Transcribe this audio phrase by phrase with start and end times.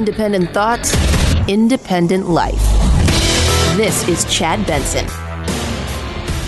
[0.00, 0.96] Independent thoughts,
[1.46, 2.54] independent life.
[3.76, 5.04] This is Chad Benson.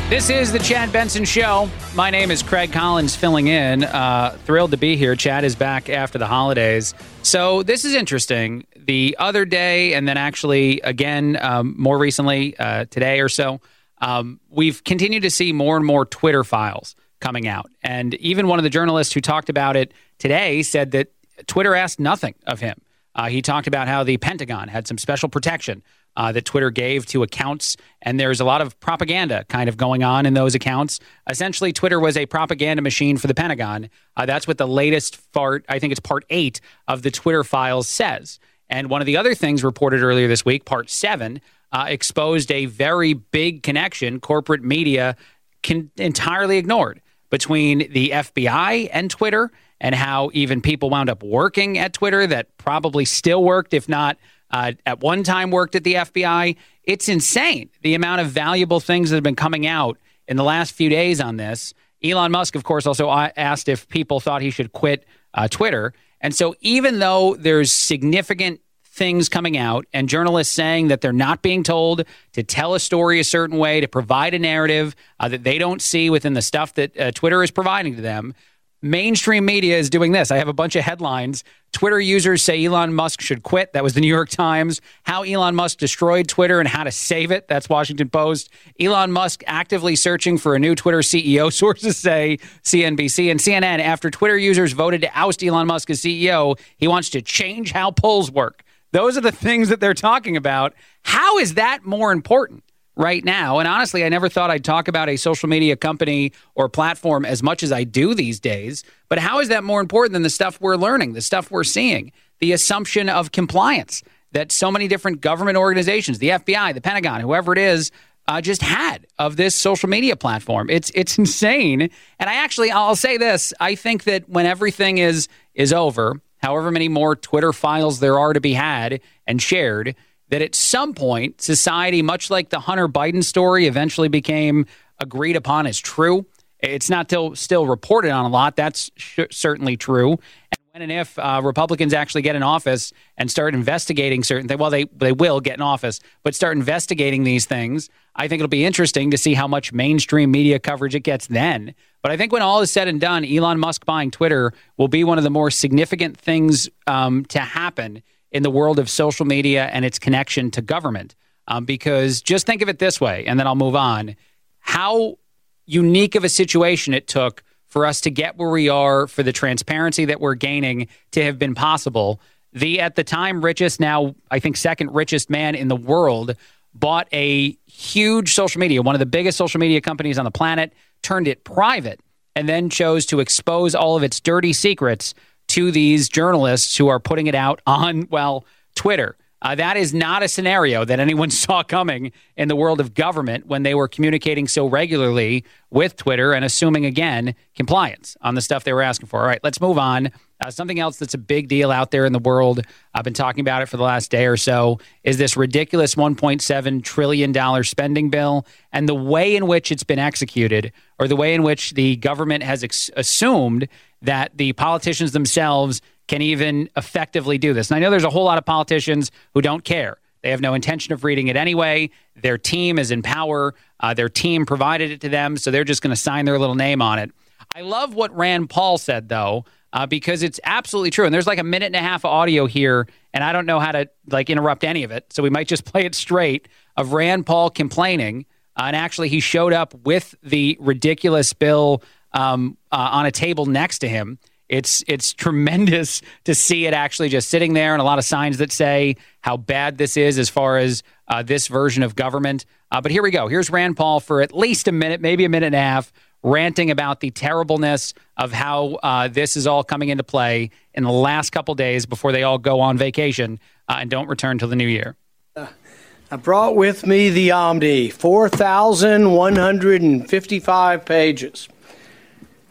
[0.09, 1.69] This is the Chad Benson Show.
[1.95, 3.85] My name is Craig Collins, filling in.
[3.85, 5.15] Uh, thrilled to be here.
[5.15, 6.95] Chad is back after the holidays.
[7.21, 8.67] So, this is interesting.
[8.75, 13.61] The other day, and then actually again um, more recently, uh, today or so,
[13.99, 17.71] um, we've continued to see more and more Twitter files coming out.
[17.83, 21.13] And even one of the journalists who talked about it today said that
[21.47, 22.81] Twitter asked nothing of him.
[23.15, 25.83] Uh, he talked about how the Pentagon had some special protection
[26.17, 30.03] uh, that Twitter gave to accounts, and there's a lot of propaganda kind of going
[30.03, 31.01] on in those accounts.
[31.29, 33.89] Essentially, Twitter was a propaganda machine for the Pentagon.
[34.17, 37.89] Uh, that's what the latest part, I think it's part eight of the Twitter files
[37.89, 38.39] says.
[38.69, 41.41] And one of the other things reported earlier this week, part seven,
[41.73, 45.17] uh, exposed a very big connection corporate media
[45.63, 49.51] can entirely ignored between the FBI and Twitter
[49.83, 54.17] and how even people wound up working at Twitter that probably still worked, if not
[54.53, 56.57] uh, at one time worked at the FBI.
[56.85, 60.73] It's insane the amount of valuable things that have been coming out in the last
[60.73, 61.75] few days on this.
[62.03, 65.93] Elon Musk, of course, also asked if people thought he should quit uh, Twitter.
[66.21, 71.43] And so, even though there's significant things coming out and journalists saying that they're not
[71.43, 75.43] being told to tell a story a certain way, to provide a narrative uh, that
[75.45, 78.35] they don't see within the stuff that uh, Twitter is providing to them,
[78.83, 80.31] mainstream media is doing this.
[80.31, 81.45] I have a bunch of headlines.
[81.73, 83.73] Twitter users say Elon Musk should quit.
[83.73, 84.81] That was the New York Times.
[85.05, 87.49] How Elon Musk destroyed Twitter and how to save it.
[87.49, 88.51] That's Washington Post.
[88.79, 91.53] Elon Musk actively searching for a new Twitter CEO.
[91.63, 93.79] Sources say CNBC and CNN.
[93.79, 97.91] After Twitter users voted to oust Elon Musk as CEO, he wants to change how
[97.91, 98.65] polls work.
[98.91, 100.75] Those are the things that they're talking about.
[101.03, 102.63] How is that more important?
[102.97, 103.59] Right now.
[103.59, 107.43] And honestly, I never thought I'd talk about a social media company or platform as
[107.43, 108.85] much as I do these days.
[109.09, 112.13] But how is that more important than the stuff we're learning, the stuff we're seeing,
[112.41, 117.53] the assumption of compliance that so many different government organizations, the FBI, the Pentagon, whoever
[117.53, 117.91] it is,
[118.29, 120.71] uh, just had of this social media platform.
[120.71, 121.83] It's it's insane.
[121.83, 126.71] And I actually I'll say this: I think that when everything is is over, however
[126.71, 129.95] many more Twitter files there are to be had and shared,
[130.33, 134.65] that at some point, society, much like the Hunter Biden story, eventually became
[134.99, 136.25] agreed upon as true.
[136.59, 138.57] It's not till, still reported on a lot.
[138.57, 140.13] That's sh- certainly true.
[140.13, 144.59] And when and if uh, Republicans actually get in office and start investigating certain things,
[144.59, 147.91] well, they they will get in office, but start investigating these things.
[148.17, 151.75] I think it'll be interesting to see how much mainstream media coverage it gets then.
[152.01, 155.05] But I think when all is said and done, Elon Musk buying Twitter will be
[155.05, 159.67] one of the more significant things um, to happen in the world of social media
[159.67, 161.15] and its connection to government.
[161.49, 164.17] Um, because just think of it this way, and then I'll move on.
[164.61, 165.19] How
[165.67, 169.33] unique of a situation it took for us to get where we are, for the
[169.33, 172.21] transparency that we're gaining to have been possible.
[172.53, 176.37] The at the time richest, now I think second richest man in the world,
[176.75, 180.73] bought a huge social media, one of the biggest social media companies on the planet,
[181.03, 182.01] turned it private,
[182.37, 185.15] and then chose to expose all of its dirty secrets
[185.53, 189.17] to these journalists who are putting it out on, well, Twitter.
[189.43, 193.47] Uh, that is not a scenario that anyone saw coming in the world of government
[193.47, 198.65] when they were communicating so regularly with Twitter and assuming, again, compliance on the stuff
[198.65, 199.21] they were asking for.
[199.21, 200.11] All right, let's move on.
[200.43, 202.61] Uh, something else that's a big deal out there in the world,
[202.95, 206.83] I've been talking about it for the last day or so, is this ridiculous $1.7
[206.83, 211.45] trillion spending bill and the way in which it's been executed, or the way in
[211.45, 213.69] which the government has ex- assumed
[214.01, 217.71] that the politicians themselves can even effectively do this.
[217.71, 219.99] And I know there's a whole lot of politicians who don't care.
[220.23, 221.91] They have no intention of reading it anyway.
[222.21, 223.55] Their team is in power.
[223.79, 226.55] Uh, their team provided it to them, so they're just going to sign their little
[226.57, 227.13] name on it.
[227.55, 231.05] I love what Rand Paul said, though, uh, because it's absolutely true.
[231.05, 233.61] And there's like a minute and a half of audio here, and I don't know
[233.61, 236.93] how to like interrupt any of it, so we might just play it straight of
[236.93, 238.27] Rand Paul complaining.
[238.57, 241.83] Uh, and actually, he showed up with the ridiculous bill
[242.13, 244.19] um, uh, on a table next to him.
[244.49, 248.39] It's it's tremendous to see it actually just sitting there, and a lot of signs
[248.39, 252.45] that say how bad this is as far as uh, this version of government.
[252.71, 253.29] Uh, but here we go.
[253.29, 256.71] Here's Rand Paul for at least a minute, maybe a minute and a half, ranting
[256.71, 261.31] about the terribleness of how uh, this is all coming into play in the last
[261.31, 264.69] couple days before they all go on vacation uh, and don't return till the new
[264.69, 264.97] year.
[265.37, 271.49] I brought with me the Omni, 4,155 pages.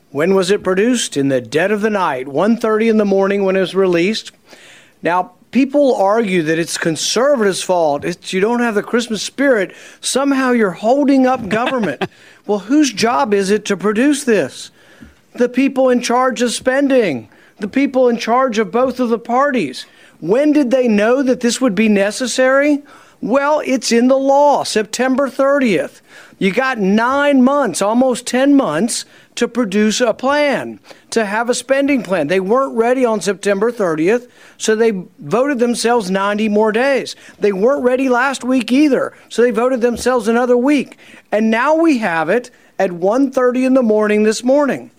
[0.09, 1.15] When was it produced?
[1.15, 4.31] In the dead of the night, 1:30 in the morning when it was released.
[5.03, 8.03] Now, people argue that it's conservatives' fault.
[8.03, 9.75] It's you don't have the Christmas spirit.
[10.01, 12.03] Somehow you're holding up government.
[12.51, 14.71] well, whose job is it to produce this?
[15.35, 17.29] The people in charge of spending.
[17.59, 19.85] The people in charge of both of the parties.
[20.19, 22.83] When did they know that this would be necessary?
[23.21, 26.01] Well, it's in the law, September 30th.
[26.39, 30.79] You got nine months, almost 10 months, to produce a plan,
[31.11, 32.27] to have a spending plan.
[32.27, 37.15] They weren't ready on September 30th, so they voted themselves 90 more days.
[37.39, 40.97] They weren't ready last week either, so they voted themselves another week.
[41.31, 44.91] And now we have it at 1:30 in the morning this morning.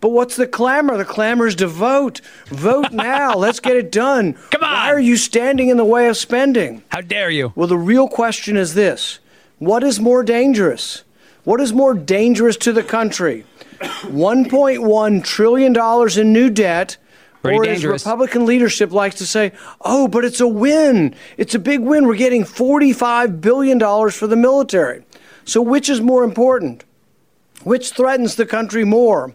[0.00, 0.96] But what's the clamor?
[0.96, 2.20] The clamor is to vote.
[2.46, 3.34] Vote now.
[3.34, 4.34] Let's get it done.
[4.50, 4.72] Come on.
[4.72, 6.82] Why are you standing in the way of spending?
[6.88, 7.52] How dare you?
[7.54, 9.20] Well, the real question is this
[9.58, 11.02] what is more dangerous?
[11.44, 13.44] What is more dangerous to the country?
[13.80, 16.96] $1.1 trillion in new debt.
[17.42, 18.02] Pretty or dangerous.
[18.02, 19.52] as Republican leadership likes to say,
[19.82, 21.14] oh, but it's a win.
[21.36, 22.06] It's a big win.
[22.06, 23.78] We're getting $45 billion
[24.10, 25.04] for the military.
[25.44, 26.84] So, which is more important?
[27.62, 29.34] Which threatens the country more?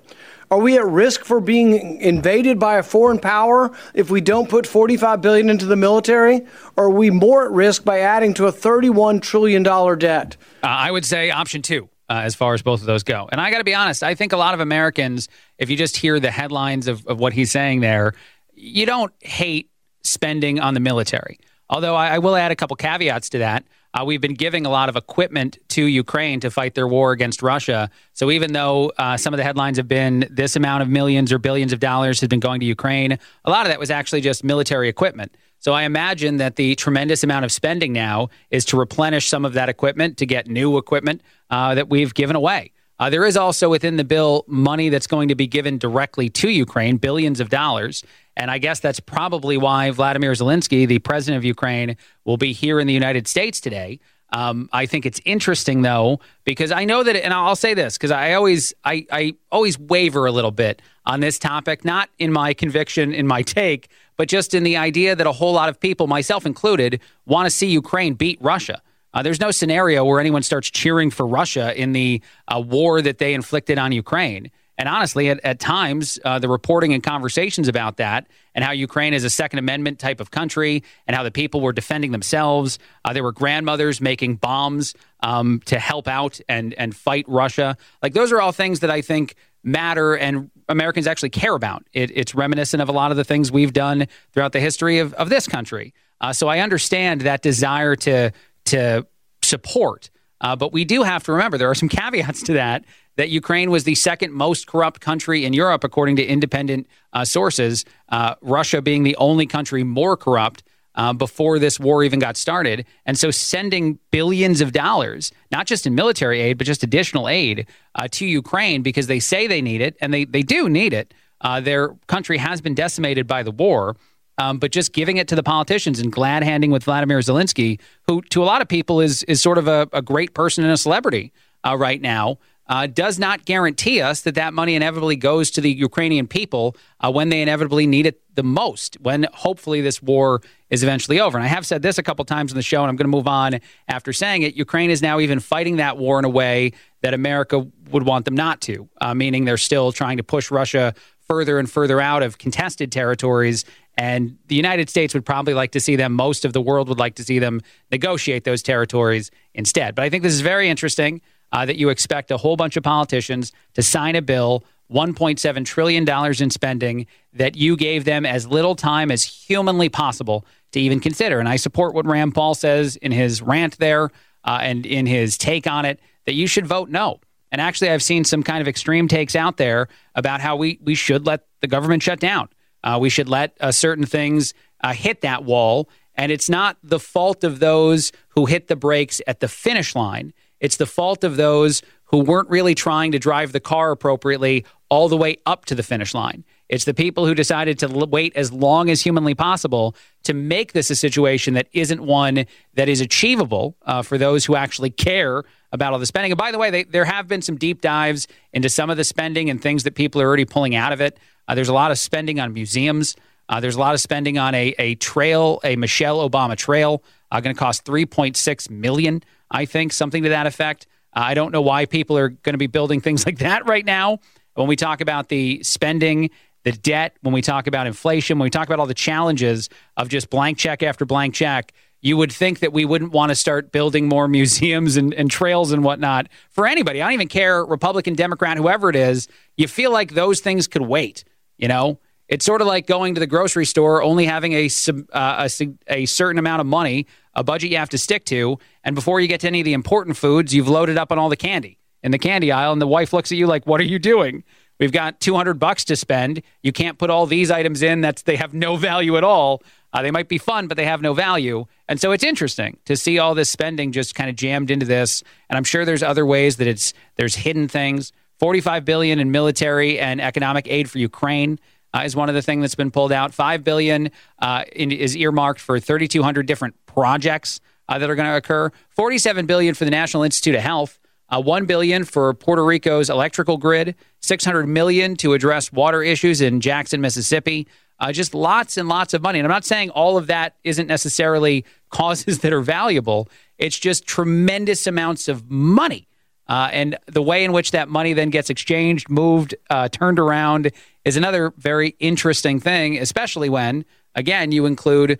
[0.52, 4.68] Are we at risk for being invaded by a foreign power if we don't put
[4.68, 6.46] 45 billion into the military?
[6.76, 10.36] Or are we more at risk by adding to a 31 trillion dollar debt?
[10.62, 11.88] Uh, I would say option two.
[12.12, 13.30] Uh, as far as both of those go.
[13.32, 15.96] And I got to be honest, I think a lot of Americans, if you just
[15.96, 18.16] hear the headlines of, of what he's saying there,
[18.54, 19.70] you don't hate
[20.04, 21.40] spending on the military.
[21.70, 23.64] Although I, I will add a couple caveats to that.
[23.94, 27.42] Uh, we've been giving a lot of equipment to Ukraine to fight their war against
[27.42, 27.90] Russia.
[28.12, 31.40] So even though uh, some of the headlines have been this amount of millions or
[31.40, 34.44] billions of dollars has been going to Ukraine, a lot of that was actually just
[34.44, 35.38] military equipment.
[35.62, 39.54] So I imagine that the tremendous amount of spending now is to replenish some of
[39.54, 41.22] that equipment to get new equipment
[41.52, 42.72] uh, that we've given away.
[43.00, 46.50] Uh, there is also within the bill money that's going to be given directly to
[46.50, 48.04] Ukraine, billions of dollars.
[48.36, 52.80] And I guess that's probably why Vladimir Zelensky, the president of Ukraine, will be here
[52.80, 54.00] in the United States today.
[54.34, 58.12] Um, I think it's interesting though because I know that, and I'll say this because
[58.12, 62.54] I always, I, I always waver a little bit on this topic, not in my
[62.54, 66.08] conviction, in my take, but just in the idea that a whole lot of people,
[66.08, 68.82] myself included, want to see Ukraine beat Russia.
[69.14, 73.18] Uh, there's no scenario where anyone starts cheering for Russia in the uh, war that
[73.18, 74.52] they inflicted on Ukraine.
[74.78, 79.14] And honestly, at, at times, uh, the reporting and conversations about that and how Ukraine
[79.14, 82.80] is a Second Amendment type of country and how the people were defending themselves.
[83.06, 87.78] Uh, there were grandmothers making bombs um, to help out and, and fight Russia.
[88.02, 91.84] Like, those are all things that I think matter and Americans actually care about.
[91.94, 95.14] It, it's reminiscent of a lot of the things we've done throughout the history of,
[95.16, 95.94] of this country.
[96.20, 98.32] Uh, so I understand that desire to,
[98.66, 99.06] to
[99.44, 100.10] support.
[100.40, 102.86] Uh, but we do have to remember there are some caveats to that
[103.18, 107.84] that Ukraine was the second most corrupt country in Europe, according to independent uh, sources,
[108.10, 110.64] uh, Russia being the only country more corrupt.
[110.94, 112.86] Uh, before this war even got started.
[113.06, 117.66] And so sending billions of dollars, not just in military aid, but just additional aid
[117.96, 121.14] uh, to Ukraine because they say they need it, and they, they do need it.
[121.40, 123.96] Uh, their country has been decimated by the war.
[124.38, 128.22] Um, but just giving it to the politicians and glad handing with Vladimir Zelensky, who
[128.24, 130.78] to a lot of people is is sort of a, a great person and a
[130.78, 131.32] celebrity
[131.64, 132.38] uh, right now,
[132.72, 137.12] uh, does not guarantee us that that money inevitably goes to the Ukrainian people uh,
[137.12, 141.38] when they inevitably need it the most, when hopefully this war is eventually over.
[141.38, 143.18] And I have said this a couple times in the show, and I'm going to
[143.18, 143.60] move on
[143.90, 144.56] after saying it.
[144.56, 146.72] Ukraine is now even fighting that war in a way
[147.02, 150.94] that America would want them not to, uh, meaning they're still trying to push Russia
[151.28, 153.66] further and further out of contested territories.
[153.98, 157.00] And the United States would probably like to see them, most of the world would
[157.00, 157.60] like to see them
[157.92, 159.94] negotiate those territories instead.
[159.94, 161.20] But I think this is very interesting
[161.52, 166.08] uh, that you expect a whole bunch of politicians to sign a bill, $1.7 trillion
[166.42, 171.40] in spending, that you gave them as little time as humanly possible to even consider.
[171.40, 174.10] And I support what Rand Paul says in his rant there
[174.44, 177.20] uh, and in his take on it that you should vote no.
[177.52, 180.96] And actually, I've seen some kind of extreme takes out there about how we, we
[180.96, 182.48] should let the government shut down.
[182.84, 185.90] Uh, we should let uh, certain things uh, hit that wall.
[186.16, 190.34] And it's not the fault of those who hit the brakes at the finish line.
[190.62, 195.10] It's the fault of those who weren't really trying to drive the car appropriately all
[195.10, 196.46] the way up to the finish line.
[196.70, 200.90] It's the people who decided to wait as long as humanly possible to make this
[200.90, 205.92] a situation that isn't one that is achievable uh, for those who actually care about
[205.92, 206.32] all the spending.
[206.32, 209.04] And by the way, they, there have been some deep dives into some of the
[209.04, 211.18] spending and things that people are already pulling out of it.
[211.48, 213.16] Uh, there's a lot of spending on museums.
[213.50, 217.42] Uh, there's a lot of spending on a, a trail, a Michelle Obama trail, uh,
[217.42, 219.22] going to cost 3.6 million.
[219.52, 220.88] I think something to that effect.
[221.14, 224.20] I don't know why people are going to be building things like that right now.
[224.56, 226.30] When we talk about the spending,
[226.64, 230.10] the debt, when we talk about inflation, when we talk about all the challenges of
[230.10, 233.72] just blank check after blank check, you would think that we wouldn't want to start
[233.72, 237.02] building more museums and, and trails and whatnot for anybody.
[237.02, 239.28] I don't even care, Republican, Democrat, whoever it is.
[239.58, 241.24] You feel like those things could wait.
[241.58, 242.00] You know,
[242.32, 244.70] It's sort of like going to the grocery store, only having a,
[245.12, 248.58] uh, a, a certain amount of money, a budget you have to stick to.
[248.86, 251.28] And before you get to any of the important foods, you've loaded up on all
[251.28, 252.72] the candy in the candy aisle.
[252.72, 254.46] And the wife looks at you like, What are you doing?
[254.80, 256.42] We've got 200 bucks to spend.
[256.64, 258.00] You can't put all these items in.
[258.00, 259.62] That's they have no value at all.
[259.92, 261.66] Uh, they might be fun, but they have no value.
[261.90, 265.22] And so it's interesting to see all this spending just kind of jammed into this.
[265.50, 268.14] And I'm sure there's other ways that it's there's hidden things.
[268.40, 271.60] 45 billion in military and economic aid for Ukraine
[271.94, 273.34] uh, is one of the things that's been pulled out.
[273.34, 278.36] Five billion uh, in, is earmarked for 3,200 different projects uh, that are going to
[278.36, 278.72] occur.
[278.90, 281.00] 47 billion for the National Institute of Health.
[281.30, 286.60] Uh, one billion for Puerto Rico's electrical grid, 600 million to address water issues in
[286.60, 287.68] Jackson, Mississippi.
[288.00, 289.40] Uh, just lots and lots of money.
[289.40, 293.30] And I'm not saying all of that isn't necessarily causes that are valuable.
[293.58, 296.08] It's just tremendous amounts of money.
[296.52, 300.70] Uh, and the way in which that money then gets exchanged, moved, uh, turned around
[301.06, 305.18] is another very interesting thing, especially when, again, you include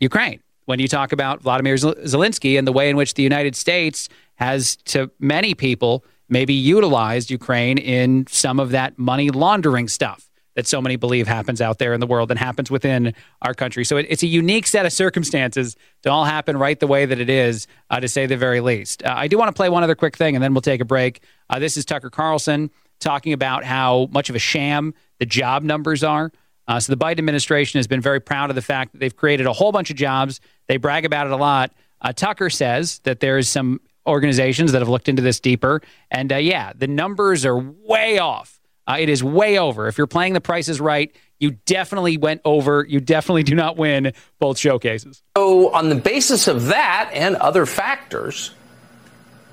[0.00, 0.40] Ukraine.
[0.64, 4.74] When you talk about Vladimir Zelensky and the way in which the United States has,
[4.86, 10.25] to many people, maybe utilized Ukraine in some of that money laundering stuff
[10.56, 13.84] that so many believe happens out there in the world and happens within our country.
[13.84, 17.20] So it, it's a unique set of circumstances to all happen right the way that
[17.20, 19.04] it is, uh, to say the very least.
[19.04, 20.84] Uh, I do want to play one other quick thing, and then we'll take a
[20.84, 21.22] break.
[21.48, 26.02] Uh, this is Tucker Carlson talking about how much of a sham the job numbers
[26.02, 26.32] are.
[26.66, 29.46] Uh, so the Biden administration has been very proud of the fact that they've created
[29.46, 30.40] a whole bunch of jobs.
[30.66, 31.72] They brag about it a lot.
[32.00, 36.36] Uh, Tucker says that there's some organizations that have looked into this deeper, and uh,
[36.36, 38.55] yeah, the numbers are way off.
[38.86, 39.88] Uh, it is way over.
[39.88, 42.86] If you're playing the prices right, you definitely went over.
[42.88, 45.22] You definitely do not win both showcases.
[45.36, 48.52] So, on the basis of that and other factors,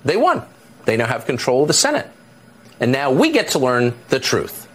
[0.05, 0.43] they won.
[0.85, 2.09] They now have control of the Senate.
[2.79, 4.67] And now we get to learn the truth.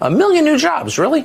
[0.00, 1.24] A million new jobs, really?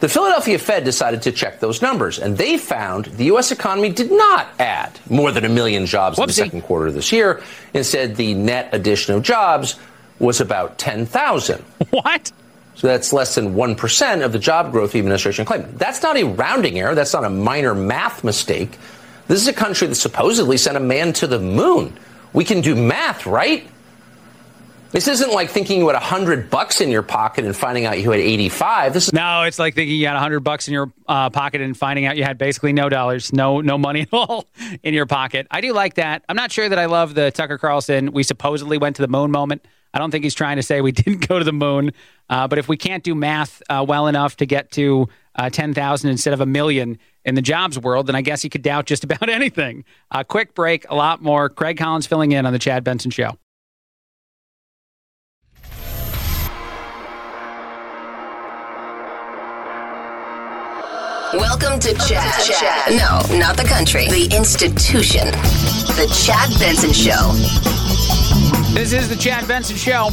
[0.00, 3.50] The Philadelphia Fed decided to check those numbers, and they found the U.S.
[3.50, 6.22] economy did not add more than a million jobs Whoopsie.
[6.22, 7.42] in the second quarter of this year.
[7.72, 9.76] Instead, the net addition of jobs
[10.18, 11.62] was about 10,000.
[11.90, 12.32] What?
[12.74, 15.78] So that's less than 1% of the job growth the administration claimed.
[15.78, 16.94] That's not a rounding error.
[16.94, 18.78] That's not a minor math mistake.
[19.28, 21.98] This is a country that supposedly sent a man to the moon.
[22.32, 23.66] We can do math, right?
[24.92, 28.10] This isn't like thinking you had 100 bucks in your pocket and finding out you
[28.12, 28.94] had 85.
[28.94, 31.76] This is No, it's like thinking you had 100 bucks in your uh, pocket and
[31.76, 34.46] finding out you had basically no dollars, no no money at all
[34.82, 35.48] in your pocket.
[35.50, 36.24] I do like that.
[36.28, 39.30] I'm not sure that I love the Tucker Carlson we supposedly went to the moon
[39.30, 39.66] moment.
[39.96, 41.92] I don't think he's trying to say we didn't go to the moon.
[42.28, 46.10] Uh, but if we can't do math uh, well enough to get to uh, 10,000
[46.10, 49.04] instead of a million in the jobs world, then I guess he could doubt just
[49.10, 49.84] about anything.
[50.10, 51.48] A quick break, a lot more.
[51.48, 53.38] Craig Collins filling in on the Chad Benson Show.
[61.32, 62.44] Welcome to Chad.
[62.44, 62.90] Chad.
[62.90, 65.26] No, not the country, the institution.
[65.96, 67.85] The Chad Benson Show.
[68.76, 70.10] This is the Chad Benson Show.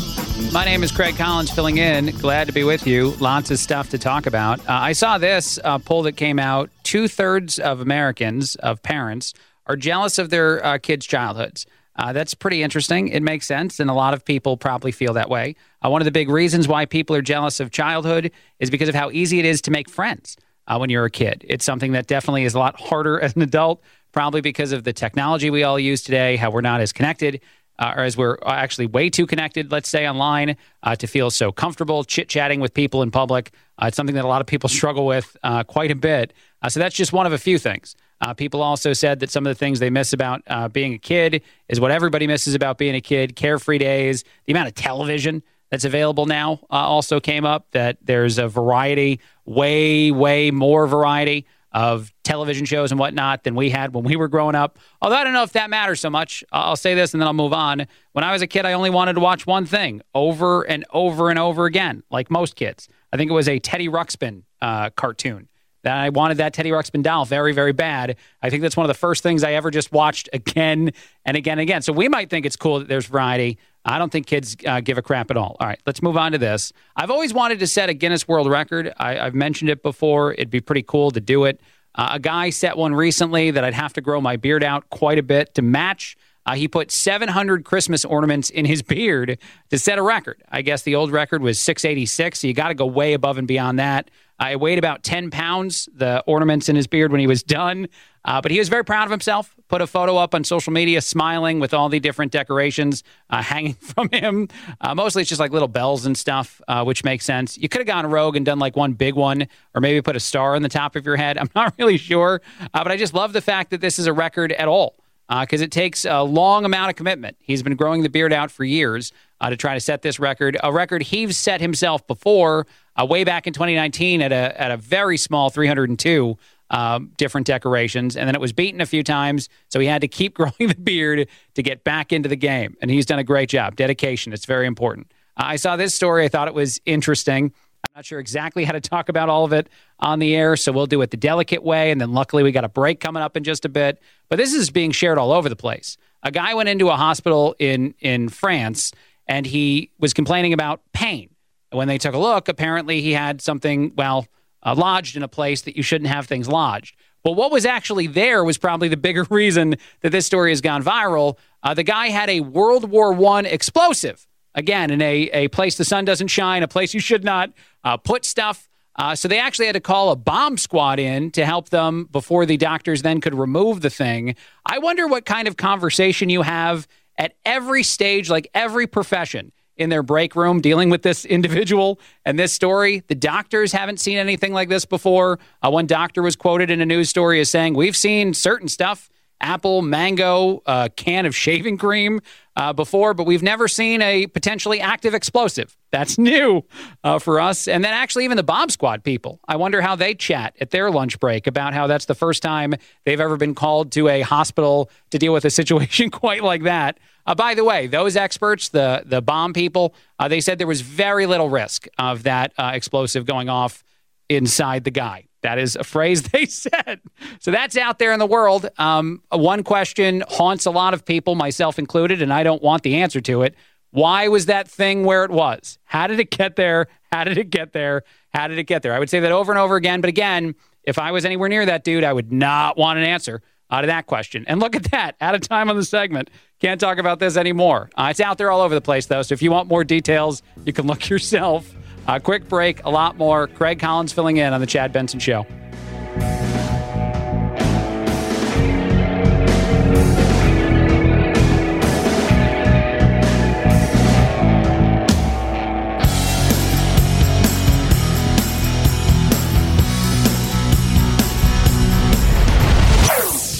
[0.53, 2.05] My name is Craig Collins, filling in.
[2.19, 3.09] Glad to be with you.
[3.19, 4.61] Lots of stuff to talk about.
[4.61, 6.69] Uh, I saw this uh, poll that came out.
[6.83, 9.33] Two thirds of Americans, of parents,
[9.67, 11.65] are jealous of their uh, kids' childhoods.
[11.97, 13.09] Uh, that's pretty interesting.
[13.09, 15.57] It makes sense, and a lot of people probably feel that way.
[15.85, 18.95] Uh, one of the big reasons why people are jealous of childhood is because of
[18.95, 21.45] how easy it is to make friends uh, when you're a kid.
[21.49, 24.93] It's something that definitely is a lot harder as an adult, probably because of the
[24.93, 27.41] technology we all use today, how we're not as connected
[27.79, 31.51] uh, or as we're actually way too connected, let's say online, uh, to feel so
[31.51, 33.51] comfortable chit chatting with people in public.
[33.81, 36.33] Uh, it's something that a lot of people struggle with uh, quite a bit.
[36.61, 37.95] Uh, so that's just one of a few things.
[38.21, 41.41] Uh, people also said that some of the things they miss about being a kid
[41.67, 45.83] is what everybody misses about being a kid carefree days, the amount of television that's
[45.83, 52.65] available now also came up, that there's a variety, way, way more variety of television
[52.65, 54.77] shows and whatnot than we had when we were growing up.
[55.01, 56.43] Although I don't know if that matters so much.
[56.51, 57.87] I'll say this and then I'll move on.
[58.11, 61.29] When I was a kid, I only wanted to watch one thing over and over
[61.29, 62.87] and over again, like most kids.
[63.11, 65.47] I think it was a Teddy Ruxpin uh, cartoon.
[65.83, 68.15] That I wanted that Teddy Ruxpin very, very bad.
[68.41, 70.91] I think that's one of the first things I ever just watched again
[71.25, 71.81] and again and again.
[71.81, 73.57] So we might think it's cool that there's variety.
[73.85, 75.57] I don't think kids uh, give a crap at all.
[75.59, 76.71] All right, let's move on to this.
[76.95, 78.93] I've always wanted to set a Guinness World Record.
[78.97, 80.33] I, have mentioned it before.
[80.33, 81.59] It'd be pretty cool to do it.
[81.95, 85.19] Uh, a guy set one recently that I'd have to grow my beard out quite
[85.19, 86.15] a bit to match.
[86.45, 89.37] Uh, he put 700 Christmas ornaments in his beard
[89.69, 90.41] to set a record.
[90.51, 93.47] I guess the old record was 686, so you got to go way above and
[93.47, 94.09] beyond that.
[94.39, 97.87] I weighed about 10 pounds, the ornaments in his beard when he was done.
[98.25, 99.55] Uh, but he was very proud of himself.
[99.67, 103.73] Put a photo up on social media, smiling with all the different decorations uh, hanging
[103.73, 104.47] from him.
[104.79, 107.57] Uh, mostly, it's just like little bells and stuff, uh, which makes sense.
[107.57, 110.21] You could have gone rogue and done like one big one, or maybe put a
[110.21, 111.37] star on the top of your head.
[111.43, 112.41] I'm not really sure,
[112.73, 114.95] uh, but I just love the fact that this is a record at all
[115.29, 117.37] because uh, it takes a long amount of commitment.
[117.39, 119.11] He's been growing the beard out for years
[119.41, 123.23] uh, to try to set this record, a record he's set himself before, uh, way
[123.23, 126.37] back in 2019 at a at a very small 302
[126.69, 130.07] um, different decorations, and then it was beaten a few times, so he had to
[130.07, 133.49] keep growing the beard to get back into the game, and he's done a great
[133.49, 133.75] job.
[133.75, 135.11] Dedication, it's very important.
[135.35, 137.53] I saw this story, I thought it was interesting.
[137.95, 139.69] Not sure exactly how to talk about all of it
[139.99, 141.91] on the air, so we'll do it the delicate way.
[141.91, 144.01] And then luckily, we got a break coming up in just a bit.
[144.29, 145.95] But this is being shared all over the place.
[146.23, 148.93] A guy went into a hospital in in France,
[149.27, 151.29] and he was complaining about pain.
[151.71, 154.25] And when they took a look, apparently he had something well
[154.63, 156.95] uh, lodged in a place that you shouldn't have things lodged.
[157.23, 160.83] But what was actually there was probably the bigger reason that this story has gone
[160.83, 161.37] viral.
[161.61, 165.85] Uh, the guy had a World War One explosive again in a, a place the
[165.85, 167.51] sun doesn't shine, a place you should not
[167.83, 168.69] uh, put stuff.
[168.95, 172.45] Uh, so they actually had to call a bomb squad in to help them before
[172.45, 174.35] the doctors then could remove the thing.
[174.65, 179.89] I wonder what kind of conversation you have at every stage, like every profession in
[179.89, 183.03] their break room dealing with this individual and this story.
[183.07, 185.39] The doctors haven't seen anything like this before.
[185.63, 189.09] Uh, one doctor was quoted in a news story as saying, We've seen certain stuff
[189.43, 192.21] apple, mango, uh, can of shaving cream
[192.55, 195.75] uh, before, but we've never seen a potentially active explosive.
[195.91, 196.63] That's new
[197.03, 197.67] uh, for us.
[197.67, 200.89] And then actually, even the Bomb Squad people, I wonder how they chat at their
[200.89, 202.73] lunch break about how that's the first time
[203.05, 206.99] they've ever been called to a hospital to deal with a situation quite like that.
[207.25, 210.81] Uh, by the way, those experts, the the bomb people, uh, they said there was
[210.81, 213.83] very little risk of that uh, explosive going off
[214.29, 215.25] inside the guy.
[215.43, 217.01] That is a phrase they said.
[217.39, 218.67] So that's out there in the world.
[218.77, 222.95] Um, one question haunts a lot of people, myself included, and I don't want the
[222.95, 223.55] answer to it.
[223.91, 225.77] Why was that thing where it was?
[225.83, 226.87] How did it get there?
[227.11, 228.03] How did it get there?
[228.33, 228.93] How did it get there?
[228.93, 230.01] I would say that over and over again.
[230.01, 233.43] But again, if I was anywhere near that dude, I would not want an answer
[233.69, 234.45] out of that question.
[234.47, 236.29] And look at that, out of time on the segment.
[236.59, 237.89] Can't talk about this anymore.
[237.95, 239.21] Uh, it's out there all over the place, though.
[239.21, 241.71] So if you want more details, you can look yourself.
[242.05, 243.47] A quick break, a lot more.
[243.47, 245.45] Craig Collins filling in on the Chad Benson Show.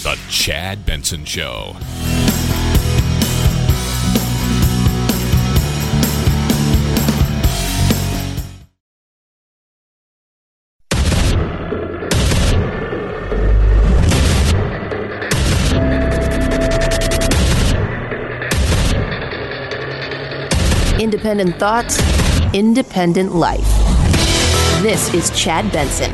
[0.03, 1.77] The Chad Benson Show.
[21.23, 23.65] Independent thoughts, independent life.
[24.81, 26.11] This is Chad Benson.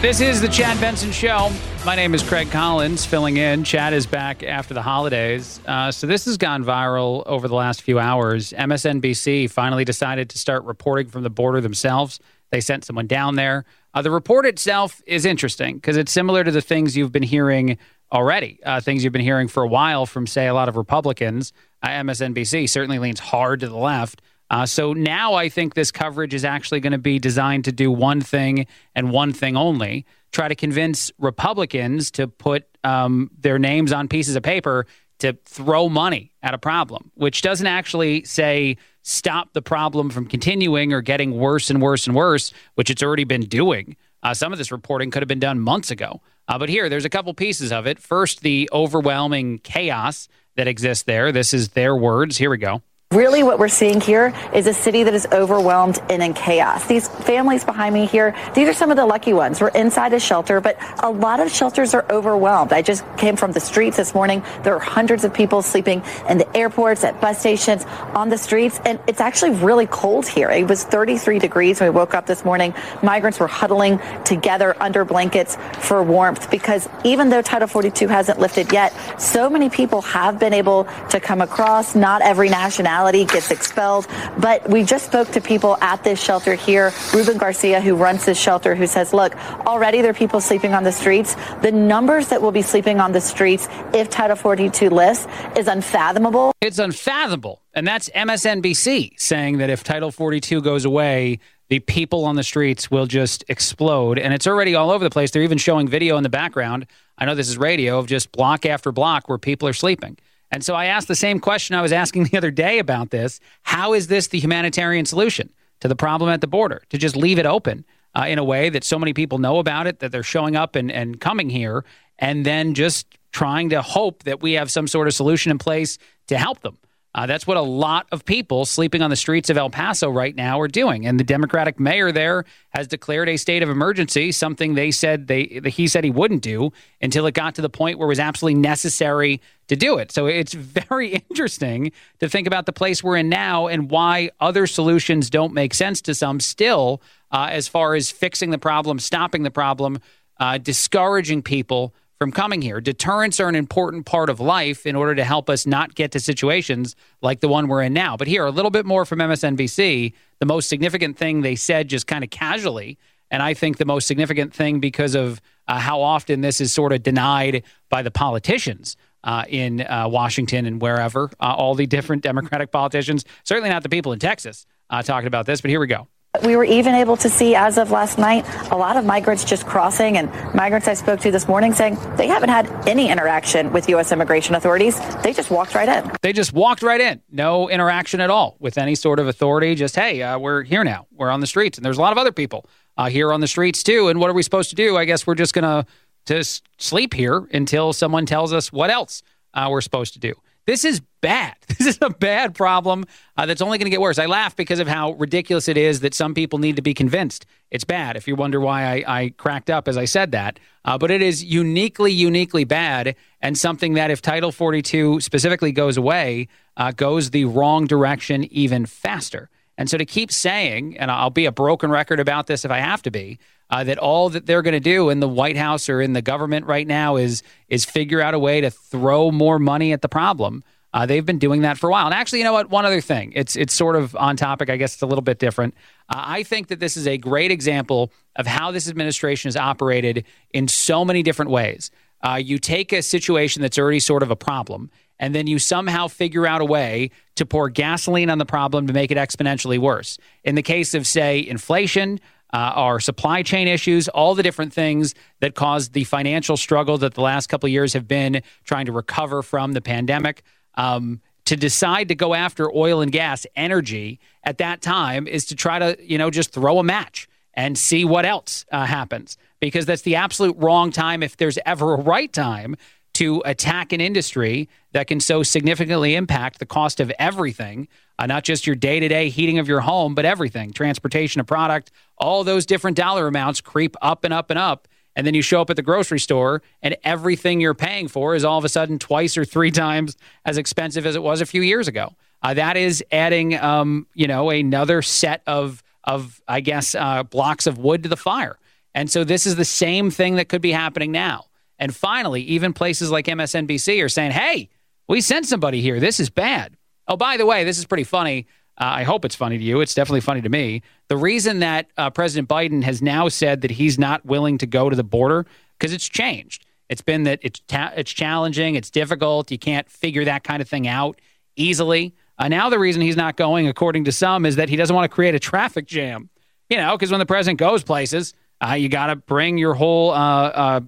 [0.00, 1.50] This is the Chad Benson Show.
[1.84, 3.64] My name is Craig Collins, filling in.
[3.64, 5.60] Chad is back after the holidays.
[5.66, 8.54] Uh, so, this has gone viral over the last few hours.
[8.54, 12.20] MSNBC finally decided to start reporting from the border themselves.
[12.50, 13.66] They sent someone down there.
[13.92, 17.76] Uh, the report itself is interesting because it's similar to the things you've been hearing
[18.10, 21.52] already, uh, things you've been hearing for a while from, say, a lot of Republicans.
[21.82, 24.22] Uh, MSNBC certainly leans hard to the left.
[24.50, 27.90] Uh, so now I think this coverage is actually going to be designed to do
[27.90, 33.92] one thing and one thing only try to convince Republicans to put um, their names
[33.92, 34.86] on pieces of paper
[35.18, 40.92] to throw money at a problem, which doesn't actually say stop the problem from continuing
[40.92, 43.96] or getting worse and worse and worse, which it's already been doing.
[44.22, 46.20] Uh, some of this reporting could have been done months ago.
[46.46, 47.98] Uh, but here, there's a couple pieces of it.
[47.98, 51.30] First, the overwhelming chaos that exists there.
[51.30, 52.36] This is their words.
[52.36, 52.82] Here we go.
[53.14, 56.86] Really, what we're seeing here is a city that is overwhelmed and in chaos.
[56.86, 59.62] These families behind me here, these are some of the lucky ones.
[59.62, 62.70] We're inside a shelter, but a lot of shelters are overwhelmed.
[62.70, 64.42] I just came from the streets this morning.
[64.62, 68.78] There are hundreds of people sleeping in the airports, at bus stations, on the streets,
[68.84, 70.50] and it's actually really cold here.
[70.50, 72.74] It was 33 degrees when we woke up this morning.
[73.02, 78.70] Migrants were huddling together under blankets for warmth because even though Title 42 hasn't lifted
[78.70, 81.94] yet, so many people have been able to come across.
[81.94, 84.06] Not every nationality gets expelled.
[84.38, 86.92] But we just spoke to people at this shelter here.
[87.14, 89.34] Ruben Garcia, who runs this shelter, who says, look,
[89.66, 91.36] already there are people sleeping on the streets.
[91.62, 96.52] The numbers that will be sleeping on the streets if Title 42 lifts is unfathomable.
[96.60, 97.62] It's unfathomable.
[97.74, 102.90] And that's MSNBC saying that if Title 42 goes away, the people on the streets
[102.90, 104.18] will just explode.
[104.18, 105.30] And it's already all over the place.
[105.30, 106.86] They're even showing video in the background.
[107.18, 110.16] I know this is radio of just block after block where people are sleeping.
[110.50, 113.40] And so I asked the same question I was asking the other day about this.
[113.62, 116.82] How is this the humanitarian solution to the problem at the border?
[116.90, 117.84] To just leave it open
[118.14, 120.76] uh, in a way that so many people know about it, that they're showing up
[120.76, 121.84] and, and coming here,
[122.18, 125.98] and then just trying to hope that we have some sort of solution in place
[126.26, 126.78] to help them.
[127.14, 130.36] Uh, that's what a lot of people sleeping on the streets of El Paso right
[130.36, 131.06] now are doing.
[131.06, 135.60] And the Democratic mayor there has declared a state of emergency, something they said they
[135.66, 138.60] he said he wouldn't do until it got to the point where it was absolutely
[138.60, 140.12] necessary to do it.
[140.12, 144.66] So it's very interesting to think about the place we're in now and why other
[144.66, 149.44] solutions don't make sense to some still, uh, as far as fixing the problem, stopping
[149.44, 149.98] the problem,
[150.38, 152.80] uh, discouraging people from coming here.
[152.80, 156.20] Deterrents are an important part of life in order to help us not get to
[156.20, 158.16] situations like the one we're in now.
[158.16, 160.12] But here, a little bit more from MSNBC.
[160.40, 162.98] The most significant thing they said just kind of casually,
[163.30, 166.92] and I think the most significant thing because of uh, how often this is sort
[166.92, 168.96] of denied by the politicians.
[169.24, 173.88] Uh, in uh, Washington and wherever, uh, all the different Democratic politicians, certainly not the
[173.88, 176.06] people in Texas, uh, talking about this, but here we go.
[176.44, 179.66] We were even able to see, as of last night, a lot of migrants just
[179.66, 183.88] crossing, and migrants I spoke to this morning saying they haven't had any interaction with
[183.88, 184.12] U.S.
[184.12, 184.98] immigration authorities.
[185.22, 186.12] They just walked right in.
[186.22, 187.20] They just walked right in.
[187.30, 189.74] No interaction at all with any sort of authority.
[189.74, 191.06] Just, hey, uh, we're here now.
[191.12, 191.78] We're on the streets.
[191.78, 194.08] And there's a lot of other people uh, here on the streets, too.
[194.08, 194.96] And what are we supposed to do?
[194.96, 195.90] I guess we're just going to
[196.26, 199.22] just sleep here until someone tells us what else
[199.54, 200.34] uh, we're supposed to do.
[200.68, 201.54] This is bad.
[201.78, 203.04] This is a bad problem
[203.36, 204.18] uh, that's only going to get worse.
[204.18, 207.46] I laugh because of how ridiculous it is that some people need to be convinced
[207.70, 208.16] it's bad.
[208.16, 211.22] If you wonder why I, I cracked up as I said that, uh, but it
[211.22, 217.30] is uniquely, uniquely bad, and something that if Title 42 specifically goes away, uh, goes
[217.30, 219.48] the wrong direction even faster.
[219.78, 222.78] And so to keep saying, and I'll be a broken record about this if I
[222.78, 223.38] have to be,
[223.70, 226.22] uh, that all that they're going to do in the White House or in the
[226.22, 230.08] government right now is is figure out a way to throw more money at the
[230.08, 230.64] problem.
[230.92, 232.06] Uh, they've been doing that for a while.
[232.06, 232.70] And actually, you know what?
[232.70, 233.32] One other thing.
[233.36, 234.68] It's it's sort of on topic.
[234.70, 235.74] I guess it's a little bit different.
[236.08, 240.24] Uh, I think that this is a great example of how this administration has operated
[240.52, 241.90] in so many different ways.
[242.26, 246.08] Uh, you take a situation that's already sort of a problem, and then you somehow
[246.08, 250.18] figure out a way to pour gasoline on the problem to make it exponentially worse.
[250.44, 252.20] In the case of, say, inflation,
[252.52, 257.14] uh, our supply chain issues, all the different things that caused the financial struggle that
[257.14, 260.42] the last couple of years have been trying to recover from the pandemic.
[260.74, 265.56] Um, to decide to go after oil and gas energy at that time is to
[265.56, 269.86] try to, you know, just throw a match and see what else uh, happens because
[269.86, 272.76] that's the absolute wrong time if there's ever a right time
[273.18, 278.44] to attack an industry that can so significantly impact the cost of everything, uh, not
[278.44, 282.44] just your day to day heating of your home, but everything transportation of product, all
[282.44, 284.86] those different dollar amounts creep up and up and up.
[285.16, 288.44] And then you show up at the grocery store and everything you're paying for is
[288.44, 291.62] all of a sudden twice or three times as expensive as it was a few
[291.62, 292.14] years ago.
[292.40, 297.66] Uh, that is adding, um, you know, another set of, of I guess, uh, blocks
[297.66, 298.60] of wood to the fire.
[298.94, 301.46] And so this is the same thing that could be happening now.
[301.78, 304.68] And finally, even places like MSNBC are saying, hey,
[305.08, 306.00] we sent somebody here.
[306.00, 306.76] This is bad.
[307.06, 308.46] Oh, by the way, this is pretty funny.
[308.80, 309.80] Uh, I hope it's funny to you.
[309.80, 310.82] It's definitely funny to me.
[311.08, 314.88] The reason that uh, President Biden has now said that he's not willing to go
[314.90, 315.46] to the border
[315.78, 316.64] because it's changed.
[316.88, 319.50] It's been that it's ta- it's challenging, it's difficult.
[319.50, 321.20] You can't figure that kind of thing out
[321.56, 322.14] easily.
[322.38, 325.10] Uh, now the reason he's not going, according to some, is that he doesn't want
[325.10, 326.30] to create a traffic jam.
[326.70, 330.10] You know, because when the president goes places, uh, you got to bring your whole
[330.10, 330.14] uh,
[330.48, 330.80] uh,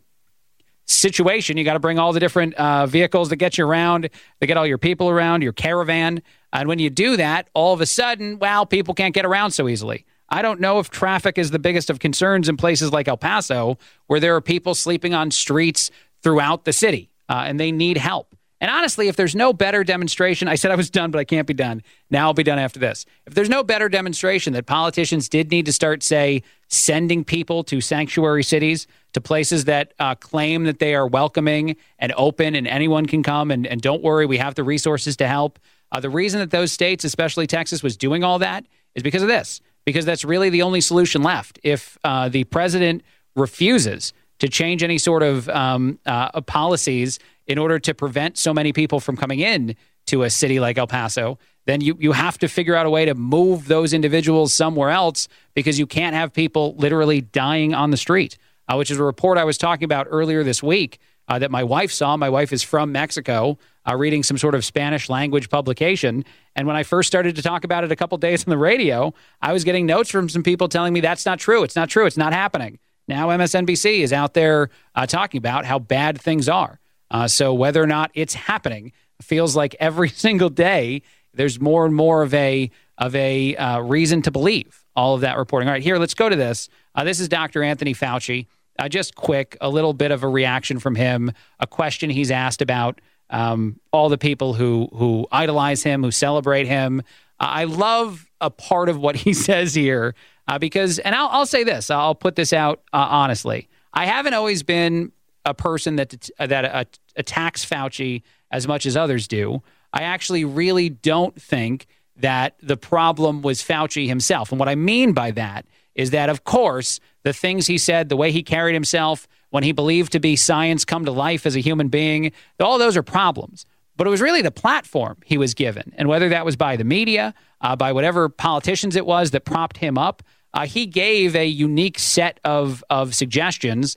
[0.92, 1.56] situation.
[1.56, 4.56] You got to bring all the different uh, vehicles that get you around, that get
[4.56, 6.22] all your people around, your caravan.
[6.52, 9.68] And when you do that, all of a sudden, well, people can't get around so
[9.68, 10.04] easily.
[10.28, 13.78] I don't know if traffic is the biggest of concerns in places like El Paso,
[14.06, 15.90] where there are people sleeping on streets
[16.22, 18.29] throughout the city uh, and they need help.
[18.60, 21.46] And honestly, if there's no better demonstration, I said I was done, but I can't
[21.46, 21.82] be done.
[22.10, 23.06] Now I'll be done after this.
[23.26, 27.80] If there's no better demonstration that politicians did need to start, say, sending people to
[27.80, 33.06] sanctuary cities, to places that uh, claim that they are welcoming and open and anyone
[33.06, 35.58] can come, and, and don't worry, we have the resources to help.
[35.90, 39.28] Uh, the reason that those states, especially Texas, was doing all that is because of
[39.28, 41.58] this, because that's really the only solution left.
[41.64, 43.02] If uh, the president
[43.34, 47.18] refuses to change any sort of um, uh, policies
[47.50, 49.74] in order to prevent so many people from coming in
[50.06, 51.36] to a city like El Paso,
[51.66, 55.26] then you, you have to figure out a way to move those individuals somewhere else
[55.52, 59.36] because you can't have people literally dying on the street, uh, which is a report
[59.36, 62.16] I was talking about earlier this week uh, that my wife saw.
[62.16, 66.24] My wife is from Mexico, uh, reading some sort of Spanish language publication.
[66.54, 69.12] And when I first started to talk about it a couple days on the radio,
[69.42, 71.64] I was getting notes from some people telling me that's not true.
[71.64, 72.06] It's not true.
[72.06, 72.78] It's not happening.
[73.08, 76.79] Now MSNBC is out there uh, talking about how bad things are.
[77.10, 81.02] Uh, so whether or not it's happening feels like every single day
[81.34, 85.38] there's more and more of a of a uh, reason to believe all of that
[85.38, 85.68] reporting.
[85.68, 86.68] All right, here let's go to this.
[86.94, 87.62] Uh, this is Dr.
[87.62, 88.46] Anthony Fauci.
[88.78, 91.32] Uh, just quick, a little bit of a reaction from him.
[91.60, 96.66] A question he's asked about um, all the people who who idolize him, who celebrate
[96.66, 97.02] him.
[97.38, 100.14] I love a part of what he says here
[100.48, 101.90] uh, because, and I'll, I'll, say this.
[101.90, 103.68] I'll put this out uh, honestly.
[103.92, 105.12] I haven't always been
[105.50, 106.84] a person that that uh,
[107.16, 109.62] attacks Fauci as much as others do.
[109.92, 111.86] I actually really don't think
[112.16, 114.52] that the problem was Fauci himself.
[114.52, 118.16] And what I mean by that is that, of course, the things he said, the
[118.16, 121.60] way he carried himself, when he believed to be science come to life as a
[121.60, 123.66] human being, all those are problems.
[123.96, 125.92] But it was really the platform he was given.
[125.96, 129.78] And whether that was by the media, uh, by whatever politicians it was that propped
[129.78, 130.22] him up,
[130.54, 133.96] uh, he gave a unique set of, of suggestions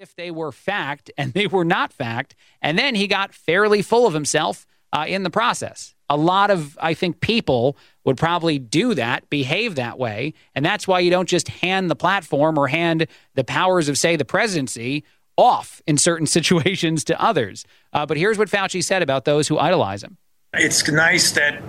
[0.00, 2.36] if they were fact, and they were not fact.
[2.62, 5.94] And then he got fairly full of himself uh, in the process.
[6.08, 10.34] A lot of, I think, people would probably do that, behave that way.
[10.54, 14.14] And that's why you don't just hand the platform or hand the powers of, say,
[14.14, 15.04] the presidency
[15.36, 17.64] off in certain situations to others.
[17.92, 20.16] Uh, but here's what Fauci said about those who idolize him.
[20.54, 21.60] It's nice that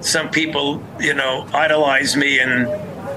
[0.00, 2.66] some people, you know, idolize me and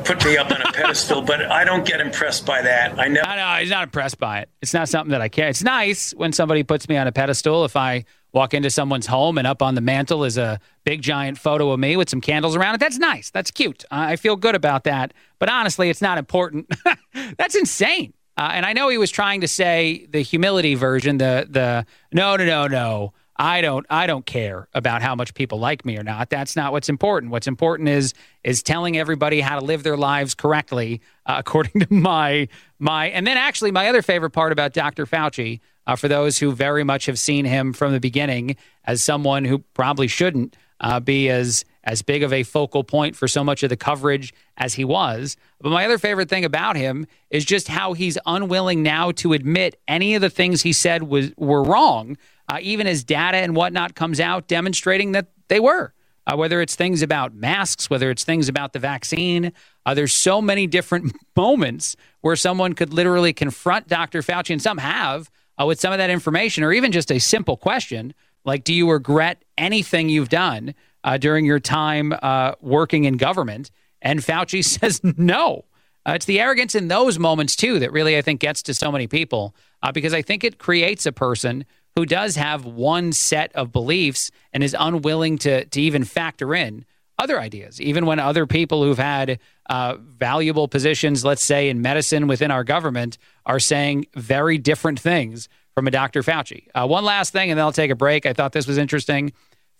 [0.03, 2.99] put me up on a pedestal, but I don't get impressed by that.
[2.99, 3.21] I no,
[3.59, 4.49] he's not impressed by it.
[4.61, 5.47] It's not something that I care.
[5.49, 7.65] It's nice when somebody puts me on a pedestal.
[7.65, 11.37] If I walk into someone's home and up on the mantle is a big giant
[11.37, 13.29] photo of me with some candles around it, that's nice.
[13.29, 13.85] That's cute.
[13.91, 15.13] I feel good about that.
[15.39, 16.71] But honestly, it's not important.
[17.37, 18.13] that's insane.
[18.37, 22.37] Uh, and I know he was trying to say the humility version, the the no,
[22.37, 23.13] no, no, no.
[23.41, 26.29] I don't I don't care about how much people like me or not.
[26.29, 27.31] That's not what's important.
[27.31, 31.87] What's important is is telling everybody how to live their lives correctly uh, according to
[31.89, 32.49] my
[32.79, 35.05] my and then actually my other favorite part about Dr.
[35.05, 39.45] Fauci uh, for those who very much have seen him from the beginning as someone
[39.45, 43.63] who probably shouldn't uh, be as as big of a focal point for so much
[43.63, 45.37] of the coverage as he was.
[45.61, 49.79] But my other favorite thing about him is just how he's unwilling now to admit
[49.87, 52.17] any of the things he said was were wrong
[52.49, 55.93] uh, even as data and whatnot comes out demonstrating that they were.
[56.27, 59.51] Uh, whether it's things about masks, whether it's things about the vaccine,
[59.85, 64.21] uh, there's so many different moments where someone could literally confront Dr.
[64.21, 67.57] Fauci, and some have, uh, with some of that information, or even just a simple
[67.57, 68.13] question
[68.45, 73.69] like, Do you regret anything you've done uh, during your time uh, working in government?
[74.01, 75.65] And Fauci says no.
[76.07, 78.91] Uh, it's the arrogance in those moments, too, that really, I think, gets to so
[78.91, 79.53] many people
[79.93, 84.63] because I think it creates a person who does have one set of beliefs and
[84.63, 86.85] is unwilling to, to even factor in
[87.17, 92.27] other ideas, even when other people who've had uh, valuable positions, let's say in medicine
[92.27, 96.23] within our government, are saying very different things from a Dr.
[96.23, 96.67] Fauci.
[96.73, 98.25] Uh, one last thing, and then I'll take a break.
[98.25, 99.33] I thought this was interesting.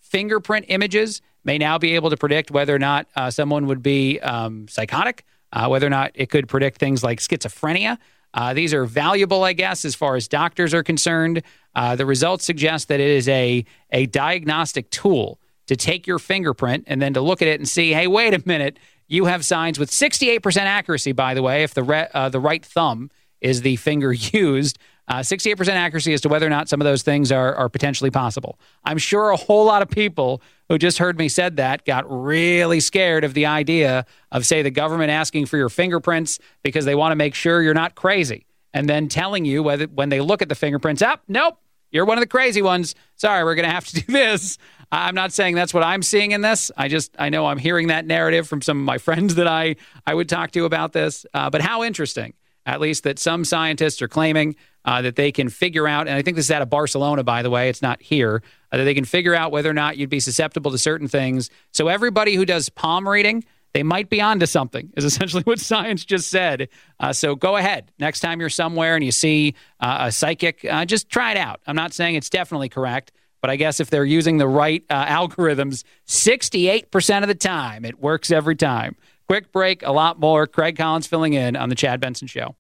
[0.10, 4.20] Fingerprint images may now be able to predict whether or not uh, someone would be
[4.20, 7.98] um, psychotic, uh, whether or not it could predict things like schizophrenia.
[8.34, 11.44] Uh, these are valuable, I guess, as far as doctors are concerned.
[11.76, 16.86] Uh, the results suggest that it is a, a diagnostic tool to take your fingerprint
[16.88, 19.78] and then to look at it and see, hey, wait a minute, you have signs
[19.78, 23.76] with 68% accuracy, by the way, if the, re- uh, the right thumb is the
[23.78, 24.80] finger used.
[25.10, 28.12] Uh, 68% accuracy as to whether or not some of those things are, are potentially
[28.12, 28.60] possible.
[28.84, 32.80] I'm sure a whole lot of people who just heard me said that got really
[32.80, 37.12] scared of the idea of, say, the government asking for your fingerprints because they want
[37.12, 40.50] to make sure you're not crazy and then telling you whether when they look at
[40.50, 41.58] the fingerprints, up, oh, nope,
[41.92, 42.94] you're one of the crazy ones.
[43.16, 44.58] Sorry, we're going to have to do this.
[44.92, 46.72] I'm not saying that's what I'm seeing in this.
[46.78, 49.76] I just I know I'm hearing that narrative from some of my friends that I
[50.06, 51.26] I would talk to about this.
[51.34, 52.34] Uh, but how interesting,
[52.66, 56.22] at least that some scientists are claiming uh, that they can figure out, and I
[56.22, 58.94] think this is out of Barcelona, by the way, it's not here, uh, that they
[58.94, 61.50] can figure out whether or not you'd be susceptible to certain things.
[61.72, 66.06] So everybody who does palm reading, they might be onto something, is essentially what science
[66.06, 66.70] just said.
[67.00, 67.92] Uh, so go ahead.
[68.00, 71.62] Next time you're somewhere and you see uh, a psychic, uh, just try it out.
[71.68, 73.12] I'm not saying it's definitely correct,
[73.42, 78.00] but I guess if they're using the right uh, algorithms, 68% of the time, it
[78.00, 78.96] works every time.
[79.28, 80.48] Quick break, a lot more.
[80.48, 82.56] Craig Collins filling in on The Chad Benson Show.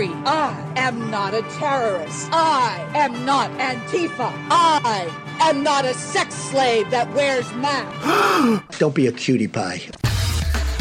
[0.00, 0.14] Free.
[0.24, 2.28] I am not a terrorist.
[2.32, 4.32] I am not Antifa.
[4.50, 5.10] I
[5.40, 8.78] am not a sex slave that wears masks.
[8.78, 9.82] Don't be a cutie pie.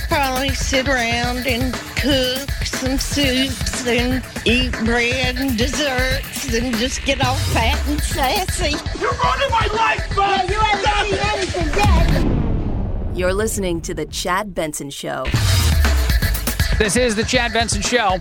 [0.08, 7.24] Probably sit around and cook some soups and eat bread and desserts and just get
[7.24, 8.72] all fat and sassy.
[9.00, 10.48] You're ruining my life, man!
[10.48, 13.18] Yeah, you haven't seen anything yet.
[13.18, 15.26] You're listening to The Chad Benson Show.
[16.80, 18.20] This is The Chad Benson Show.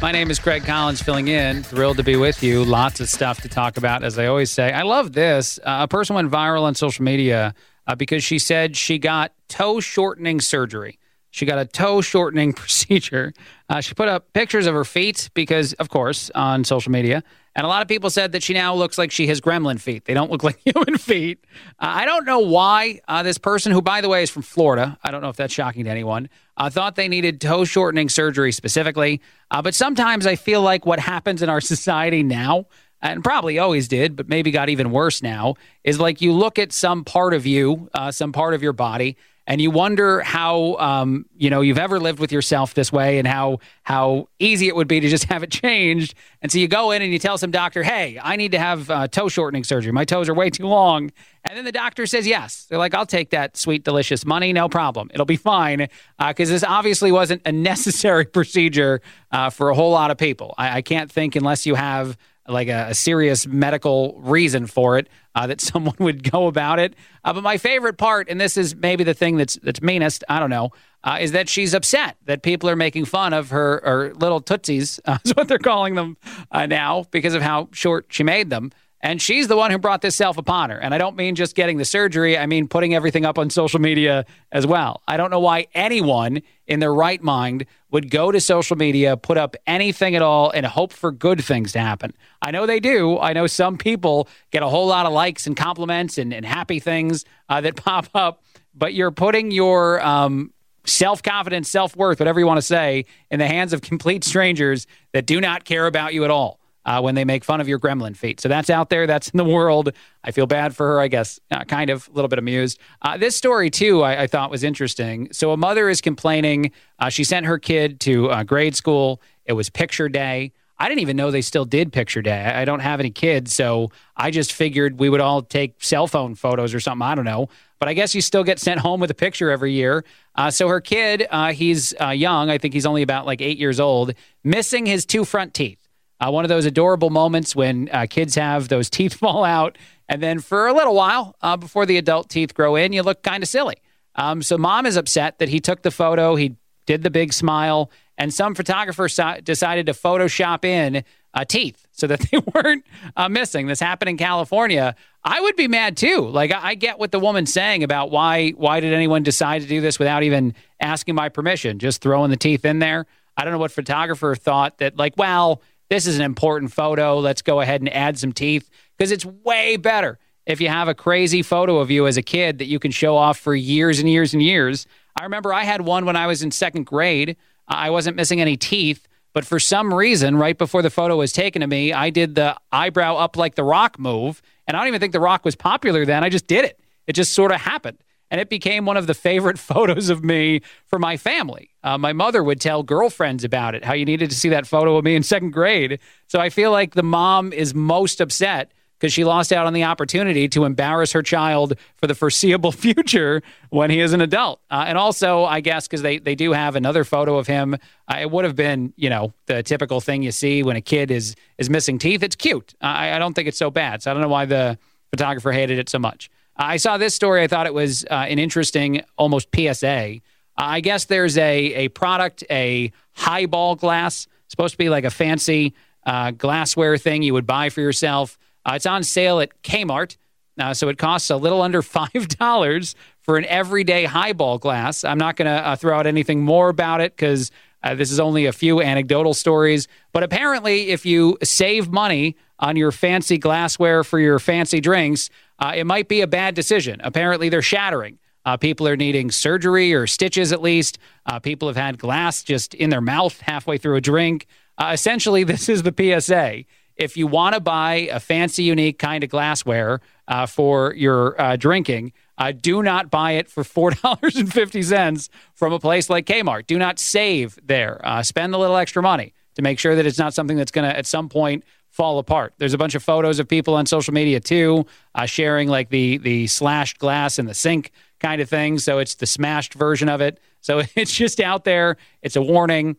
[0.00, 1.64] My name is Craig Collins, filling in.
[1.64, 2.64] Thrilled to be with you.
[2.64, 4.72] Lots of stuff to talk about, as I always say.
[4.72, 5.58] I love this.
[5.58, 7.52] Uh, a person went viral on social media
[7.84, 11.00] uh, because she said she got toe shortening surgery.
[11.38, 13.32] She got a toe shortening procedure.
[13.68, 17.22] Uh, she put up pictures of her feet because, of course, on social media.
[17.54, 20.04] And a lot of people said that she now looks like she has gremlin feet.
[20.04, 21.44] They don't look like human feet.
[21.78, 24.98] Uh, I don't know why uh, this person, who, by the way, is from Florida,
[25.04, 28.50] I don't know if that's shocking to anyone, uh, thought they needed toe shortening surgery
[28.50, 29.20] specifically.
[29.52, 32.66] Uh, but sometimes I feel like what happens in our society now,
[33.00, 36.72] and probably always did, but maybe got even worse now, is like you look at
[36.72, 39.16] some part of you, uh, some part of your body,
[39.48, 43.26] and you wonder how um, you know you've ever lived with yourself this way and
[43.26, 46.14] how how easy it would be to just have it changed.
[46.42, 48.90] And so you go in and you tell some doctor hey i need to have
[48.90, 49.90] uh, toe shortening surgery.
[49.90, 51.10] My toes are way too long.
[51.44, 52.66] And then the doctor says yes.
[52.66, 55.10] They're like i'll take that sweet delicious money no problem.
[55.14, 55.88] It'll be fine.
[56.18, 59.00] Because uh, this obviously wasn't a necessary procedure
[59.32, 60.54] uh, for a whole lot of people.
[60.58, 65.08] I, I can't think unless you have like a, a, serious medical reason for it
[65.34, 66.94] uh, that someone would go about it.
[67.24, 70.38] Uh, but my favorite part, and this is maybe the thing that's that's meanest, I
[70.38, 70.70] don't know,
[71.04, 75.00] uh, is that she's upset that people are making fun of her or little tootsies,
[75.24, 76.16] is what they're calling them
[76.50, 78.72] uh, now, because of how short she made them.
[79.00, 80.78] And she's the one who brought this self upon her.
[80.78, 83.80] And I don't mean just getting the surgery, I mean putting everything up on social
[83.80, 85.02] media as well.
[85.06, 89.38] I don't know why anyone in their right mind would go to social media, put
[89.38, 92.12] up anything at all, and hope for good things to happen.
[92.42, 93.18] I know they do.
[93.18, 96.80] I know some people get a whole lot of likes and compliments and, and happy
[96.80, 98.42] things uh, that pop up,
[98.74, 100.52] but you're putting your um,
[100.84, 104.88] self confidence, self worth, whatever you want to say, in the hands of complete strangers
[105.12, 107.78] that do not care about you at all uh, when they make fun of your
[107.78, 108.40] gremlin feet.
[108.40, 109.06] So that's out there.
[109.06, 109.92] That's in the world.
[110.24, 112.78] I feel bad for her, I guess, uh, kind of, a little bit amused.
[113.02, 115.28] Uh, this story, too, I, I, thought was interesting.
[115.32, 116.72] So a mother is complaining.
[116.98, 119.20] Uh, she sent her kid to uh, grade school.
[119.44, 120.52] It was picture day.
[120.78, 122.44] I didn't even know they still did picture day.
[122.44, 126.36] I don't have any kids, so I just figured we would all take cell phone
[126.36, 127.02] photos or something.
[127.02, 127.48] I don't know.
[127.80, 130.04] But I guess you still get sent home with a picture every year.
[130.36, 132.48] Uh, so her kid, he's young.
[132.48, 134.14] I think he's only about like eight years old,
[134.44, 135.87] missing his two front teeth.
[136.20, 139.78] Uh, one of those adorable moments when uh, kids have those teeth fall out.
[140.08, 143.22] And then for a little while uh, before the adult teeth grow in, you look
[143.22, 143.76] kind of silly.
[144.14, 147.90] Um, so mom is upset that he took the photo, he did the big smile,
[148.16, 151.04] and some photographer so- decided to Photoshop in
[151.34, 152.84] uh, teeth so that they weren't
[153.16, 153.66] uh, missing.
[153.66, 154.96] This happened in California.
[155.22, 156.26] I would be mad too.
[156.28, 159.68] Like I, I get what the woman's saying about why why did anyone decide to
[159.68, 163.06] do this without even asking my permission, just throwing the teeth in there.
[163.36, 167.18] I don't know what photographer thought that like, well, this is an important photo.
[167.18, 170.94] Let's go ahead and add some teeth because it's way better if you have a
[170.94, 174.08] crazy photo of you as a kid that you can show off for years and
[174.08, 174.86] years and years.
[175.16, 177.36] I remember I had one when I was in second grade.
[177.66, 181.62] I wasn't missing any teeth, but for some reason, right before the photo was taken
[181.62, 184.40] of me, I did the eyebrow up like the rock move.
[184.66, 186.24] And I don't even think the rock was popular then.
[186.24, 186.80] I just did it.
[187.06, 187.98] It just sort of happened
[188.30, 191.70] and it became one of the favorite photos of me for my family.
[191.82, 194.96] Uh, my mother would tell girlfriends about it, how you needed to see that photo
[194.96, 195.98] of me in second grade.
[196.26, 199.84] So I feel like the mom is most upset because she lost out on the
[199.84, 204.60] opportunity to embarrass her child for the foreseeable future when he is an adult.
[204.70, 207.74] Uh, and also, I guess, because they, they do have another photo of him,
[208.08, 211.10] uh, it would have been, you know, the typical thing you see when a kid
[211.10, 212.22] is is missing teeth.
[212.22, 212.74] It's cute.
[212.80, 214.02] I, I don't think it's so bad.
[214.02, 214.78] So I don't know why the
[215.10, 216.30] photographer hated it so much.
[216.58, 217.42] I saw this story.
[217.42, 220.20] I thought it was uh, an interesting, almost PSA.
[220.56, 225.74] I guess there's a a product, a highball glass, supposed to be like a fancy
[226.04, 228.38] uh, glassware thing you would buy for yourself.
[228.64, 230.16] Uh, it's on sale at Kmart,
[230.58, 235.04] uh, so it costs a little under five dollars for an everyday highball glass.
[235.04, 237.52] I'm not going to uh, throw out anything more about it because
[237.84, 239.86] uh, this is only a few anecdotal stories.
[240.12, 245.72] But apparently, if you save money on your fancy glassware for your fancy drinks, uh,
[245.74, 247.00] it might be a bad decision.
[247.02, 248.18] Apparently, they're shattering.
[248.44, 250.98] Uh, people are needing surgery or stitches at least.
[251.26, 254.46] Uh, people have had glass just in their mouth halfway through a drink.
[254.78, 256.64] Uh, essentially, this is the PSA.
[256.96, 261.56] If you want to buy a fancy, unique kind of glassware uh, for your uh,
[261.56, 262.12] drinking,
[262.60, 266.66] do not buy it for $4.50 from a place like Kmart.
[266.66, 268.00] Do not save there.
[268.22, 270.96] spend a little extra money to make sure that it's not something that's going to
[270.96, 271.64] at some point
[271.98, 272.54] fall apart.
[272.58, 274.86] There's a bunch of photos of people on social media too,
[275.16, 277.90] uh, sharing like the the slashed glass in the sink
[278.20, 278.78] kind of thing.
[278.78, 280.38] So it's the smashed version of it.
[280.60, 281.96] So it's just out there.
[282.22, 282.96] It's a warning.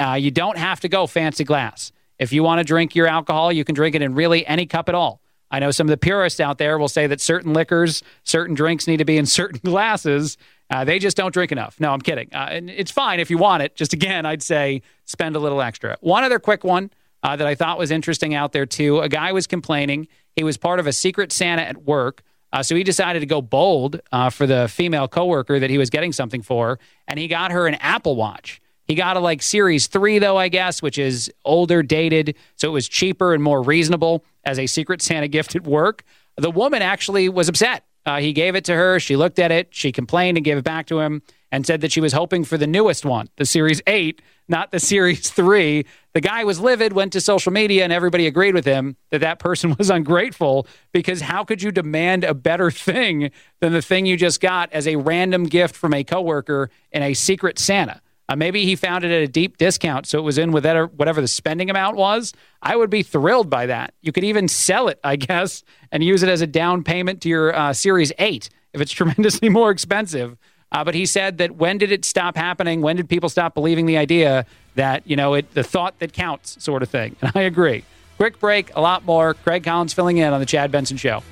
[0.00, 1.92] Uh, you don't have to go fancy glass.
[2.18, 4.88] If you want to drink your alcohol, you can drink it in really any cup
[4.88, 5.20] at all.
[5.52, 8.88] I know some of the purists out there will say that certain liquors, certain drinks
[8.88, 10.36] need to be in certain glasses.
[10.68, 11.78] Uh, they just don't drink enough.
[11.78, 12.30] No, I'm kidding.
[12.32, 13.76] Uh, and it's fine if you want it.
[13.76, 15.96] Just again, I'd say spend a little extra.
[16.00, 16.90] One other quick one
[17.22, 19.00] uh, that I thought was interesting out there too.
[19.00, 20.08] A guy was complaining.
[20.36, 22.22] He was part of a secret Santa at work.
[22.52, 25.88] Uh, so he decided to go bold uh, for the female coworker that he was
[25.88, 28.60] getting something for, and he got her an Apple Watch.
[28.86, 32.34] He got a like Series 3, though, I guess, which is older, dated.
[32.56, 36.02] So it was cheaper and more reasonable as a Secret Santa gift at work.
[36.36, 37.84] The woman actually was upset.
[38.06, 38.98] Uh, he gave it to her.
[38.98, 39.68] She looked at it.
[39.70, 41.22] She complained and gave it back to him
[41.52, 44.80] and said that she was hoping for the newest one, the Series 8, not the
[44.80, 45.84] Series 3.
[46.12, 49.38] The guy was livid, went to social media, and everybody agreed with him that that
[49.38, 53.30] person was ungrateful because how could you demand a better thing
[53.60, 57.14] than the thing you just got as a random gift from a coworker in a
[57.14, 58.00] Secret Santa?
[58.30, 60.64] Uh, maybe he found it at a deep discount, so it was in with
[60.94, 62.32] whatever the spending amount was.
[62.62, 63.92] I would be thrilled by that.
[64.02, 67.28] You could even sell it, I guess, and use it as a down payment to
[67.28, 70.38] your uh, Series 8 if it's tremendously more expensive.
[70.70, 72.82] Uh, but he said that when did it stop happening?
[72.82, 76.62] When did people stop believing the idea that, you know, it, the thought that counts
[76.62, 77.16] sort of thing?
[77.22, 77.84] And I agree.
[78.16, 79.34] Quick break, a lot more.
[79.34, 81.24] Craig Collins filling in on The Chad Benson Show.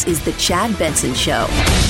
[0.00, 1.89] This is The Chad Benson Show.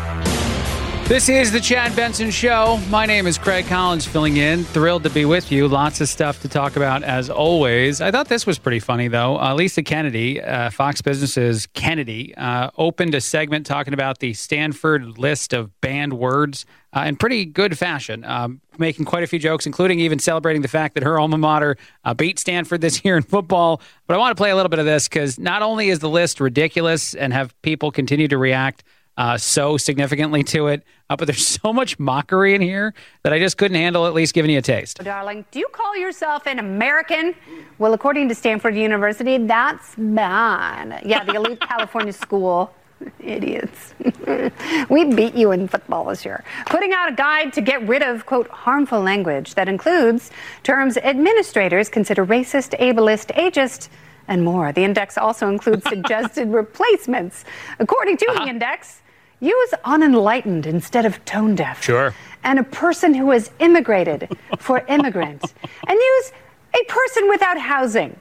[1.11, 2.79] This is the Chad Benson Show.
[2.89, 4.63] My name is Craig Collins, filling in.
[4.63, 5.67] Thrilled to be with you.
[5.67, 7.99] Lots of stuff to talk about as always.
[7.99, 9.37] I thought this was pretty funny, though.
[9.37, 15.17] Uh, Lisa Kennedy, uh, Fox Business's Kennedy, uh, opened a segment talking about the Stanford
[15.17, 19.65] list of banned words uh, in pretty good fashion, um, making quite a few jokes,
[19.65, 23.23] including even celebrating the fact that her alma mater uh, beat Stanford this year in
[23.23, 23.81] football.
[24.07, 26.09] But I want to play a little bit of this because not only is the
[26.09, 28.85] list ridiculous and have people continue to react
[29.21, 30.81] uh, so significantly to it.
[31.07, 34.33] Uh, but there's so much mockery in here that I just couldn't handle at least
[34.33, 34.97] giving you a taste.
[34.97, 37.35] Darling, do you call yourself an American?
[37.77, 41.05] Well, according to Stanford University, that's bad.
[41.05, 42.73] Yeah, the elite California school.
[43.19, 43.95] Idiots.
[44.89, 46.43] we beat you in football this year.
[46.67, 50.29] Putting out a guide to get rid of, quote, harmful language that includes
[50.61, 53.89] terms administrators consider racist, ableist, ageist,
[54.27, 54.71] and more.
[54.71, 57.43] The index also includes suggested replacements.
[57.79, 58.45] According to uh-huh.
[58.45, 59.00] the index,
[59.41, 61.83] Use unenlightened instead of tone deaf.
[61.83, 62.13] Sure.
[62.43, 64.29] And a person who has immigrated
[64.59, 65.43] for immigrant.
[65.87, 66.31] and use
[66.79, 68.15] a person without housing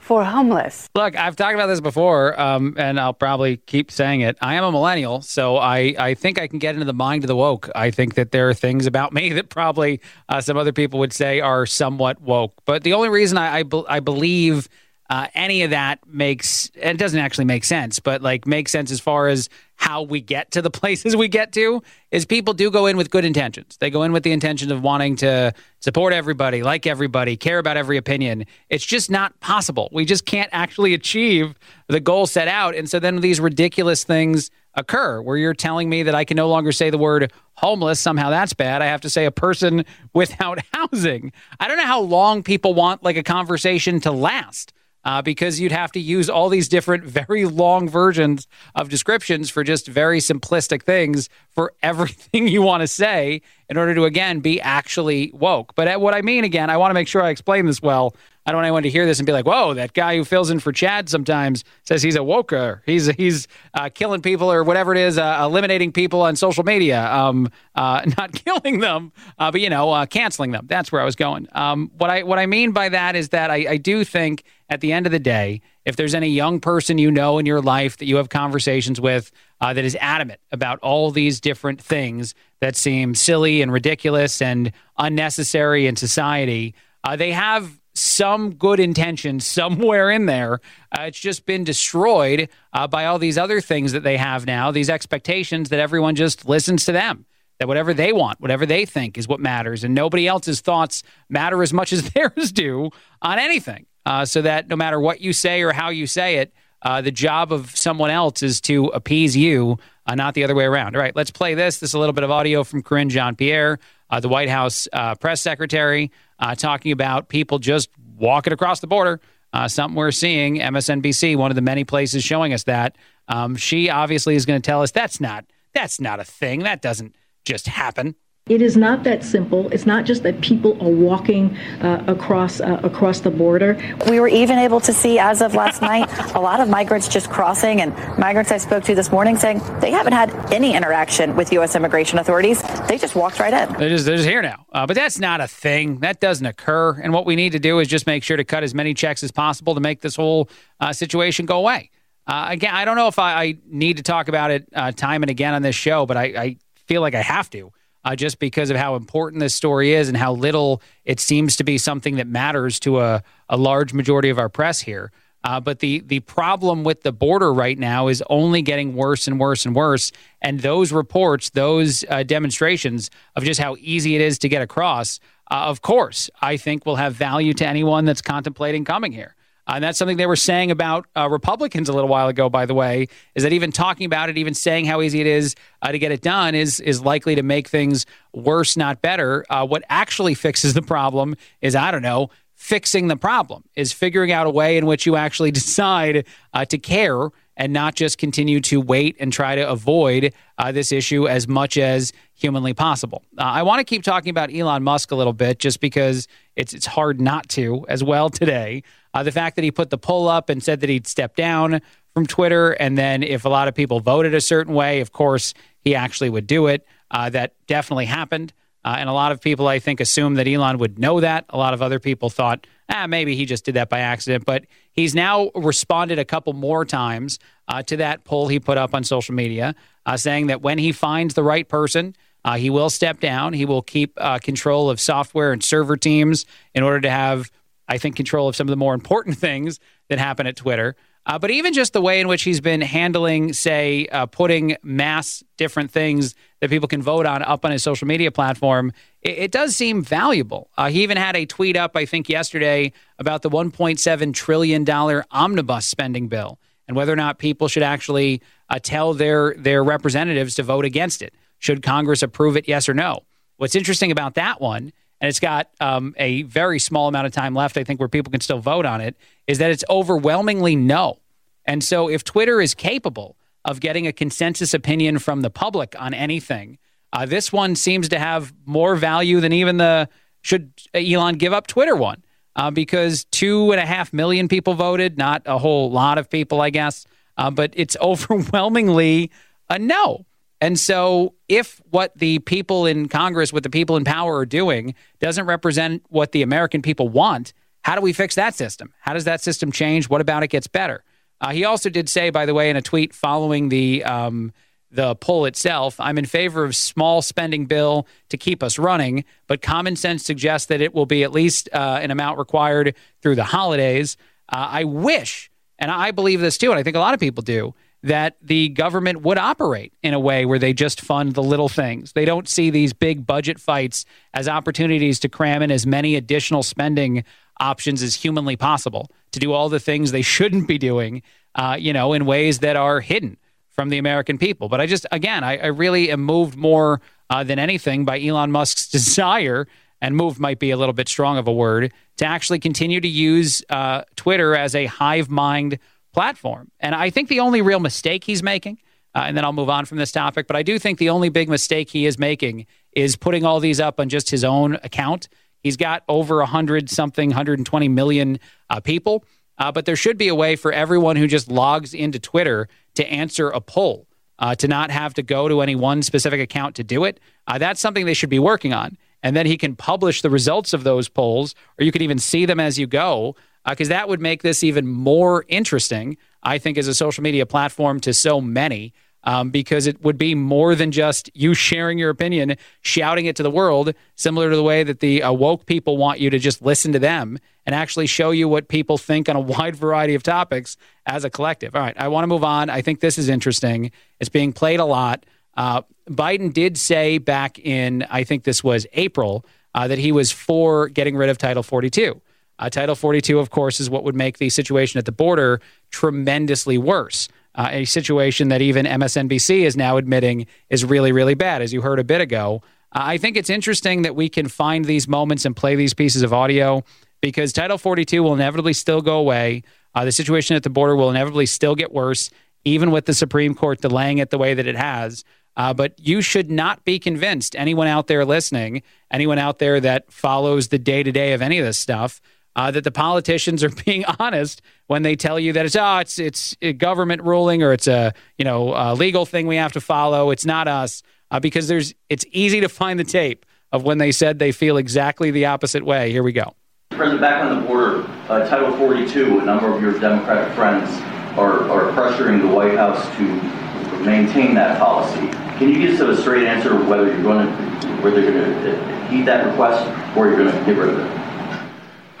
[0.00, 0.90] for homeless.
[0.94, 4.36] Look, I've talked about this before, um, and I'll probably keep saying it.
[4.42, 7.28] I am a millennial, so I, I think I can get into the mind of
[7.28, 7.70] the woke.
[7.74, 11.12] I think that there are things about me that probably uh, some other people would
[11.14, 12.52] say are somewhat woke.
[12.66, 14.68] But the only reason I, I, be- I believe
[15.14, 18.90] uh, any of that makes and it doesn't actually make sense, but like makes sense
[18.90, 22.68] as far as how we get to the places we get to is people do
[22.68, 23.76] go in with good intentions.
[23.76, 27.76] They go in with the intention of wanting to support everybody, like everybody, care about
[27.76, 28.46] every opinion.
[28.70, 29.88] It's just not possible.
[29.92, 31.54] We just can't actually achieve
[31.86, 32.74] the goal set out.
[32.74, 36.48] And so then these ridiculous things occur where you're telling me that I can no
[36.48, 38.00] longer say the word homeless.
[38.00, 38.82] Somehow that's bad.
[38.82, 41.32] I have to say a person without housing.
[41.60, 44.72] I don't know how long people want like a conversation to last
[45.04, 49.64] uh, because you'd have to use all these different, very long versions of descriptions for
[49.64, 54.60] just very simplistic things for everything you want to say in order to, again, be
[54.60, 55.74] actually woke.
[55.74, 58.14] But what I mean, again, I want to make sure I explain this well.
[58.46, 60.50] I don't want anyone to hear this and be like, "Whoa, that guy who fills
[60.50, 62.80] in for Chad sometimes says he's a woker.
[62.84, 67.10] He's he's uh, killing people or whatever it is, uh, eliminating people on social media.
[67.10, 70.66] Um, uh, not killing them, uh, but you know, uh, canceling them.
[70.68, 71.48] That's where I was going.
[71.52, 74.80] Um, what I what I mean by that is that I, I do think at
[74.80, 77.96] the end of the day, if there's any young person you know in your life
[77.98, 79.30] that you have conversations with
[79.60, 84.72] uh, that is adamant about all these different things that seem silly and ridiculous and
[84.98, 86.74] unnecessary in society,
[87.16, 90.60] they have some good intention somewhere in there.
[90.96, 94.70] Uh, it's just been destroyed uh, by all these other things that they have now,
[94.70, 97.26] these expectations that everyone just listens to them.
[97.60, 101.62] That whatever they want, whatever they think is what matters, and nobody else's thoughts matter
[101.62, 102.90] as much as theirs do
[103.22, 103.86] on anything.
[104.06, 107.10] Uh, so that no matter what you say or how you say it, uh, the
[107.10, 110.94] job of someone else is to appease you, uh, not the other way around.
[110.94, 111.78] All right, let's play this.
[111.78, 113.78] This is a little bit of audio from Karine Jean Pierre,
[114.14, 118.86] uh, the White House uh, press secretary, uh, talking about people just walking across the
[118.86, 119.20] border.
[119.52, 122.96] Uh, something we're seeing, MSNBC, one of the many places showing us that.
[123.26, 126.60] Um, she obviously is going to tell us that's not that's not a thing.
[126.60, 128.14] That doesn't just happen.
[128.50, 129.70] It is not that simple.
[129.70, 133.78] It's not just that people are walking uh, across uh, across the border.
[134.10, 137.30] We were even able to see, as of last night, a lot of migrants just
[137.30, 141.54] crossing, and migrants I spoke to this morning saying they haven't had any interaction with
[141.54, 141.74] U.S.
[141.74, 142.60] immigration authorities.
[142.86, 143.78] They just walked right in.
[143.78, 144.66] They're just, they're just here now.
[144.70, 146.00] Uh, but that's not a thing.
[146.00, 147.00] That doesn't occur.
[147.00, 149.22] And what we need to do is just make sure to cut as many checks
[149.22, 151.88] as possible to make this whole uh, situation go away.
[152.26, 155.22] Uh, again, I don't know if I, I, need to talk about it uh, time
[155.22, 157.72] and again on this show, but I, I feel like I have to
[158.04, 161.64] uh, just because of how important this story is and how little it seems to
[161.64, 165.10] be something that matters to a, a large majority of our press here.
[165.44, 169.38] Uh, but the the problem with the border right now is only getting worse and
[169.38, 170.10] worse and worse.
[170.40, 175.20] And those reports, those uh, demonstrations of just how easy it is to get across,
[175.50, 179.34] uh, of course, I think will have value to anyone that's contemplating coming here.
[179.66, 182.66] Uh, and that's something they were saying about uh, Republicans a little while ago, by
[182.66, 185.90] the way, is that even talking about it, even saying how easy it is uh,
[185.90, 189.44] to get it done is, is likely to make things worse, not better.
[189.48, 194.32] Uh, what actually fixes the problem is, I don't know, fixing the problem, is figuring
[194.32, 198.60] out a way in which you actually decide uh, to care and not just continue
[198.60, 203.22] to wait and try to avoid uh, this issue as much as humanly possible.
[203.38, 206.74] Uh, I want to keep talking about Elon Musk a little bit just because it's
[206.74, 208.82] it's hard not to as well today.
[209.14, 211.80] Uh, the fact that he put the poll up and said that he'd step down
[212.12, 215.54] from Twitter, and then if a lot of people voted a certain way, of course
[215.80, 216.86] he actually would do it.
[217.10, 218.52] Uh, that definitely happened.
[218.84, 221.46] Uh, and a lot of people, I think, assumed that Elon would know that.
[221.48, 224.44] A lot of other people thought, ah, maybe he just did that by accident.
[224.44, 228.94] But he's now responded a couple more times uh, to that poll he put up
[228.94, 232.90] on social media, uh, saying that when he finds the right person, uh, he will
[232.90, 233.54] step down.
[233.54, 236.44] He will keep uh, control of software and server teams
[236.74, 237.50] in order to have,
[237.88, 240.96] I think, control of some of the more important things that happen at Twitter.
[241.26, 245.42] Uh, but even just the way in which he's been handling, say, uh, putting mass
[245.56, 249.50] different things that people can vote on up on his social media platform, it, it
[249.50, 250.70] does seem valuable.
[250.76, 254.88] Uh, he even had a tweet up, I think, yesterday about the $1.7 trillion
[255.30, 260.54] omnibus spending bill and whether or not people should actually uh, tell their, their representatives
[260.56, 261.34] to vote against it.
[261.58, 263.20] Should Congress approve it, yes or no?
[263.56, 264.92] What's interesting about that one
[265.24, 268.30] and it's got um, a very small amount of time left, I think, where people
[268.30, 269.16] can still vote on it,
[269.46, 271.18] is that it's overwhelmingly no.
[271.64, 276.12] And so if Twitter is capable of getting a consensus opinion from the public on
[276.12, 276.76] anything,
[277.14, 280.10] uh, this one seems to have more value than even the
[280.42, 282.22] should Elon give up Twitter one.
[282.54, 286.60] Uh, because two and a half million people voted, not a whole lot of people,
[286.60, 287.06] I guess,
[287.38, 289.30] uh, but it's overwhelmingly
[289.70, 290.26] a no.
[290.64, 294.94] And so, if what the people in Congress, what the people in power are doing,
[295.20, 297.52] doesn't represent what the American people want,
[297.82, 298.94] how do we fix that system?
[299.00, 300.08] How does that system change?
[300.08, 301.04] What about it gets better?
[301.38, 304.54] Uh, he also did say, by the way, in a tweet following the um,
[304.90, 309.60] the poll itself, I'm in favor of small spending bill to keep us running, but
[309.60, 313.44] common sense suggests that it will be at least uh, an amount required through the
[313.44, 314.16] holidays.
[314.48, 317.42] Uh, I wish, and I believe this too, and I think a lot of people
[317.42, 317.74] do,
[318.04, 322.12] that the government would operate in a way where they just fund the little things.
[322.12, 326.62] They don't see these big budget fights as opportunities to cram in as many additional
[326.62, 327.24] spending
[327.58, 331.22] options as humanly possible to do all the things they shouldn't be doing,
[331.54, 333.38] uh, you know, in ways that are hidden
[333.70, 334.68] from the American people.
[334.68, 337.00] But I just, again, I, I really am moved more
[337.30, 339.66] uh, than anything by Elon Musk's desire,
[340.02, 343.08] and moved might be a little bit strong of a word, to actually continue to
[343.08, 345.78] use uh, Twitter as a hive mind
[346.14, 346.70] platform.
[346.80, 348.78] And I think the only real mistake he's making,
[349.14, 351.28] uh, and then I'll move on from this topic, but I do think the only
[351.28, 355.28] big mistake he is making is putting all these up on just his own account.
[355.60, 358.38] He's got over 100 something, 120 million
[358.70, 359.24] uh, people.
[359.58, 363.06] Uh, but there should be a way for everyone who just logs into Twitter to
[363.06, 364.08] answer a poll,
[364.38, 367.20] uh, to not have to go to any one specific account to do it.
[367.46, 368.98] Uh, that's something they should be working on.
[369.22, 372.44] And then he can publish the results of those polls, or you can even see
[372.46, 373.36] them as you go
[373.68, 377.46] because uh, that would make this even more interesting, I think, as a social media
[377.46, 378.92] platform to so many.
[379.24, 383.42] um, because it would be more than just you sharing your opinion, shouting it to
[383.42, 386.62] the world, similar to the way that the uh, woke people want you to just
[386.62, 390.22] listen to them and actually show you what people think on a wide variety of
[390.22, 391.74] topics as a collective.
[391.74, 392.70] All right, I want to move on.
[392.70, 393.90] I think this is interesting.
[394.20, 395.24] It's being played a lot.
[395.56, 400.30] Uh, Biden did say back in, I think this was April, uh, that he was
[400.30, 402.20] for getting rid of Title 42.
[402.58, 406.78] Uh, Title 42, of course, is what would make the situation at the border tremendously
[406.78, 407.28] worse.
[407.56, 411.82] Uh, a situation that even MSNBC is now admitting is really, really bad, as you
[411.82, 412.62] heard a bit ago.
[412.92, 416.22] Uh, I think it's interesting that we can find these moments and play these pieces
[416.22, 416.84] of audio
[417.20, 419.62] because Title 42 will inevitably still go away.
[419.94, 422.30] Uh, the situation at the border will inevitably still get worse,
[422.64, 425.24] even with the Supreme Court delaying it the way that it has.
[425.56, 430.10] Uh, but you should not be convinced, anyone out there listening, anyone out there that
[430.12, 432.20] follows the day to day of any of this stuff,
[432.56, 436.18] uh, that the politicians are being honest when they tell you that it's oh it's
[436.18, 439.80] it's a government ruling or it's a you know a legal thing we have to
[439.80, 440.30] follow.
[440.30, 444.12] It's not us uh, because there's it's easy to find the tape of when they
[444.12, 446.10] said they feel exactly the opposite way.
[446.12, 446.54] Here we go.
[446.90, 449.40] President, back on the border, uh, Title 42.
[449.40, 450.88] A number of your Democratic friends
[451.36, 455.28] are are pressuring the White House to maintain that policy.
[455.58, 459.08] Can you give us a straight answer whether you're going to whether you're going to
[459.08, 459.84] heed that request
[460.16, 461.23] or you're going to get rid of it?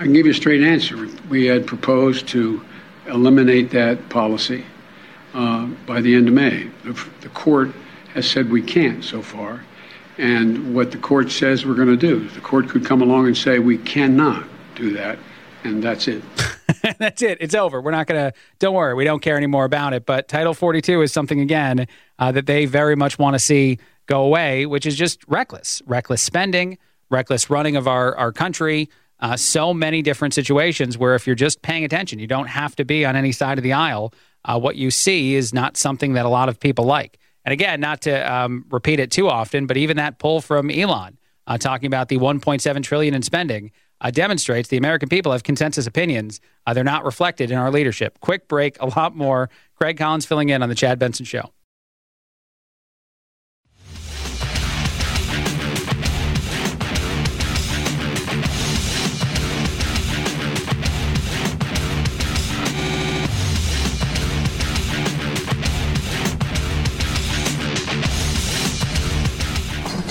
[0.04, 1.08] I can give you a straight answer.
[1.30, 2.62] We had proposed to
[3.06, 4.62] eliminate that policy
[5.32, 6.68] uh, by the end of May.
[6.84, 7.70] The, court
[8.12, 9.64] has said we can't so far.
[10.18, 13.34] And what the court says we're going to do, the court could come along and
[13.34, 14.44] say we cannot
[14.74, 15.18] do that,
[15.64, 16.22] and that's it.
[16.98, 17.38] that's it.
[17.40, 17.80] It's over.
[17.80, 20.04] We're not going to, don't worry, we don't care anymore about it.
[20.04, 21.88] But Title 42 is something, again,
[22.18, 26.20] uh, that they very much want to see go away, which is just reckless, reckless
[26.20, 26.76] spending,
[27.08, 28.90] reckless running of our, our country
[29.20, 32.84] uh, so many different situations where if you're just paying attention, you don't have to
[32.84, 34.12] be on any side of the aisle.
[34.44, 37.18] Uh, what you see is not something that a lot of people like.
[37.44, 41.18] And again, not to um, repeat it too often, but even that poll from Elon
[41.46, 45.86] uh, talking about the 1.7 trillion in spending uh, demonstrates the American people have consensus
[45.86, 46.40] opinions.
[46.66, 48.18] Uh, they're not reflected in our leadership.
[48.20, 49.48] Quick break, a lot more.
[49.76, 51.53] Craig Collins filling in on the Chad Benson Show.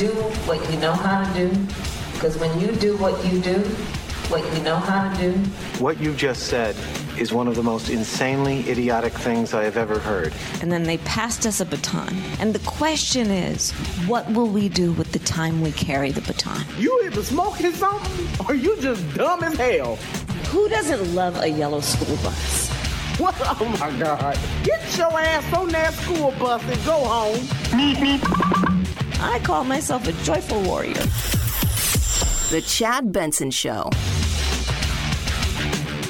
[0.07, 0.13] Do
[0.45, 1.67] what you know how to do.
[2.13, 3.59] Because when you do what you do,
[4.29, 5.31] what you know how to do.
[5.79, 6.75] What you just said
[7.17, 10.33] is one of the most insanely idiotic things I have ever heard.
[10.61, 12.13] And then they passed us a baton.
[12.39, 13.71] And the question is,
[14.05, 16.65] what will we do with the time we carry the baton?
[16.77, 19.95] You either smoking something or you just dumb as hell.
[20.51, 22.82] Who doesn't love a yellow school bus?
[23.19, 23.35] What?
[23.41, 24.39] Oh my God.
[24.63, 27.47] Get your ass on that school bus and go home.
[29.21, 30.93] I call myself a joyful warrior.
[32.49, 33.89] The Chad Benson Show.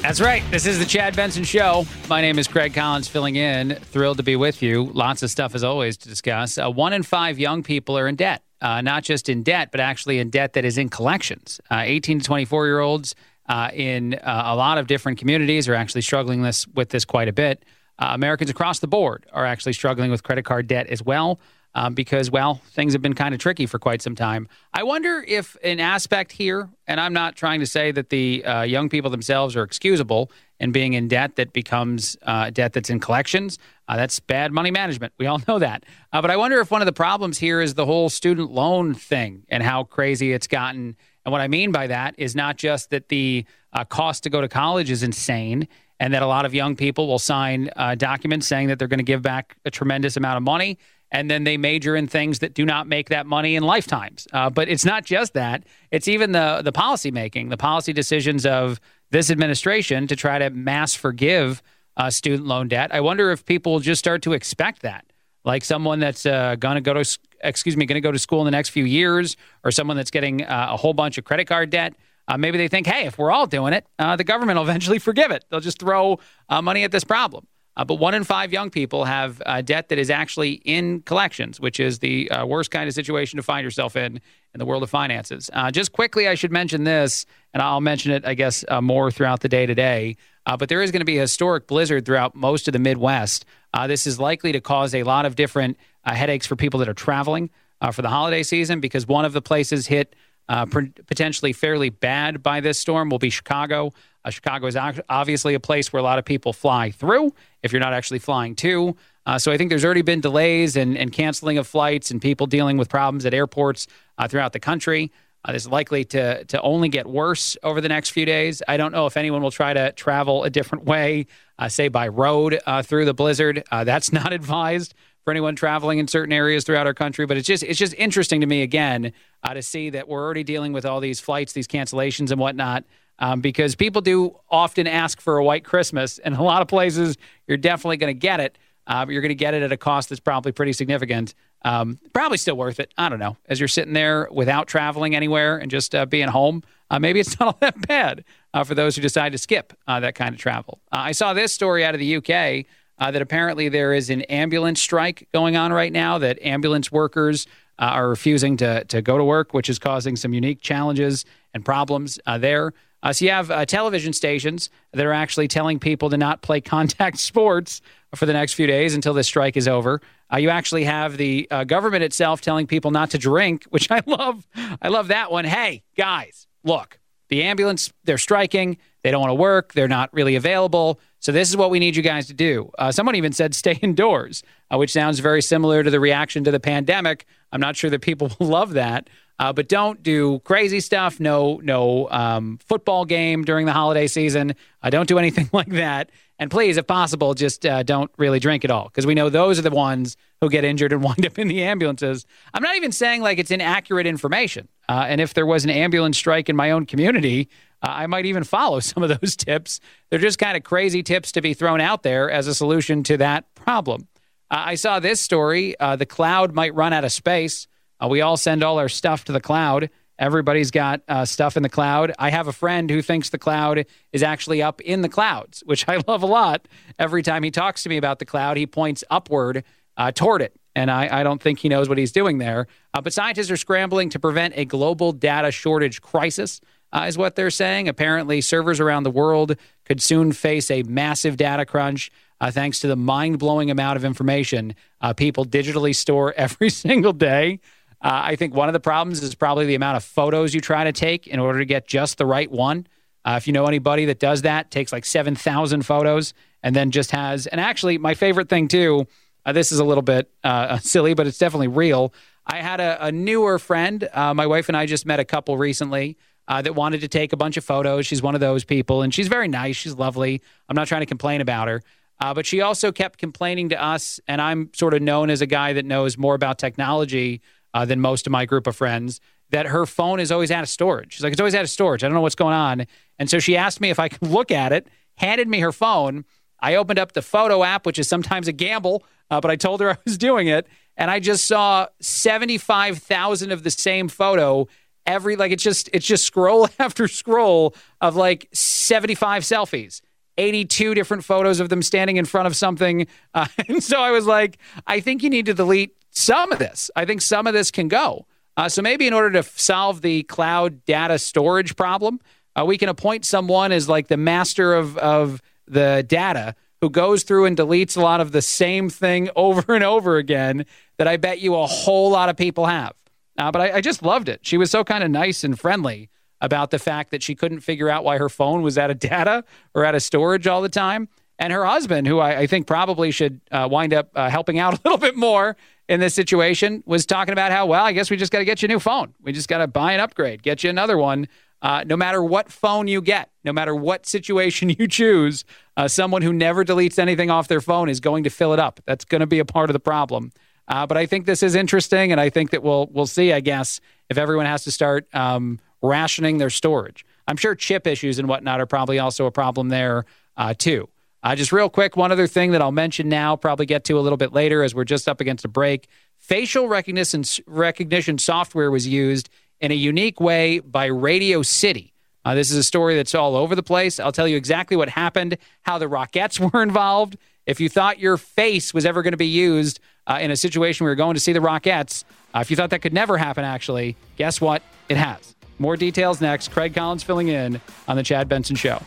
[0.00, 0.42] That's right.
[0.50, 1.86] This is the Chad Benson Show.
[2.08, 3.74] My name is Craig Collins, filling in.
[3.74, 4.84] Thrilled to be with you.
[4.94, 6.56] Lots of stuff, as always, to discuss.
[6.56, 8.42] Uh, one in five young people are in debt.
[8.62, 11.60] Uh, not just in debt, but actually in debt that is in collections.
[11.70, 13.14] Uh, 18 to 24 year olds
[13.48, 17.28] uh, in uh, a lot of different communities are actually struggling this with this quite
[17.28, 17.64] a bit.
[17.98, 21.38] Uh, Americans across the board are actually struggling with credit card debt as well
[21.74, 24.48] um, because, well, things have been kind of tricky for quite some time.
[24.72, 28.62] I wonder if an aspect here, and I'm not trying to say that the uh,
[28.62, 30.30] young people themselves are excusable
[30.60, 33.58] in being in debt that becomes uh, debt that's in collections.
[33.88, 35.12] Uh, that's bad money management.
[35.18, 35.84] We all know that.
[36.12, 38.94] Uh, but I wonder if one of the problems here is the whole student loan
[38.94, 40.96] thing and how crazy it's gotten.
[41.24, 44.40] And what I mean by that is not just that the uh, cost to go
[44.40, 45.68] to college is insane
[46.00, 48.98] and that a lot of young people will sign uh, documents saying that they're going
[48.98, 50.78] to give back a tremendous amount of money
[51.14, 54.26] and then they major in things that do not make that money in lifetimes.
[54.32, 55.62] Uh, but it's not just that;
[55.92, 60.50] it's even the the policy making, the policy decisions of this administration to try to
[60.50, 61.62] mass forgive
[61.96, 62.92] uh, student loan debt.
[62.92, 65.04] I wonder if people will just start to expect that,
[65.44, 68.40] like someone that's uh, going to go to excuse me, going to go to school
[68.40, 71.46] in the next few years, or someone that's getting uh, a whole bunch of credit
[71.46, 71.94] card debt.
[72.26, 74.98] Uh, maybe they think, hey, if we're all doing it, uh, the government will eventually
[74.98, 75.44] forgive it.
[75.50, 76.18] They'll just throw
[76.50, 77.46] money at this problem.
[77.76, 81.58] Uh, but one in five young people have uh, debt that is actually in collections,
[81.58, 84.20] which is the uh, worst kind of situation to find yourself in
[84.52, 85.50] in the world of finances.
[85.52, 89.10] Uh, just quickly, I should mention this, and I'll mention it, I guess, uh, more
[89.10, 90.16] throughout the day today.
[90.46, 93.44] Uh, but there is going to be a historic blizzard throughout most of the Midwest.
[93.88, 95.76] this is likely to cause a lot of different
[96.12, 97.50] headaches for people that are traveling
[97.92, 100.14] for the holiday season because one of the places hit
[100.48, 103.92] uh, potentially fairly bad by this storm will be Chicago.
[104.24, 104.76] Uh, Chicago is
[105.08, 107.32] obviously a place where a lot of people fly through
[107.62, 108.96] if you're not actually flying to.
[109.26, 112.46] Uh, so I think there's already been delays and, and canceling of flights and people
[112.46, 113.86] dealing with problems at airports
[114.18, 115.10] uh, throughout the country.
[115.46, 118.62] Uh, this is likely to to only get worse over the next few days.
[118.66, 121.26] I don't know if anyone will try to travel a different way,
[121.58, 123.62] uh, say by road uh, through the blizzard.
[123.70, 124.94] Uh, that's not advised
[125.24, 127.26] for anyone traveling in certain areas throughout our country.
[127.26, 129.12] But it's just it's just interesting to me again
[129.42, 132.84] uh, to see that we're already dealing with all these flights, these cancellations, and whatnot.
[133.20, 137.16] Um, because people do often ask for a white Christmas, and a lot of places
[137.46, 138.58] you're definitely going to get it.
[138.86, 141.34] Uh, you're going to get it at a cost that's probably pretty significant.
[141.62, 142.92] Um, probably still worth it.
[142.98, 143.36] I don't know.
[143.46, 147.38] As you're sitting there without traveling anywhere and just uh, being home, uh, maybe it's
[147.40, 150.40] not all that bad uh, for those who decide to skip uh, that kind of
[150.40, 150.80] travel.
[150.92, 152.66] Uh, I saw this story out of the UK
[152.98, 157.46] uh, that apparently there is an ambulance strike going on right now, that ambulance workers
[157.78, 162.20] are refusing to, to go to work, which is causing some unique challenges and problems
[162.38, 162.72] there.
[163.04, 166.60] Uh, so you have uh, television stations that are actually telling people to not play
[166.62, 167.82] contact sports
[168.14, 170.00] for the next few days until this strike is over.
[170.32, 174.00] Uh, you actually have the uh, government itself telling people not to drink, which I
[174.06, 174.46] love.
[174.80, 175.44] I love that one.
[175.44, 178.78] Hey, guys, look, the ambulance, they're striking.
[179.02, 179.74] They don't want to work.
[179.74, 180.98] They're not really available.
[181.24, 182.70] So this is what we need you guys to do.
[182.78, 186.50] Uh, someone even said stay indoors, uh, which sounds very similar to the reaction to
[186.50, 187.24] the pandemic.
[187.50, 189.08] I'm not sure that people will love that.
[189.38, 191.18] Uh, but don't do crazy stuff.
[191.18, 194.54] No, no um, football game during the holiday season.
[194.82, 196.10] Uh, don't do anything like that.
[196.38, 199.58] And please, if possible, just uh, don't really drink at all because we know those
[199.58, 202.26] are the ones who get injured and wind up in the ambulances.
[202.52, 204.68] I'm not even saying like it's inaccurate information.
[204.88, 207.48] Uh, and if there was an ambulance strike in my own community,
[207.84, 209.80] uh, I might even follow some of those tips.
[210.10, 213.16] They're just kind of crazy tips to be thrown out there as a solution to
[213.18, 214.08] that problem.
[214.50, 217.66] Uh, I saw this story the cloud might run out of space.
[218.02, 219.90] Uh, we all send all our stuff to the cloud.
[220.18, 222.12] Everybody's got uh, stuff in the cloud.
[222.18, 225.88] I have a friend who thinks the cloud is actually up in the clouds, which
[225.88, 226.68] I love a lot.
[226.98, 229.64] Every time he talks to me about the cloud, he points upward
[229.96, 230.54] uh, toward it.
[230.76, 232.66] And I, I, don't think he knows what he's doing there.
[232.92, 236.60] Uh, but scientists are scrambling to prevent a global data shortage crisis,
[236.94, 237.88] uh, is what they're saying.
[237.88, 242.10] Apparently, servers around the world could soon face a massive data crunch.
[242.40, 247.12] Uh, thanks to the mind blowing amount of information uh, people digitally store every single
[247.12, 247.60] day.
[248.00, 250.84] Uh, I think one of the problems is probably the amount of photos you try
[250.84, 252.86] to take in order to get just the right one.
[253.24, 257.10] Uh, if you know anybody that does that, takes like 7,000 photos and then just
[257.10, 259.06] has, and actually, my favorite thing too,
[259.46, 262.12] uh, this is a little bit uh, silly, but it's definitely real.
[262.46, 264.06] I had a, a newer friend.
[264.14, 266.18] My wife and I just met a couple recently
[266.48, 268.06] uh, that wanted to take a bunch of photos.
[268.06, 269.76] She's one of those people, and she's very nice.
[269.76, 270.42] She's lovely.
[270.68, 271.82] I'm not trying to complain about her.
[272.20, 275.72] but she also kept complaining to us, and I'm sort of known as a guy
[275.72, 277.40] that knows more about technology
[277.72, 279.20] uh, than most of my group of friends
[279.50, 281.14] that her phone is always out of storage.
[281.14, 282.02] She's like, it's always out of storage.
[282.02, 282.86] I don't know what's going on.
[283.18, 286.24] And so she asked me if I could look at it, handed me her phone.
[286.60, 289.80] I opened up the photo app, which is sometimes a gamble, uh, but I told
[289.80, 290.66] her I was doing it.
[290.96, 294.66] And I just saw 75,000 of the same photo
[295.06, 300.00] every, like, it's just, it's just scroll after scroll of like 75 selfies.
[300.36, 303.06] 82 different photos of them standing in front of something.
[303.34, 306.88] Uh, and so I was like, I think you need to delete some of this.
[306.94, 308.26] I think some of this can go.
[308.56, 312.20] Uh, so maybe in order to solve the cloud data storage problem,
[312.56, 317.24] uh, we can appoint someone as like the master of, of the data who goes
[317.24, 320.64] through and deletes a lot of the same thing over and over again
[320.96, 322.92] that I bet you a whole lot of people have.
[323.38, 324.40] Uh, but I, I just loved it.
[324.42, 326.08] She was so kind of nice and friendly
[326.40, 329.44] about the fact that she couldn't figure out why her phone was out of data
[329.74, 331.08] or out of storage all the time.
[331.38, 334.74] And her husband, who I, I think probably should uh, wind up uh, helping out
[334.78, 335.56] a little bit more
[335.88, 338.62] in this situation was talking about how, well, I guess we just got to get
[338.62, 339.14] you a new phone.
[339.20, 341.28] We just got to buy an upgrade, get you another one.
[341.60, 345.44] Uh, no matter what phone you get, no matter what situation you choose,
[345.76, 348.80] uh, someone who never deletes anything off their phone is going to fill it up.
[348.86, 350.30] That's going to be a part of the problem.
[350.66, 353.32] Uh, but I think this is interesting, and I think that we'll we'll see.
[353.32, 358.18] I guess if everyone has to start um, rationing their storage, I'm sure chip issues
[358.18, 360.04] and whatnot are probably also a problem there
[360.36, 360.88] uh, too.
[361.22, 364.00] Uh, just real quick, one other thing that I'll mention now, probably get to a
[364.00, 365.88] little bit later as we're just up against a break.
[366.18, 371.94] Facial recognition, recognition software was used in a unique way by Radio City.
[372.26, 373.98] Uh, this is a story that's all over the place.
[373.98, 377.16] I'll tell you exactly what happened, how the Rockettes were involved.
[377.46, 380.84] If you thought your face was ever going to be used uh, in a situation
[380.84, 383.44] where you're going to see the Rockettes, uh, if you thought that could never happen,
[383.44, 384.62] actually, guess what?
[384.88, 385.34] It has.
[385.58, 386.50] More details next.
[386.50, 388.82] Craig Collins filling in on The Chad Benson Show.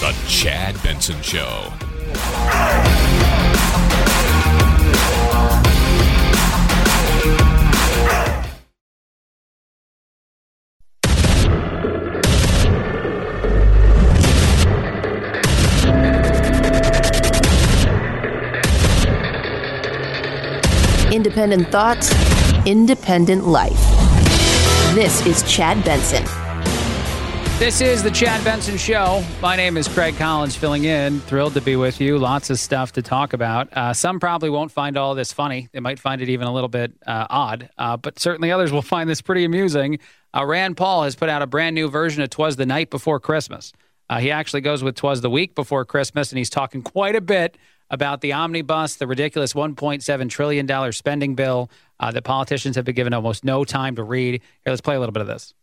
[0.00, 2.99] The Chad Benson Show.
[21.12, 22.14] Independent thoughts,
[22.66, 23.80] independent life.
[24.94, 26.22] This is Chad Benson.
[27.58, 29.24] This is the Chad Benson Show.
[29.42, 31.18] My name is Craig Collins, filling in.
[31.18, 32.16] Thrilled to be with you.
[32.16, 33.72] Lots of stuff to talk about.
[33.72, 35.68] Uh, some probably won't find all this funny.
[35.72, 38.80] They might find it even a little bit uh, odd, uh, but certainly others will
[38.94, 39.98] find this pretty amusing.
[40.32, 43.18] Uh, Rand Paul has put out a brand new version of "Twas the Night Before
[43.18, 43.72] Christmas."
[44.08, 47.20] Uh, he actually goes with "Twas the Week Before Christmas," and he's talking quite a
[47.20, 47.58] bit
[47.90, 53.12] about the omnibus, the ridiculous $1.7 trillion spending bill uh, that politicians have been given
[53.12, 54.34] almost no time to read.
[54.64, 55.54] Here, let's play a little bit of this.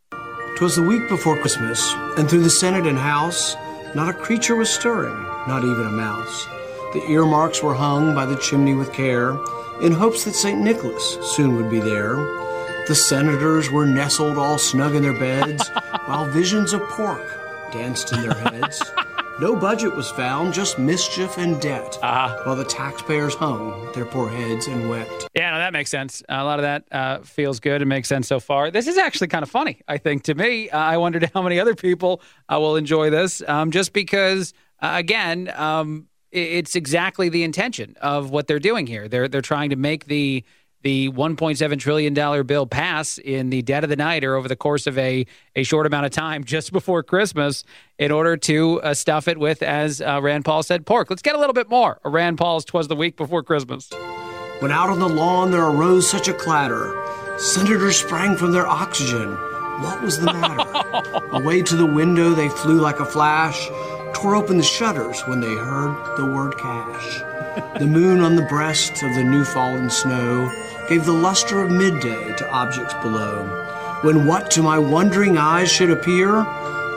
[0.58, 3.56] 'Twas the week before Christmas, and through the Senate and House,
[3.94, 5.14] not a creature was stirring,
[5.48, 6.48] not even a mouse.
[6.94, 9.38] The earmarks were hung by the chimney with care,
[9.84, 10.60] in hopes that St.
[10.60, 12.16] Nicholas soon would be there.
[12.88, 15.70] The senators were nestled all snug in their beds,
[16.06, 17.22] while visions of pork
[17.72, 18.82] danced in their heads.
[19.40, 24.66] No budget was found, just mischief and debt, while the taxpayers hung their poor heads
[24.66, 25.28] and wept.
[25.36, 26.24] Yeah, no, that makes sense.
[26.28, 28.72] a lot of that uh, feels good and makes sense so far.
[28.72, 30.72] This is actually kind of funny, I think, to me.
[30.72, 32.20] Uh, I wondered how many other people
[32.52, 38.32] uh, will enjoy this, um, just because, uh, again, um, it's exactly the intention of
[38.32, 39.08] what they're doing here.
[39.08, 40.44] They're they're trying to make the
[40.88, 44.56] the 1.7 trillion dollar bill pass in the dead of the night or over the
[44.56, 45.26] course of a
[45.58, 47.66] a short amount of time just before Christmas
[48.00, 51.10] in order to uh, stuff it with, as uh, Rand Paul said, pork.
[51.10, 52.00] Let's get a little bit more.
[52.06, 53.92] of Rand Paul's "Twas the week before Christmas."
[54.60, 56.96] When out on the lawn there arose such a clatter,
[57.38, 59.34] senators sprang from their oxygen.
[59.82, 61.28] What was the matter?
[61.34, 63.68] Away to the window they flew like a flash,
[64.14, 67.20] tore open the shutters when they heard the word cash.
[67.78, 70.50] The moon on the breast of the new fallen snow
[70.88, 74.00] gave the luster of midday to objects below.
[74.02, 76.44] When what to my wondering eyes should appear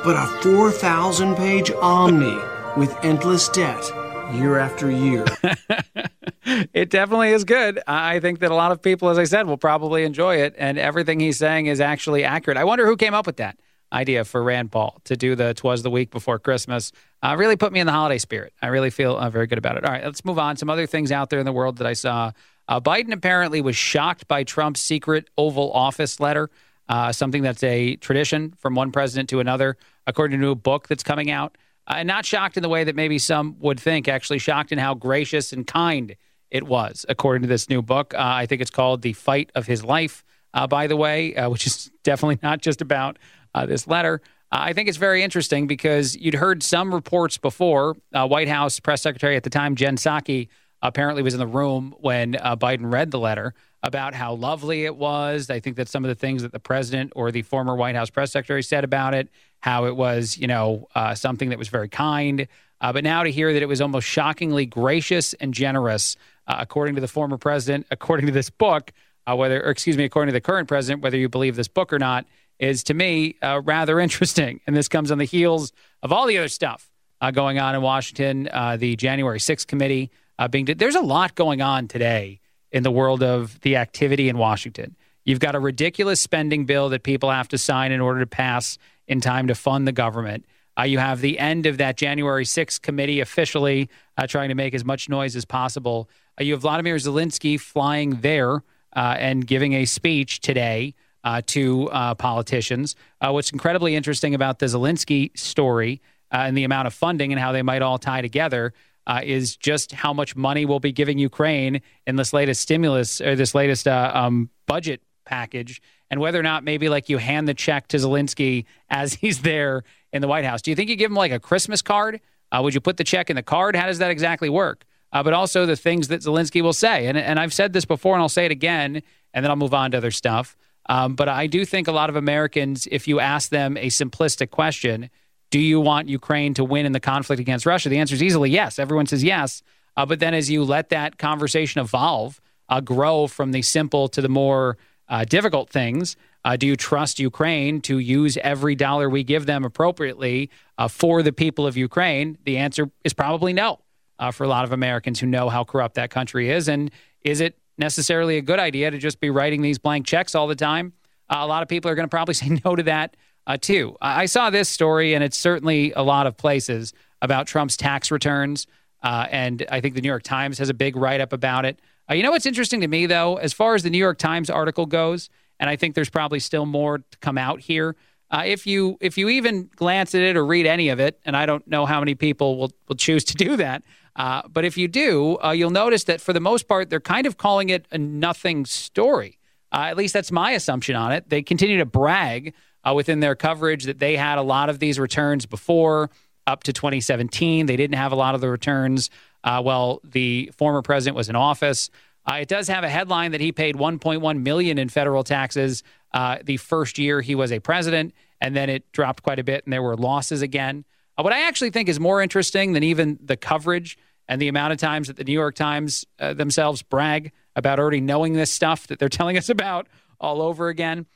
[0.05, 2.39] but a 4,000 page omni
[2.77, 3.85] with endless debt
[4.33, 5.25] year after year.
[6.73, 7.81] it definitely is good.
[7.87, 10.79] I think that a lot of people, as I said, will probably enjoy it, and
[10.79, 12.57] everything he's saying is actually accurate.
[12.57, 13.59] I wonder who came up with that
[13.93, 17.73] idea for Rand Paul to do the "Twas the week before Christmas." Uh, really put
[17.73, 18.55] me in the holiday spirit.
[18.63, 19.85] I really feel uh, very good about it.
[19.85, 20.57] All right, let's move on.
[20.57, 22.33] Some other things out there in the world that I saw.
[22.71, 26.51] Uh, Biden apparently was shocked by Trump's secret Oval Office letter,
[26.89, 30.87] uh, something that's a tradition from one president to another, according to a new book
[30.87, 31.59] that's coming out.
[31.89, 34.79] Uh, and not shocked in the way that maybe some would think, actually shocked in
[34.79, 36.15] how gracious and kind
[36.53, 38.15] it was, according to this new book.
[38.15, 40.23] Uh, I think it's called The Fight of His Life,
[40.55, 43.19] uh, by the way, which is definitely not just about
[43.67, 44.23] this letter.
[44.53, 47.97] I think it's very interesting because you'd heard some reports before.
[48.13, 50.49] Uh, White House press secretary at the time, Jen Psaki,
[50.83, 54.97] apparently was in the room when uh, Biden read the letter about how lovely it
[54.97, 55.51] was.
[55.51, 58.11] I think that some of the things that the president or the former White House
[58.11, 59.29] press secretary said about it,
[59.61, 62.47] how it was, you know, uh, something that was very kind.
[62.81, 66.17] Uh, but now to hear that it was almost shockingly gracious and generous,
[66.47, 68.93] uh, according to the former president, according to this book,
[69.27, 71.93] uh, whether, or excuse me, according to the current president, whether you believe this book
[71.93, 72.27] or not,
[72.59, 74.61] is to me uh, rather interesting.
[74.67, 75.73] And this comes on the heels
[76.03, 76.91] of all the other stuff
[77.35, 80.11] going on in Washington, the January 6th committee
[80.41, 80.65] uh, being.
[80.65, 82.41] There's a lot going on today
[82.73, 84.97] in the world of the activity in Washington.
[85.25, 88.79] You've got a ridiculous spending bill that people have to sign in order to pass
[89.07, 90.47] in time to fund the government.
[90.79, 94.73] Uh, you have the end of that January 6th committee officially uh, trying to make
[94.73, 96.09] as much noise as possible.
[96.41, 98.63] Uh, you have Vladimir Zelensky flying there
[98.97, 102.97] uh, and giving a speech today uh, to uh, politicians.
[103.21, 107.63] What's incredibly interesting about the Zelensky story and the amount of funding and how they
[107.63, 108.73] might all tie together
[109.07, 113.35] uh, is just how much money we'll be giving Ukraine in this latest stimulus or
[113.35, 115.81] this latest uh, um, budget package,
[116.11, 119.85] and whether or not maybe like you hand the check to Zelensky as he's there
[120.13, 120.63] in the White House.
[120.63, 122.21] Do you think you give him like a Christmas card?
[122.53, 123.77] Uh, would you put the check in the card?
[123.77, 124.85] How does that exactly work?
[125.13, 127.07] Uh, but also the things that Zelensky will say.
[127.07, 129.75] And, and I've said this before and I'll say it again, and then I'll move
[129.75, 130.57] on to other stuff.
[130.89, 134.51] Um, but I do think a lot of Americans, if you ask them a simplistic
[134.51, 135.11] question,
[135.51, 137.89] do you want Ukraine to win in the conflict against Russia?
[137.89, 138.79] The answer is easily yes.
[138.79, 139.63] Everyone says yes.
[139.97, 144.23] Uh, but then as you let that conversation evolve, uh, grow from the simple to
[144.23, 144.79] the more
[145.09, 149.65] uh, difficult things, uh, do you trust Ukraine to use every dollar we give them
[149.65, 152.39] appropriately uh, for the people of Ukraine?
[152.45, 153.81] The answer is probably no
[154.19, 156.69] uh, for a lot of Americans who know how corrupt that country is.
[156.69, 156.91] And
[157.23, 160.55] is it necessarily a good idea to just be writing these blank checks all the
[160.55, 160.93] time?
[161.29, 163.17] A lot of people are going to probably say no to that
[163.47, 163.97] uh, too.
[164.01, 168.11] I I saw this story, and it's certainly a lot of places about Trump's tax
[168.11, 168.67] returns.
[169.03, 171.81] Uh, and I think the New York Times has a big write up about it.
[172.09, 174.51] Uh, you know what's interesting to me, though, as far as the New York Times
[174.51, 177.97] article goes, and I think there's probably still more to come out here.
[178.31, 181.37] Uh, if you if you even glance at it or read any of it, and
[181.37, 183.83] I don't know how many people will will choose to do that,
[184.17, 187.27] Uh, but if you do, uh, you'll notice that for the most part, they're kind
[187.27, 189.39] of calling it a nothing story.
[189.73, 191.29] Uh, at least that's my assumption on it.
[191.29, 192.53] They continue to brag
[192.85, 196.11] uh, within their coverage that they had a lot of these returns before
[196.47, 197.67] up to 2017.
[197.67, 199.11] They didn't have a lot of the returns
[199.45, 201.91] uh, while the former president was in office.
[202.31, 206.39] Uh, it does have a headline that he paid 1.1 million in federal taxes uh,
[206.43, 209.73] the first year he was a president, and then it dropped quite a bit, and
[209.73, 210.85] there were losses again.
[211.17, 213.97] Uh, what I actually think is more interesting than even the coverage
[214.29, 218.01] and the amount of times that the New York Times uh, themselves brag about already
[218.01, 219.89] knowing this stuff that they're telling us about
[220.21, 221.07] all over again,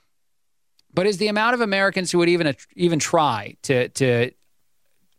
[0.95, 4.31] but is the amount of Americans who would even even try to to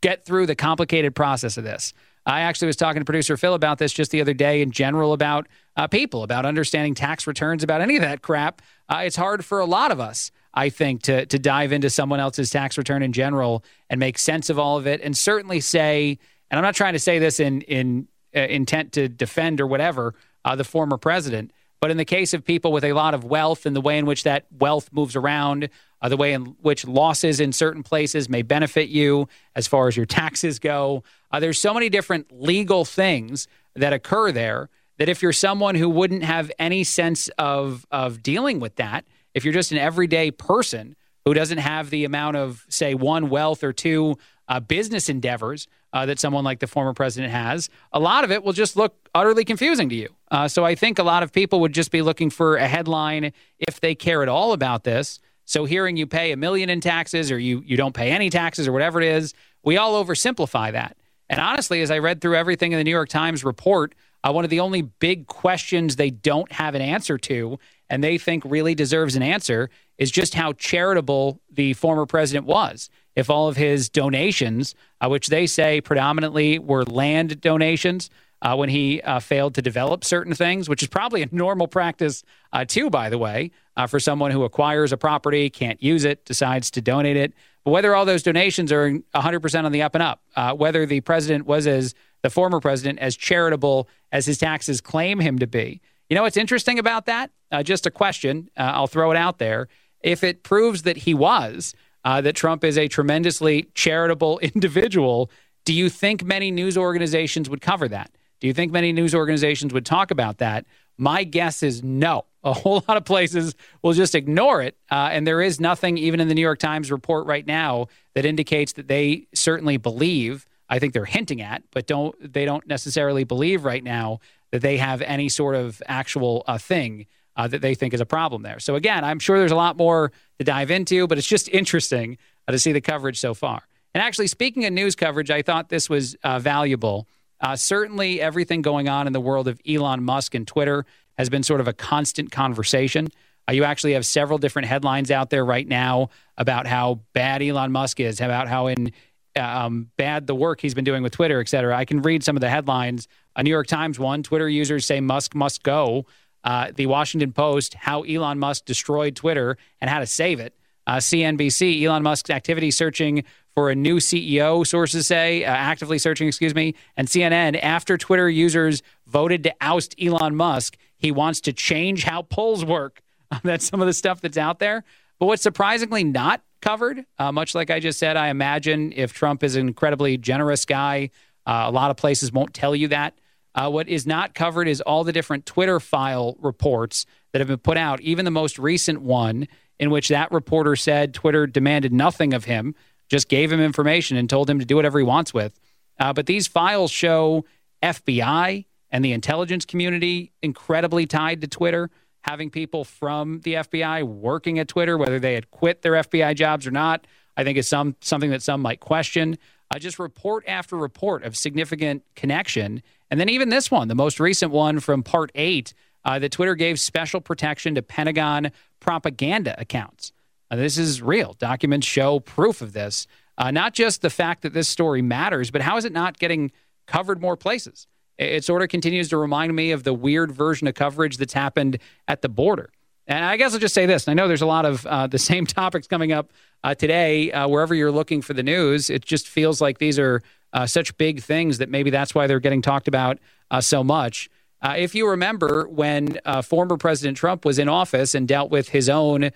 [0.01, 1.93] get through the complicated process of this.
[2.26, 5.13] I actually was talking to producer Phil about this just the other day in general
[5.13, 8.61] about uh, people, about understanding tax returns, about any of that crap.
[8.89, 12.19] Uh, it's hard for a lot of us, I think, to to dive into someone
[12.19, 16.17] else's tax return in general and make sense of all of it, and certainly say.
[16.51, 20.13] And I'm not trying to say this in in uh, intent to defend or whatever
[20.45, 21.51] uh, the former president,
[21.86, 24.07] but in the case of people with a lot of wealth and the way in
[24.07, 25.69] which that wealth moves around,
[26.01, 29.95] uh, the way in which losses in certain places may benefit you as far as
[29.95, 34.67] your taxes go, uh, there's so many different legal things that occur there
[34.97, 39.05] that if you're someone who wouldn't have any sense of of dealing with that,
[39.36, 43.63] if you're just an everyday person who doesn't have the amount of say one wealth
[43.63, 44.17] or two
[44.47, 48.43] uh, business endeavors uh, that someone like the former president has, a lot of it
[48.43, 50.10] will just look utterly confusing to you.
[50.30, 53.32] Uh, so I think a lot of people would just be looking for a headline
[53.60, 55.22] if they care at all about this.
[55.46, 58.68] So hearing you pay a million in taxes or you you don't pay any taxes
[58.68, 59.34] or whatever it is,
[59.64, 60.98] we all oversimplify that.
[61.30, 64.43] And honestly, as I read through everything in the New York Times report, uh, one
[64.43, 67.58] of the only big questions they don't have an answer to,
[67.89, 72.89] and they think really deserves an answer, is just how charitable the former president was.
[73.16, 78.09] If all of his donations, uh, which they say predominantly were land donations,
[78.41, 82.24] uh, when he uh, failed to develop certain things, which is probably a normal practice
[82.53, 86.24] uh, too, by the way, uh, for someone who acquires a property, can't use it,
[86.26, 87.34] decides to donate it.
[87.63, 91.01] But whether all those donations are 100% on the up and up, uh, whether the
[91.01, 95.82] president was as the former president as charitable as his taxes claim him to be.
[96.09, 97.32] You know what's interesting about that?
[97.63, 98.49] Just a question.
[98.57, 99.70] I'll throw it out there.
[100.03, 101.74] If it proves that he was,
[102.22, 105.30] that Trump is a tremendously charitable individual,
[105.66, 108.12] do you think many news organizations would cover that?
[108.39, 110.66] Do you think many news organizations would talk about that?
[110.97, 112.26] My guess is no.
[112.43, 114.78] A whole lot of places will just ignore it.
[114.91, 118.24] Uh, and there is nothing, even in the New York Times report right now, that
[118.24, 120.45] indicates that they certainly believe.
[120.70, 124.20] I think they're hinting at, but don't they don't necessarily believe right now
[124.51, 128.05] that they have any sort of actual uh, thing uh, that they think is a
[128.05, 128.59] problem there.
[128.59, 132.17] So again, I'm sure there's a lot more to dive into, but it's just interesting
[132.47, 133.63] uh, to see the coverage so far.
[133.93, 137.07] And actually, speaking of news coverage, I thought this was uh, valuable.
[137.39, 140.86] Uh, certainly, everything going on in the world of Elon Musk and Twitter
[141.17, 143.07] has been sort of a constant conversation.
[143.47, 147.71] Uh, you actually have several different headlines out there right now about how bad Elon
[147.71, 148.91] Musk is, about how in
[149.38, 151.75] um, bad the work he's been doing with Twitter, et cetera.
[151.75, 153.07] I can read some of the headlines.
[153.36, 156.05] A New York Times one: Twitter users say Musk must go.
[156.46, 160.54] Uh, the Washington Post: How Elon Musk destroyed Twitter and how to save it.
[160.88, 163.26] Uh, CNBC: Elon Musk's activity searching
[163.56, 166.76] for a new CEO, sources say, uh, actively searching, excuse me.
[166.98, 172.22] And CNN, after Twitter users voted to oust Elon Musk, he wants to change how
[172.24, 173.02] polls work.
[173.43, 174.84] that's some of the stuff that's out there.
[175.20, 179.43] But what's surprisingly not covered, uh, much like I just said, I imagine if Trump
[179.43, 181.12] is an incredibly generous guy,
[181.46, 183.18] uh, a lot of places won't tell you that.
[183.56, 187.58] Uh, what is not covered is all the different Twitter file reports that have been
[187.58, 189.47] put out, even the most recent one
[189.80, 192.76] in which that reporter said Twitter demanded nothing of him
[193.10, 195.60] just gave him information and told him to do whatever he wants with.
[195.99, 197.45] Uh, but these files show
[197.82, 201.89] FBI and the intelligence community incredibly tied to Twitter,
[202.22, 206.66] having people from the FBI working at Twitter, whether they had quit their FBI jobs
[206.66, 207.06] or not.
[207.38, 209.38] I think is some something that some might question.
[209.70, 214.20] Uh, just report after report of significant connection, and then even this one, the most
[214.20, 220.12] recent one from Part Eight, uh, that Twitter gave special protection to Pentagon propaganda accounts.
[220.51, 221.34] Uh, this is real.
[221.34, 223.08] Documents show proof of this.
[223.38, 226.51] Uh, not just the fact that this story matters, but how is it not getting
[226.88, 227.88] covered more places?
[228.18, 231.34] It, it sort of continues to remind me of the weird version of coverage that's
[231.34, 232.70] happened at the border.
[233.08, 234.08] And I guess I'll just say this.
[234.08, 236.32] I know there's a lot of uh, the same topics coming up
[236.64, 237.32] uh, today.
[237.32, 240.22] Uh, wherever you're looking for the news, it just feels like these are
[240.53, 243.20] uh, such big things that maybe that's why they're getting talked about
[243.51, 244.30] uh, so much.
[244.62, 248.89] Uh, if you remember when former President Trump was in office and dealt with his
[248.89, 249.30] own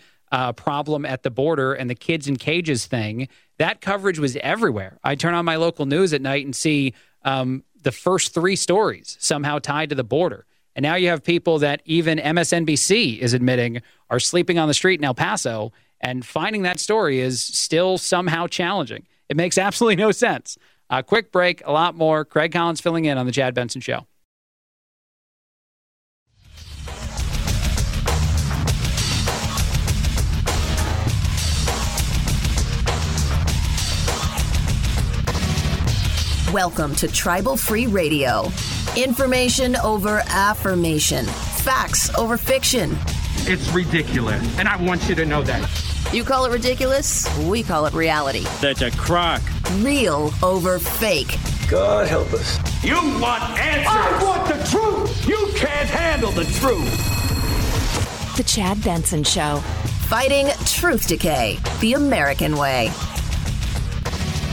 [0.56, 4.98] problem at the border and the kids in cages thing, that coverage was everywhere.
[5.04, 6.94] I turn on my local news at night and see
[7.24, 10.46] um, the first three stories somehow tied to the border.
[10.80, 14.98] And now you have people that even MSNBC is admitting are sleeping on the street
[14.98, 19.06] in El Paso, and finding that story is still somehow challenging.
[19.28, 20.58] It makes absolutely no sense.
[20.90, 22.24] A quick break, a lot more.
[22.24, 24.08] Craig Collins filling in on the Chad Benson Show.
[36.54, 38.50] Welcome to Tribal Free Radio.
[38.98, 42.98] Information over affirmation, facts over fiction.
[43.42, 45.70] It's ridiculous, and I want you to know that.
[46.12, 48.46] You call it ridiculous, we call it reality.
[48.62, 49.44] That's a crock.
[49.76, 51.38] Real over fake.
[51.70, 52.58] God help us.
[52.84, 53.86] You want answers.
[53.88, 55.28] I want the truth.
[55.28, 58.38] You can't handle the truth.
[58.38, 59.58] The Chad Benson Show.
[60.08, 62.90] Fighting truth decay the American way.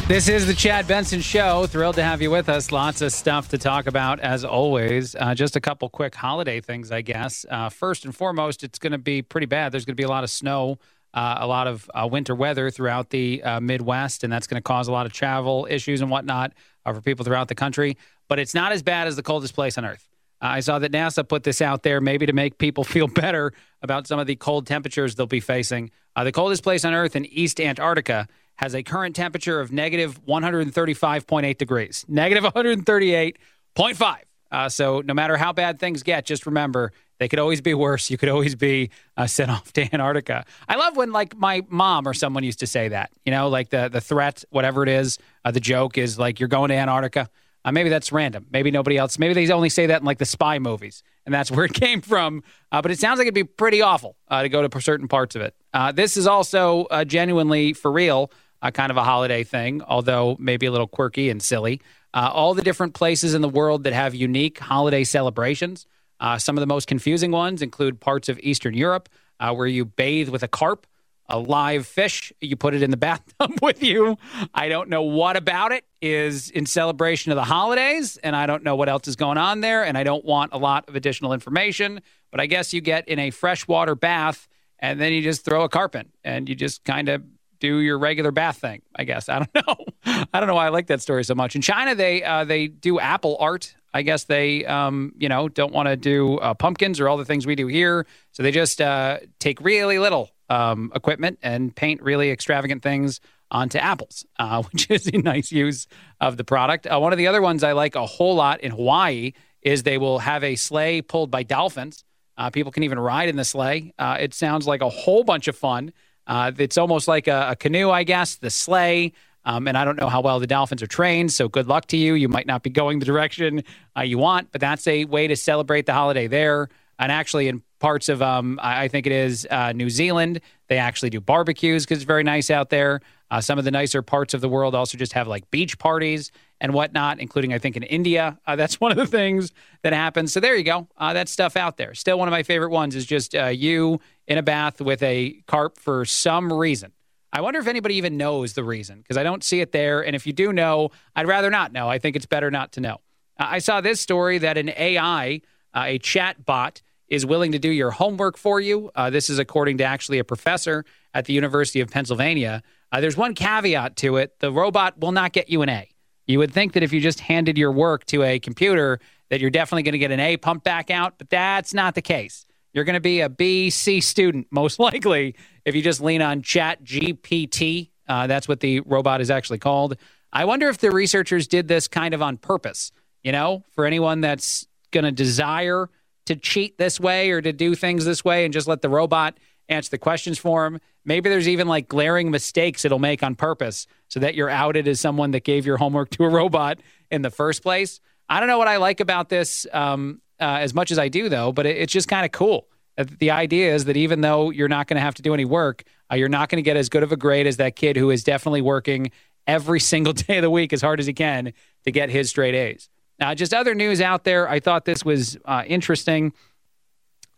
[0.08, 1.66] This is the Chad Benson Show.
[1.66, 2.70] Thrilled to have you with us.
[2.70, 5.16] Lots of stuff to talk about, as always.
[5.16, 7.44] Uh, just a couple quick holiday things, I guess.
[7.50, 9.72] Uh, first and foremost, it's going to be pretty bad.
[9.72, 10.78] There's going to be a lot of snow,
[11.12, 14.62] uh, a lot of uh, winter weather throughout the uh, Midwest, and that's going to
[14.62, 16.52] cause a lot of travel issues and whatnot
[16.84, 17.96] uh, for people throughout the country.
[18.28, 20.08] But it's not as bad as the coldest place on Earth.
[20.40, 23.52] I saw that NASA put this out there maybe to make people feel better
[23.82, 25.90] about some of the cold temperatures they'll be facing.
[26.14, 31.58] the coldest place on Earth in East Antarctica has a current temperature of negative 135.8
[31.58, 34.16] degrees, negative 138.5.
[34.50, 38.10] Uh, so no matter how bad things get, just remember they could always be worse.
[38.10, 40.44] You could always be uh, sent off to Antarctica.
[40.68, 43.10] I love when like my mom or someone used to say that.
[43.24, 46.48] You know, like the the threat, whatever it is, uh, the joke is like you're
[46.48, 47.28] going to Antarctica.
[47.64, 48.46] Uh, maybe that's random.
[48.52, 49.18] Maybe nobody else.
[49.18, 52.00] Maybe they only say that in like the spy movies, and that's where it came
[52.00, 52.44] from.
[52.70, 55.34] Uh, but it sounds like it'd be pretty awful uh, to go to certain parts
[55.34, 55.54] of it.
[55.74, 58.30] Uh, this is also genuinely for real
[58.62, 61.80] uh, kind of a holiday thing, although maybe a little quirky and silly.
[62.14, 65.86] Uh, all the different places in the world that have unique holiday celebrations.
[66.18, 69.08] Uh, some of the most confusing ones include parts of Eastern Europe
[69.40, 70.86] uh, where you bathe with a carp,
[71.28, 72.32] a live fish.
[72.40, 74.16] You put it in the bathtub with you.
[74.54, 78.62] I don't know what about it is in celebration of the holidays, and I don't
[78.62, 81.32] know what else is going on there, and I don't want a lot of additional
[81.32, 82.00] information.
[82.30, 84.48] But I guess you get in a freshwater bath,
[84.78, 87.22] and then you just throw a carp in, and you just kind of
[87.60, 88.82] do your regular bath thing.
[88.94, 90.26] I guess I don't know.
[90.32, 91.56] I don't know why I like that story so much.
[91.56, 93.74] In China, they uh, they do apple art.
[93.92, 97.24] I guess they um, you know don't want to do uh, pumpkins or all the
[97.24, 102.02] things we do here, so they just uh, take really little um, equipment and paint
[102.02, 105.86] really extravagant things onto apples, uh, which is a nice use
[106.20, 106.86] of the product.
[106.86, 109.32] Uh, one of the other ones I like a whole lot in Hawaii
[109.62, 112.04] is they will have a sleigh pulled by dolphins.
[112.38, 113.94] Uh, people can even ride in the sleigh.
[113.98, 115.92] it sounds like a whole bunch of fun.
[116.26, 119.12] Uh, it's almost like a, a, canoe, I guess, the sleigh.
[119.44, 121.96] Um, and I don't know how well the Dolphins are trained, so good luck to
[121.96, 122.14] you.
[122.14, 123.62] You might not be going the direction
[123.96, 126.68] uh, you want, but that's a way to celebrate the holiday there.
[126.98, 131.10] And actually, in parts of, um, I think it is uh, New Zealand, they actually
[131.10, 133.00] do barbecues because it's very nice out there.
[133.30, 136.30] Uh, some of the nicer parts of the world also just have like beach parties
[136.60, 138.38] and whatnot, including I think in India.
[138.46, 139.52] Uh, that's one of the things
[139.82, 140.32] that happens.
[140.32, 140.88] So there you go.
[140.96, 141.94] Uh, stuff out there.
[141.94, 145.42] Still, one of my favorite ones is just uh, you in a bath with a
[145.46, 146.92] carp for some reason.
[147.32, 150.04] I wonder if anybody even knows the reason because I don't see it there.
[150.04, 151.88] And if you do know, I'd rather not know.
[151.88, 153.00] I think it's better not to know.
[153.38, 155.42] I saw this story that an AI,
[155.74, 158.90] uh, a chat bot, is willing to do your homework for you.
[158.94, 162.62] Uh, this is according to actually a professor at the University of Pennsylvania.
[162.90, 165.88] Uh, there's one caveat to it the robot will not get you an A.
[166.26, 168.98] You would think that if you just handed your work to a computer,
[169.30, 172.02] that you're definitely going to get an A pumped back out, but that's not the
[172.02, 172.46] case.
[172.76, 175.34] You're going to be a B, C student, most likely,
[175.64, 177.88] if you just lean on Chat GPT.
[178.06, 179.96] Uh, that's what the robot is actually called.
[180.30, 182.92] I wonder if the researchers did this kind of on purpose,
[183.24, 185.88] you know, for anyone that's going to desire
[186.26, 189.38] to cheat this way or to do things this way and just let the robot
[189.70, 190.78] answer the questions for him.
[191.02, 195.00] Maybe there's even like glaring mistakes it'll make on purpose so that you're outed as
[195.00, 196.80] someone that gave your homework to a robot
[197.10, 198.00] in the first place.
[198.28, 201.28] I don't know what I like about this um, uh, as much as I do,
[201.28, 202.68] though, but it, it's just kind of cool.
[202.98, 205.44] Uh, the idea is that even though you're not going to have to do any
[205.44, 207.96] work, uh, you're not going to get as good of a grade as that kid
[207.96, 209.10] who is definitely working
[209.46, 211.52] every single day of the week as hard as he can
[211.84, 212.88] to get his straight A's.
[213.18, 214.48] Now, just other news out there.
[214.48, 216.32] I thought this was uh, interesting.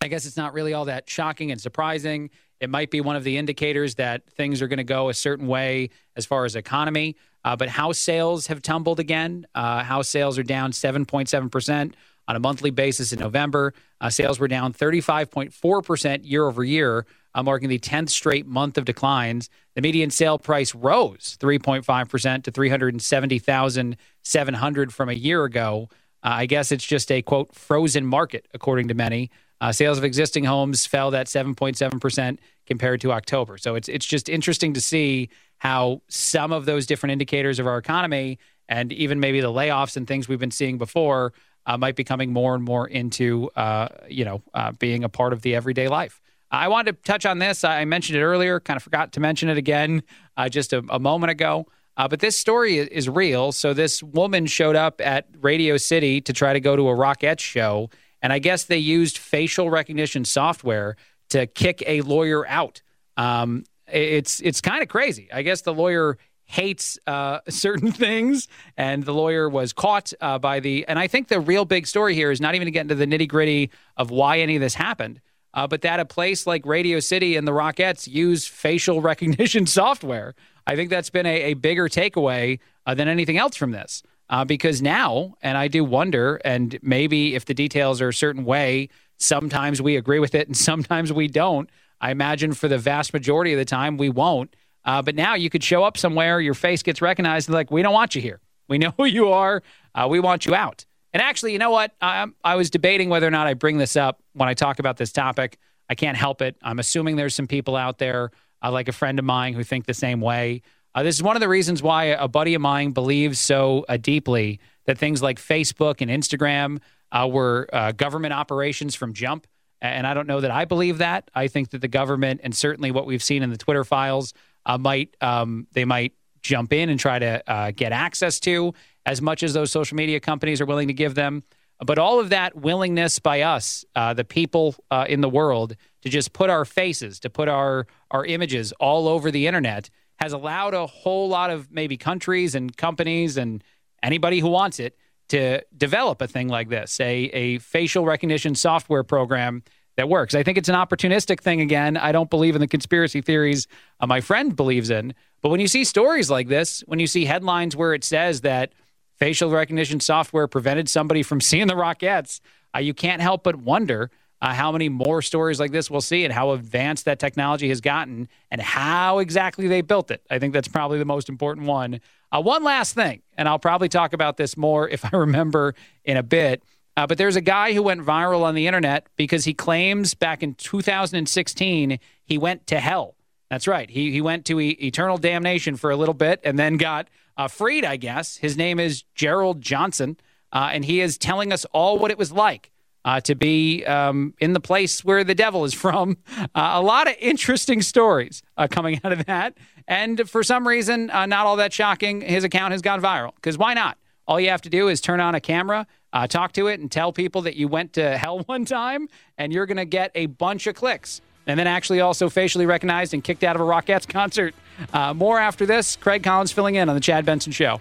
[0.01, 2.31] I guess it's not really all that shocking and surprising.
[2.61, 5.47] It might be one of the indicators that things are going to go a certain
[5.47, 7.17] way as far as economy.
[7.45, 9.47] Uh, but house sales have tumbled again.
[9.55, 11.95] Uh, house sales are down 7.7%
[12.29, 13.75] on a monthly basis in November.
[14.01, 18.85] Uh, sales were down 35.4% year over year, uh, marking the 10th straight month of
[18.85, 19.51] declines.
[19.75, 25.89] The median sale price rose 3.5% to 370,700 from a year ago.
[26.23, 29.31] Uh, I guess it's just a quote frozen market, according to many.
[29.61, 33.59] Uh, sales of existing homes fell that 7.7% compared to October.
[33.59, 37.79] So it's it's just interesting to see how some of those different indicators of our
[37.79, 38.39] economy
[38.69, 41.33] and even maybe the layoffs and things we've been seeing before
[41.77, 45.43] might be coming more and more into uh, you know uh, being a part of
[45.43, 46.21] the everyday life.
[46.51, 47.63] I wanted to touch on this.
[47.63, 50.03] I mentioned it earlier, kind of forgot to mention it again
[50.37, 51.67] uh, just a, a, moment ago.
[51.95, 53.53] Uh, but this story is, is real.
[53.53, 57.41] So this woman showed up at Radio City to try to go to a Rockettes
[57.41, 57.91] show
[58.23, 60.97] and I guess they used facial recognition software
[61.31, 62.83] to kick a lawyer out.
[63.17, 65.29] Um, it's it's kind of crazy.
[65.33, 66.19] I guess the lawyer
[66.49, 70.85] hates uh, certain things, and the lawyer was caught uh, by the.
[70.89, 73.07] And I think the real big story here is not even to get into the
[73.07, 75.21] nitty gritty of why any of this happened,
[75.55, 80.35] uh, but that a place like Radio City and the Rockettes use facial recognition software.
[80.67, 84.45] I think that's been a, a bigger takeaway uh, than anything else from this uh,
[84.45, 88.89] because now, and I do wonder, and maybe if the details are a certain way,
[89.17, 91.69] sometimes we agree with it and sometimes we don't.
[92.01, 94.55] I imagine for the vast majority of the time we won't.
[94.85, 97.83] Uh, but now you could show up somewhere, your face gets recognized, and like, we
[97.83, 98.41] don't want you here.
[98.69, 99.63] We know who you are.
[99.95, 100.85] Uh, we want you out.
[101.13, 101.93] And actually, you know what?
[102.01, 104.97] I, I was debating whether or not I bring this up when I talk about
[104.97, 105.59] this topic.
[105.89, 106.57] I can't help it.
[106.63, 108.31] I'm assuming there's some people out there,
[108.63, 110.63] uh, like a friend of mine, who think the same way.
[110.95, 113.97] Uh, this is one of the reasons why a buddy of mine believes so uh,
[113.97, 116.81] deeply that things like Facebook and Instagram
[117.13, 119.47] uh, were uh, government operations from jump.
[119.81, 121.31] And I don't know that I believe that.
[121.35, 124.35] I think that the government, and certainly what we've seen in the Twitter files,
[124.69, 126.13] uh, might um, they might
[126.43, 128.73] jump in and try to uh, get access to
[129.05, 131.43] as much as those social media companies are willing to give them.
[131.85, 134.75] But all of that willingness by us, the people
[135.07, 139.31] in the world, to just put our faces, to put our our images all over
[139.31, 143.63] the internet has allowed a whole lot of maybe countries and companies and
[144.03, 144.97] anybody who wants it
[145.29, 149.63] to develop a thing like this, a, a facial recognition software program
[149.99, 150.37] that works.
[150.37, 151.97] I think it's an opportunistic thing again.
[151.97, 153.67] I don't believe in the conspiracy theories
[153.99, 155.13] uh, my friend believes in.
[155.43, 158.73] But when you see stories like this, when you see headlines where it says that
[159.17, 162.39] facial recognition software prevented somebody from seeing the Rockettes,
[162.77, 164.09] uh, you can't help but wonder
[164.41, 167.81] uh, how many more stories like this we'll see and how advanced that technology has
[167.81, 170.23] gotten and how exactly they built it.
[170.31, 172.01] I think that's probably the most important one.
[172.31, 176.17] Uh, one last thing, and I'll probably talk about this more if I remember in
[176.17, 176.63] a bit.
[176.99, 180.43] Uh, but there's a guy who went viral on the internet because he claims back
[180.43, 183.15] in 2016 he went to hell.
[183.49, 183.89] That's right.
[183.89, 187.07] He, he went to e- eternal damnation for a little bit and then got
[187.37, 188.39] uh, freed, I guess.
[188.39, 190.17] His name is Gerald Johnson,
[190.53, 192.73] uh, and he is telling us all what it was like
[193.05, 196.17] uh, to be um, in the place where the devil is from.
[196.55, 199.57] Uh, a lot of interesting stories uh, coming out of that.
[199.87, 203.35] And for some reason, uh, not all that shocking, his account has gone viral.
[203.37, 203.98] Because why not?
[204.29, 206.93] All you have to do is turn on a camera, uh, talk to it, and
[206.93, 210.27] tell people that you went to hell one time, and you're going to get a
[210.27, 211.23] bunch of clicks.
[211.47, 214.55] And then actually also facially recognized and kicked out of a Rockettes concert.
[214.93, 215.97] Uh, more after this.
[215.97, 217.81] Craig Collins filling in on The Chad Benson Show.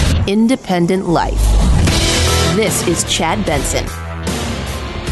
[0.31, 1.41] independent life.
[2.55, 3.85] This is Chad Benson.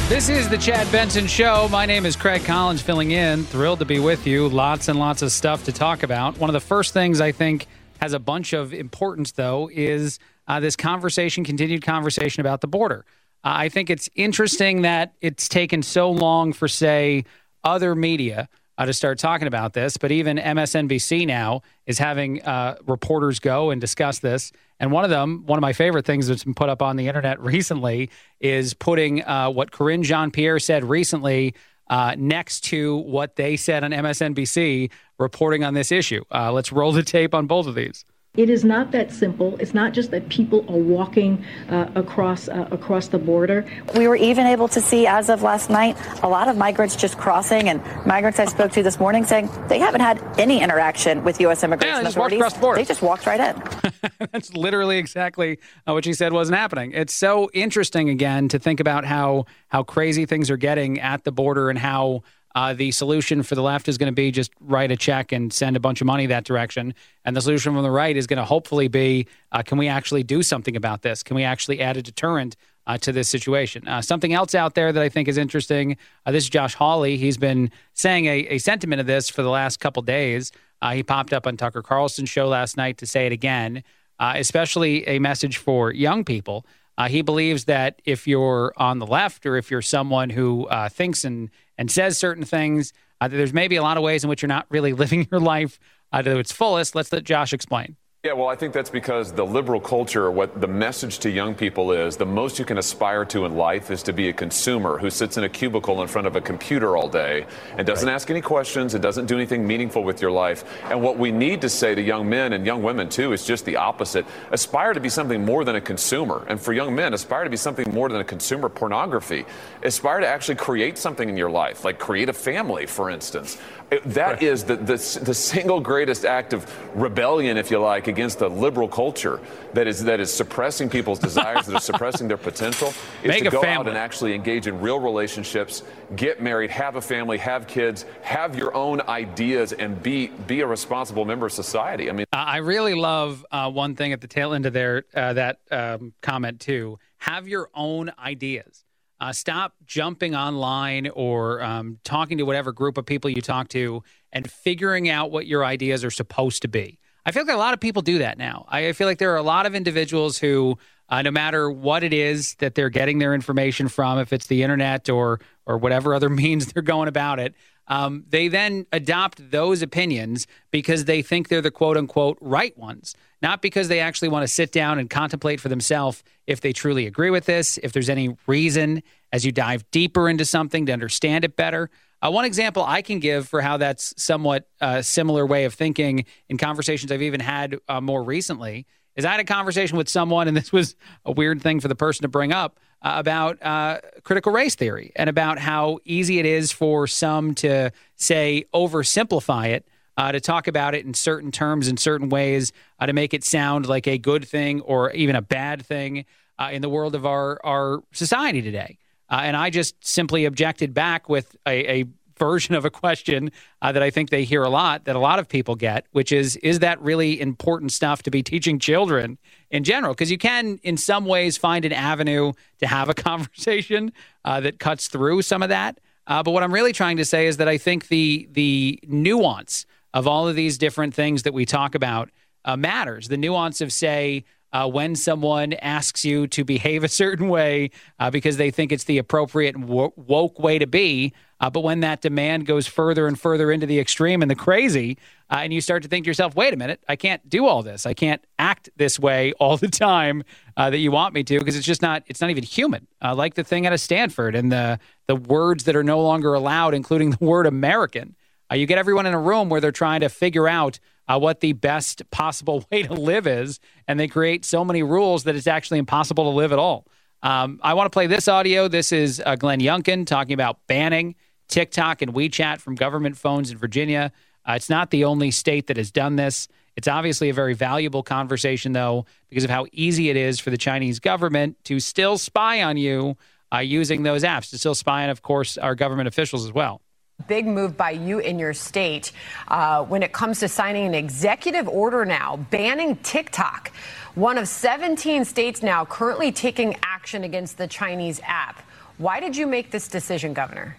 [0.08, 1.68] This is the Chad Benson Show.
[1.70, 3.44] My name is Craig Collins, filling in.
[3.44, 4.48] Thrilled to be with you.
[4.48, 6.38] Lots and lots of stuff to talk about.
[6.38, 7.68] One of the first things I think
[8.00, 13.04] has a bunch of importance, though, is uh, this conversation, continued conversation about the border.
[13.44, 17.26] Uh, I think it's interesting that it's taken so long for, say,
[17.66, 18.48] other media
[18.80, 19.98] uh, to start talking about this.
[19.98, 24.54] But even MSNBC now is having uh, reporters go and discuss this.
[24.80, 27.08] And one of them, one of my favorite things that's been put up on the
[27.08, 31.54] internet recently, is putting uh, what Karine Jean Pierre said recently
[31.90, 36.24] uh, next to what they said on MSNBC reporting on this issue.
[36.34, 38.06] Uh, let's roll the tape on both of these.
[38.40, 39.58] It is not that simple.
[39.60, 43.66] It's not just that people are walking uh, across uh, across the border.
[43.98, 47.18] We were even able to see, as of last night, a lot of migrants just
[47.18, 51.42] crossing, and migrants I spoke to this morning saying they haven't had any interaction with
[51.42, 51.66] U.S.
[51.66, 52.40] immigration Yeah, they just authorities.
[52.40, 52.80] walked across the border.
[52.80, 54.30] They just walked right in.
[54.32, 56.94] That's literally exactly uh, what she said wasn't happening.
[56.94, 61.34] It's so interesting again to think about how how crazy things are getting at the
[61.34, 62.24] border and how
[62.56, 65.54] uh, the solution for the left is going to be just write a check and
[65.54, 66.94] send a bunch of money that direction,
[67.26, 70.24] and the solution from the right is going to hopefully be uh, can we actually
[70.24, 71.24] do something about this?
[71.24, 72.56] Can we actually add a deterrent?
[72.88, 73.88] Uh, to this situation.
[73.88, 75.96] Uh, something else out there that I think is interesting.
[76.26, 77.18] Uh, this is Josh Hawley.
[77.18, 80.52] He's been saying a, a sentiment of this for the last couple days.
[80.82, 83.84] Uh, he popped up on Tucker Carlson's show last night to say it again
[84.20, 86.66] especially a message for young people.
[87.08, 91.50] He believes that if you're on the left or if you're someone who thinks and,
[91.80, 92.92] and says certain things,
[93.22, 95.80] uh, there's maybe a lot of ways in which you're not really living your life
[96.12, 96.94] uh, to its fullest.
[96.94, 97.96] Let's let Josh explain.
[98.26, 101.94] Yeah, well, I think that's because the liberal culture, what the message to young people
[101.94, 105.10] is, the most you can aspire to in life is to be a consumer who
[105.10, 107.46] sits in a cubicle in front of a computer all day
[107.78, 110.66] and doesn't ask any questions and doesn't do anything meaningful with your life.
[110.92, 113.64] And what we need to say to young men and young women, too, is just
[113.64, 114.26] the opposite.
[114.52, 116.46] Aspire to be something more than a consumer.
[116.50, 119.46] And for young men, aspire to be something more than a consumer pornography.
[119.84, 123.58] Aspire to actually create something in your life, like create a family, for instance.
[124.06, 128.50] That is the, the, the single greatest act of rebellion, if you like, against the
[128.50, 129.40] liberal culture
[129.74, 132.90] that is that is suppressing people's desires, that is suppressing their potential.
[133.24, 135.84] Is Make to a go out and actually engage in real relationships,
[136.16, 140.68] get married, have a family, have kids, have your own ideas, and be be a
[140.68, 142.10] responsible member of society.
[142.10, 142.26] I mean.
[142.34, 145.60] Uh, I really love uh, one thing at the tail end of their uh, that
[145.72, 147.00] um, comment too.
[147.18, 148.84] Have your own ideas.
[149.22, 154.02] Uh, stop jumping online or um, talking to whatever group of people you talk to
[154.32, 157.00] and figuring out what your ideas are supposed to be.
[157.30, 158.66] I feel like a lot of people do that now.
[158.70, 160.80] I feel like there are a lot of individuals who,
[161.10, 164.64] uh, no matter what it is that they're getting their information from, if it's the
[164.64, 167.54] internet or or whatever other means they're going about it,
[167.86, 173.16] um, they then adopt those opinions because they think they're the quote unquote right ones,
[173.44, 177.06] not because they actually want to sit down and contemplate for themselves if they truly
[177.06, 181.46] agree with this, if there's any reason as you dive deeper into something to understand
[181.46, 181.92] it better.
[182.22, 186.26] Uh, one example I can give for how that's somewhat uh, similar way of thinking
[186.50, 188.86] in conversations I've even had uh, more recently
[189.16, 191.96] is I had a conversation with someone, and this was a weird thing for the
[191.96, 196.46] person to bring up uh, about uh, critical race theory and about how easy it
[196.46, 199.88] is for some to say oversimplify it.
[200.18, 203.42] Uh, to talk about it in certain terms, in certain ways, uh, to make it
[203.42, 206.26] sound like a good thing or even a bad thing
[206.58, 208.98] uh, in the world of our our society today.
[209.30, 212.06] Uh, and I just simply objected back with a, a
[212.40, 213.52] version of a question
[213.82, 216.32] uh, that I think they hear a lot, that a lot of people get, which
[216.32, 219.38] is, is that really important stuff to be teaching children
[219.70, 220.14] in general?
[220.14, 224.12] Because you can, in some ways, find an avenue to have a conversation
[224.46, 226.00] uh, that cuts through some of that.
[226.26, 229.88] Uh, but what I'm really trying to say is that I think the the nuance
[230.14, 232.30] of all of these different things that we talk about
[232.66, 233.30] uh, matters.
[233.30, 238.30] The nuance of, say, uh, when someone asks you to behave a certain way uh,
[238.30, 241.34] because they think it's the appropriate woke way to be.
[241.62, 245.18] Uh, but when that demand goes further and further into the extreme and the crazy,
[245.50, 247.84] uh, and you start to think to yourself, wait a minute, I can't do all
[247.84, 248.06] this.
[248.06, 250.44] I can't act this way all the time
[250.78, 253.08] uh, that you want me to because it's just not, it's not even human.
[253.22, 256.54] Uh, like the thing out of Stanford and the, the words that are no longer
[256.54, 258.36] allowed, including the word American.
[258.72, 261.00] You get everyone in a room where they're trying to figure out
[261.30, 265.44] uh, what the best possible way to live is, and they create so many rules
[265.46, 267.06] that it's actually impossible to live at all.
[267.42, 268.90] Um, I want to play this audio.
[268.90, 271.36] This is uh, Glenn Youngkin talking about banning
[271.70, 274.34] TikTok and WeChat from government phones in Virginia.
[274.68, 276.68] Uh, it's not the only state that has done this.
[276.98, 280.78] It's obviously a very valuable conversation, though, because of how easy it is for the
[280.78, 283.38] Chinese government to still spy on you
[283.74, 287.02] uh, using those apps, to still spy on, of course, our government officials as well.
[287.48, 289.32] Big move by you in your state
[289.70, 293.92] uh, when it comes to signing an executive order now banning TikTok.
[294.36, 298.82] One of 17 states now currently taking action against the Chinese app.
[299.18, 300.96] Why did you make this decision, Governor?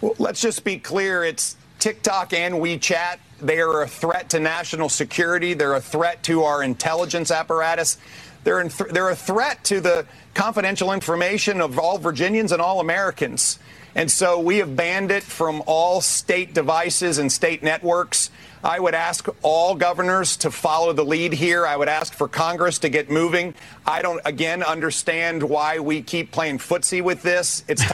[0.00, 1.24] Well, let's just be clear.
[1.24, 3.18] It's TikTok and WeChat.
[3.40, 5.54] They are a threat to national security.
[5.54, 7.98] They're a threat to our intelligence apparatus.
[8.44, 12.80] They're, in th- they're a threat to the confidential information of all Virginians and all
[12.80, 13.58] Americans.
[13.94, 18.30] And so we have banned it from all state devices and state networks.
[18.62, 21.66] I would ask all governors to follow the lead here.
[21.66, 23.54] I would ask for Congress to get moving.
[23.86, 27.64] I don't, again, understand why we keep playing footsie with this.
[27.68, 27.84] It's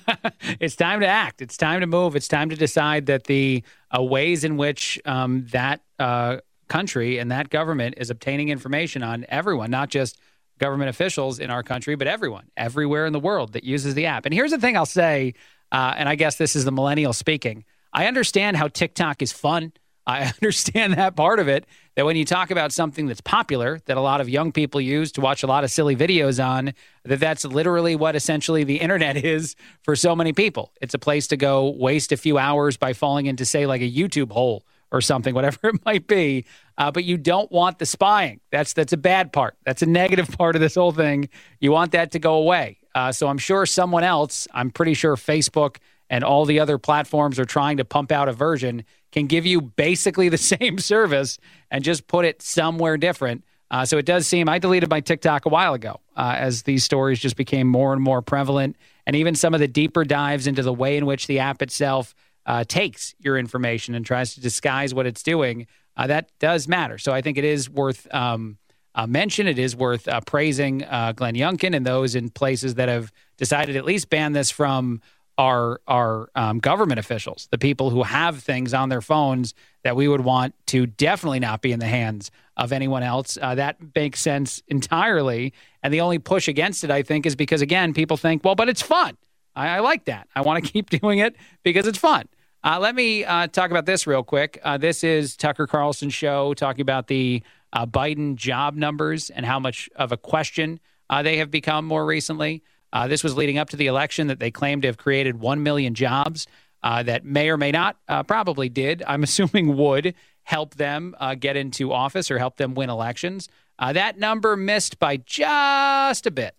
[0.60, 1.42] it's time to act.
[1.42, 2.16] It's time to move.
[2.16, 3.62] It's time to decide that the
[3.96, 6.38] uh, ways in which um, that uh,
[6.68, 10.18] country, and that government is obtaining information on everyone, not just
[10.62, 14.24] government officials in our country, but everyone, everywhere in the world that uses the app.
[14.26, 15.34] And here's the thing I'll say,
[15.72, 17.64] uh, and I guess this is the millennial speaking.
[17.92, 19.72] I understand how TikTok is fun.
[20.06, 21.66] I understand that part of it.
[21.96, 25.10] That when you talk about something that's popular, that a lot of young people use
[25.12, 26.74] to watch a lot of silly videos on,
[27.04, 30.72] that that's literally what essentially the internet is for so many people.
[30.80, 33.90] It's a place to go waste a few hours by falling into, say, like a
[33.90, 36.44] YouTube hole or something, whatever it might be.
[36.78, 38.40] Uh, but you don't want the spying.
[38.50, 39.56] That's that's a bad part.
[39.64, 41.28] That's a negative part of this whole thing.
[41.60, 42.78] You want that to go away.
[42.94, 44.46] Uh, so I'm sure someone else.
[44.52, 45.78] I'm pretty sure Facebook
[46.10, 49.60] and all the other platforms are trying to pump out a version can give you
[49.60, 51.38] basically the same service
[51.70, 53.44] and just put it somewhere different.
[53.70, 56.84] Uh, so it does seem I deleted my TikTok a while ago uh, as these
[56.84, 60.62] stories just became more and more prevalent, and even some of the deeper dives into
[60.62, 62.14] the way in which the app itself
[62.46, 65.66] uh, takes your information and tries to disguise what it's doing.
[65.96, 66.98] Uh, that does matter.
[66.98, 68.58] So I think it is worth um,
[68.94, 69.46] uh, mention.
[69.46, 73.84] It is worth uh, praising Glenn Youngkin and those in places that have decided at
[73.84, 75.00] least ban this from
[75.38, 80.08] our our um, government officials, the people who have things on their phones that we
[80.08, 83.38] would want to definitely not be in the hands of anyone else.
[83.40, 85.52] Uh, that makes sense entirely.
[85.82, 88.68] And the only push against it, I think, is because again, people think, well, but
[88.68, 89.16] it's fun.
[89.54, 90.28] I, I like that.
[90.34, 92.28] I want to keep doing it because it's fun.
[92.64, 94.60] Uh, let me uh, talk about this real quick.
[94.62, 99.58] Uh, this is Tucker Carlson's show talking about the uh, Biden job numbers and how
[99.58, 100.78] much of a question
[101.10, 102.62] uh, they have become more recently.
[102.92, 105.62] Uh, this was leading up to the election that they claimed to have created 1
[105.64, 106.46] million jobs
[106.82, 110.14] that may or may not, probably did, I'm assuming would
[110.44, 113.48] help them get into office or help them win elections.
[113.78, 116.54] That number missed by just a bit.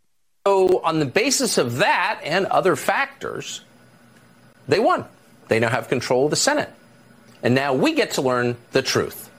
[0.45, 3.61] So, on the basis of that and other factors,
[4.67, 5.05] they won.
[5.48, 6.70] They now have control of the Senate.
[7.41, 9.30] And now we get to learn the truth.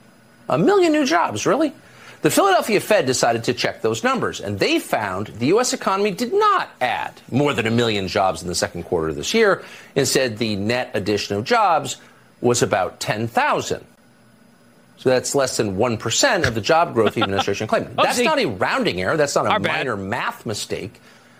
[0.47, 1.73] A million new jobs, really?
[2.21, 5.73] The Philadelphia Fed decided to check those numbers, and they found the U.S.
[5.73, 9.33] economy did not add more than a million jobs in the second quarter of this
[9.33, 9.63] year.
[9.95, 11.97] Instead, the net addition of jobs
[12.41, 13.85] was about 10,000.
[14.97, 17.89] So that's less than 1% of the job growth the administration claimed.
[17.97, 19.17] Oh, that's not a rounding error.
[19.17, 20.05] That's not a Our minor bad.
[20.05, 20.99] math mistake.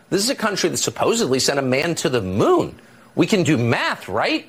[0.10, 2.76] This is a country that supposedly sent a man to the moon.
[3.16, 4.48] We can do math, right?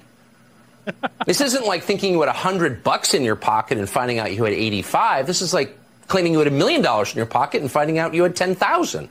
[1.26, 4.44] This isn't like thinking you had 100 bucks in your pocket and finding out you
[4.44, 5.26] had 85.
[5.26, 8.14] This is like claiming you had a million dollars in your pocket and finding out
[8.14, 9.08] you had 10,000.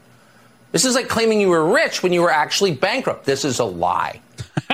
[0.71, 3.25] This is like claiming you were rich when you were actually bankrupt.
[3.25, 4.19] This is a lie.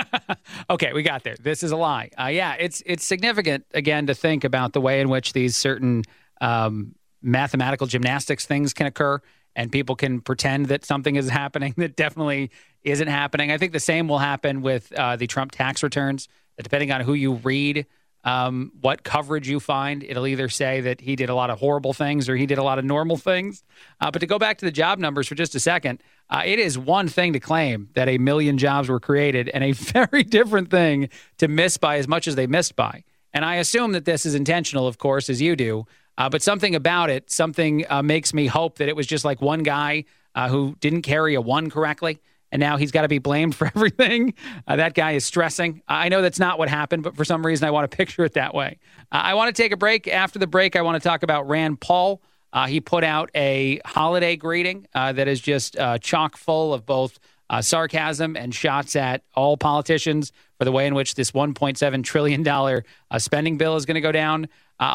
[0.70, 1.36] okay, we got there.
[1.40, 2.10] This is a lie.
[2.20, 6.02] Uh, yeah, it's it's significant again to think about the way in which these certain
[6.40, 9.20] um, mathematical gymnastics things can occur,
[9.54, 12.50] and people can pretend that something is happening that definitely
[12.82, 13.52] isn't happening.
[13.52, 16.28] I think the same will happen with uh, the Trump tax returns.
[16.60, 17.86] Depending on who you read,
[18.24, 20.04] um, what coverage you find.
[20.04, 22.62] It'll either say that he did a lot of horrible things or he did a
[22.62, 23.64] lot of normal things.
[24.00, 26.58] Uh, but to go back to the job numbers for just a second, uh, it
[26.58, 30.70] is one thing to claim that a million jobs were created and a very different
[30.70, 31.08] thing
[31.38, 33.02] to miss by as much as they missed by.
[33.34, 35.86] And I assume that this is intentional, of course, as you do.
[36.18, 39.40] Uh, but something about it, something uh, makes me hope that it was just like
[39.40, 40.04] one guy
[40.34, 42.20] uh, who didn't carry a one correctly
[42.52, 44.34] and now he's got to be blamed for everything.
[44.68, 45.82] Uh, that guy is stressing.
[45.88, 48.34] I know that's not what happened, but for some reason I want to picture it
[48.34, 48.78] that way.
[49.10, 50.06] Uh, I want to take a break.
[50.06, 52.22] After the break, I want to talk about Rand Paul.
[52.52, 56.84] Uh, he put out a holiday greeting uh, that is just uh, chock full of
[56.84, 57.18] both
[57.48, 62.82] uh, sarcasm and shots at all politicians for the way in which this $1.7 trillion
[63.18, 64.48] spending bill is going to go down.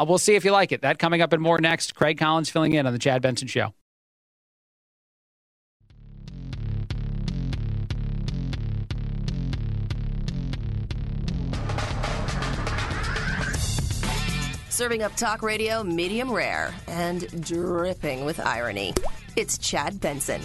[0.07, 0.81] we'll see if you like it.
[0.81, 1.95] That coming up and more next.
[1.95, 3.73] Craig Collins filling in on the Chad Benson Show.
[14.77, 18.93] Serving up talk radio medium rare and dripping with irony.
[19.35, 20.39] It's Chad Benson.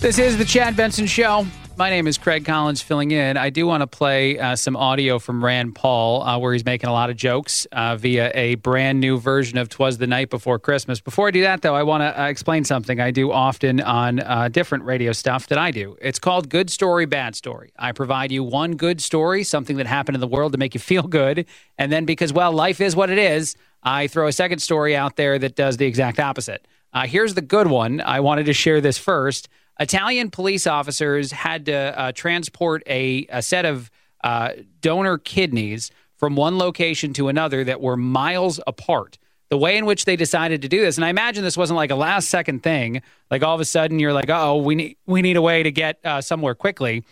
[0.00, 1.46] This is the Chad Benson Show.
[1.78, 3.36] My name is Craig Collins filling in.
[3.36, 6.90] I do want to play uh, some audio from Rand Paul uh, where he's making
[6.90, 10.58] a lot of jokes uh, via a brand new version of Twas the Night Before
[10.58, 11.00] Christmas.
[11.00, 14.18] Before I do that, though, I want to uh, explain something I do often on
[14.18, 15.96] uh, different radio stuff that I do.
[16.02, 17.70] It's called Good Story, Bad Story.
[17.78, 20.80] I provide you one good story, something that happened in the world to make you
[20.80, 21.46] feel good.
[21.78, 25.14] And then because, well, life is what it is, I throw a second story out
[25.14, 26.66] there that does the exact opposite.
[26.92, 28.00] Uh, here's the good one.
[28.00, 29.48] I wanted to share this first.
[29.78, 33.90] Italian police officers had to uh, transport a, a, set of
[34.24, 34.50] uh,
[34.80, 39.18] donor kidneys from one location to another that were miles apart.
[39.50, 41.90] The way in which they decided to do this, and I imagine this wasn't like
[41.90, 43.00] a last second thing.
[43.30, 45.70] Like all of a sudden, you're like, "Oh, we need we need a way to
[45.70, 47.02] get uh, somewhere quickly,"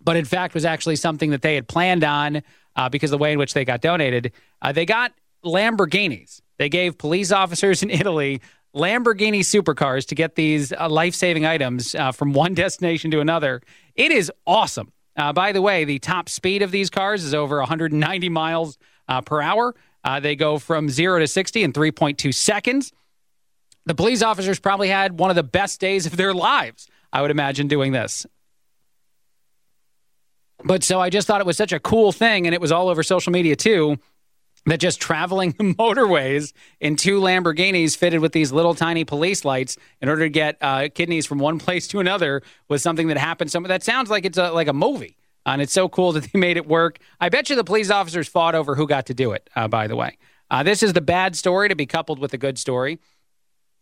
[0.00, 2.42] but in fact, was actually something that they had planned on
[2.74, 4.32] uh, because the way in which they got donated.
[4.62, 5.12] Uh, they got
[5.44, 6.40] Lamborghinis.
[6.58, 8.40] They gave police officers in Italy
[8.74, 13.60] Lamborghini supercars to get these uh, life saving items uh, from one destination to another.
[13.94, 14.92] It is awesome.
[15.16, 18.78] Uh, by the way, the top speed of these cars is over 190 miles
[19.08, 19.74] uh, per hour.
[20.04, 22.92] Uh, they go from zero to 60 in 3.2 seconds.
[23.84, 27.30] The police officers probably had one of the best days of their lives, I would
[27.30, 28.26] imagine, doing this.
[30.64, 32.88] But so I just thought it was such a cool thing, and it was all
[32.88, 33.98] over social media too
[34.66, 39.76] that just traveling the motorways in two Lamborghinis fitted with these little tiny police lights
[40.00, 43.50] in order to get uh, kidneys from one place to another was something that happened.
[43.50, 45.16] Some that sounds like it's a, like a movie,
[45.46, 46.98] and it's so cool that they made it work.
[47.20, 49.48] I bet you the police officers fought over who got to do it.
[49.54, 50.18] Uh, by the way,
[50.50, 53.00] uh, this is the bad story to be coupled with a good story.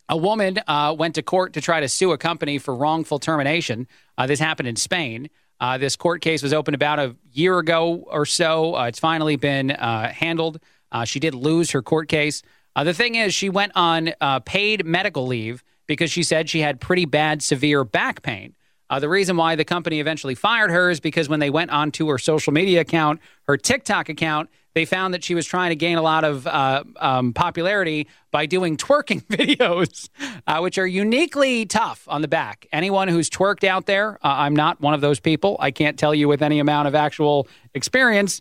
[0.09, 3.86] A woman uh, went to court to try to sue a company for wrongful termination.
[4.19, 5.31] Uh, this happened in Spain.
[5.61, 8.74] Uh, this court case was opened about a year ago or so.
[8.77, 10.59] Uh, it's finally been uh, handled.
[10.91, 12.43] Uh, she did lose her court case.
[12.74, 16.61] Uh, the thing is, she went on uh, paid medical leave because she said she
[16.61, 18.55] had pretty bad, severe back pain.
[19.01, 22.19] the reason why the company eventually fired her is because when they went onto her
[22.19, 26.03] social media account, her TikTok account, they found that she was trying to gain a
[26.03, 30.09] lot of uh, um, popularity by doing twerking videos,
[30.47, 32.67] uh, which are uniquely tough on the back.
[32.73, 35.57] Anyone who's twerked out there, uh, I'm not one of those people.
[35.61, 38.41] I can't tell you with any amount of actual experience.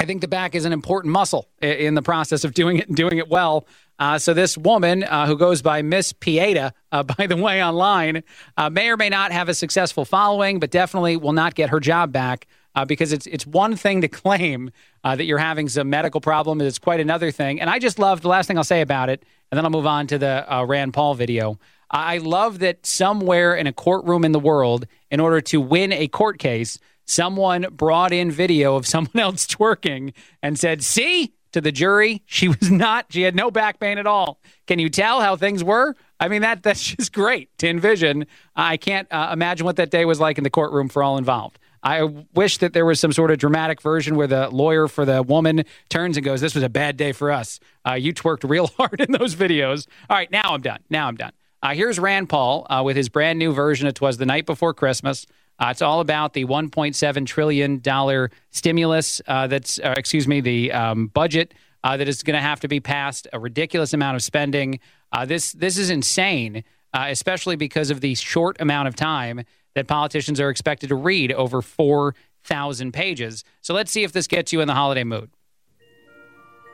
[0.00, 2.96] I think the back is an important muscle in the process of doing it and
[2.96, 3.66] doing it well.
[3.98, 8.22] Uh, so this woman uh, who goes by Miss Pieta, uh, by the way, online,
[8.56, 11.80] uh, may or may not have a successful following, but definitely will not get her
[11.80, 12.46] job back
[12.78, 14.70] uh, because it's it's one thing to claim
[15.02, 17.60] uh, that you're having some medical problem, it's quite another thing.
[17.60, 19.86] And I just love the last thing I'll say about it, and then I'll move
[19.86, 21.58] on to the uh, Rand Paul video.
[21.90, 26.06] I love that somewhere in a courtroom in the world, in order to win a
[26.06, 31.72] court case, someone brought in video of someone else twerking and said, "See." To the
[31.72, 33.06] jury, she was not.
[33.08, 34.38] She had no back pain at all.
[34.66, 35.96] Can you tell how things were?
[36.20, 38.26] I mean, that that's just great to envision.
[38.54, 41.58] I can't uh, imagine what that day was like in the courtroom for all involved.
[41.82, 42.02] I
[42.34, 45.64] wish that there was some sort of dramatic version where the lawyer for the woman
[45.88, 47.60] turns and goes, This was a bad day for us.
[47.86, 49.86] Uh, you twerked real hard in those videos.
[50.10, 50.80] All right, now I'm done.
[50.90, 51.32] Now I'm done.
[51.62, 54.72] Uh, here's Rand Paul uh, with his brand new version of Twas the Night Before
[54.72, 55.26] Christmas.
[55.58, 61.08] Uh, it's all about the $1.7 trillion stimulus uh, that's, uh, excuse me, the um,
[61.08, 61.52] budget
[61.82, 64.78] that is going to have to be passed, a ridiculous amount of spending.
[65.26, 69.42] this, this is insane, especially because of the short amount of time
[69.78, 73.44] that politicians are expected to read over 4,000 pages.
[73.60, 75.30] So let's see if this gets you in the holiday mood.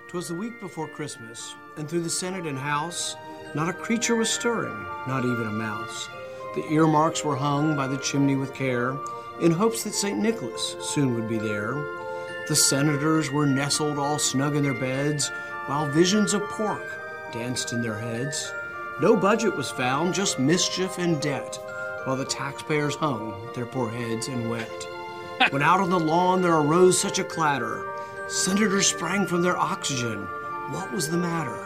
[0.09, 3.15] Twas the week before Christmas, and through the Senate and House,
[3.55, 6.09] not a creature was stirring, not even a mouse.
[6.55, 8.97] The earmarks were hung by the chimney with care,
[9.43, 10.19] in hopes that St.
[10.19, 11.75] Nicholas soon would be there.
[12.49, 15.29] The senators were nestled all snug in their beds,
[15.67, 16.87] while visions of pork
[17.35, 18.51] danced in their heads.
[19.03, 21.59] No budget was found, just mischief and debt
[22.05, 24.89] while the taxpayers hung their poor heads and wept.
[25.51, 27.87] when out on the lawn there arose such a clatter,
[28.29, 30.23] senators sprang from their oxygen.
[30.71, 31.59] What was the matter?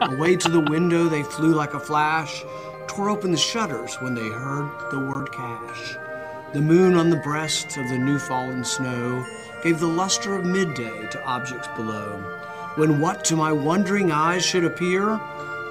[0.00, 2.44] Away to the window they flew like a flash,
[2.86, 5.96] tore open the shutters when they heard the word cash.
[6.52, 9.24] The moon on the breast of the new fallen snow
[9.62, 12.16] gave the luster of midday to objects below.
[12.76, 15.20] When what to my wondering eyes should appear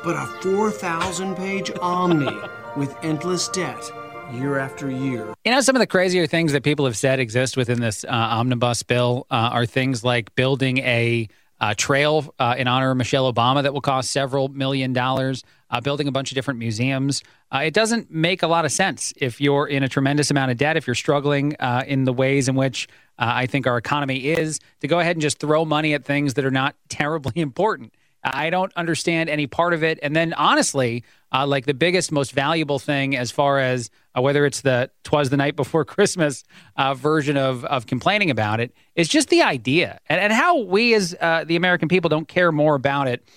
[0.03, 2.37] but a 4,000 page omni
[2.77, 3.91] with endless debt
[4.33, 5.33] year after year.
[5.45, 8.09] You know, some of the crazier things that people have said exist within this uh,
[8.09, 11.27] omnibus bill uh, are things like building a
[11.59, 15.81] uh, trail uh, in honor of Michelle Obama that will cost several million dollars, uh,
[15.81, 17.23] building a bunch of different museums.
[17.51, 20.57] Uh, it doesn't make a lot of sense if you're in a tremendous amount of
[20.57, 21.53] debt, if you're struggling
[21.87, 22.87] in the ways in which
[23.17, 26.45] I think our economy is, to go ahead and just throw money at things that
[26.45, 27.93] are not terribly important.
[28.23, 29.99] I don't understand any part of it.
[30.03, 34.45] And then honestly, uh, like the biggest, most valuable thing as far as uh, whether
[34.45, 36.43] it's the "Twas the Night Before Christmas"
[36.75, 40.93] uh, version of of complaining about it is just the idea and, and how we
[40.93, 43.27] as uh, the American people don't care more about it.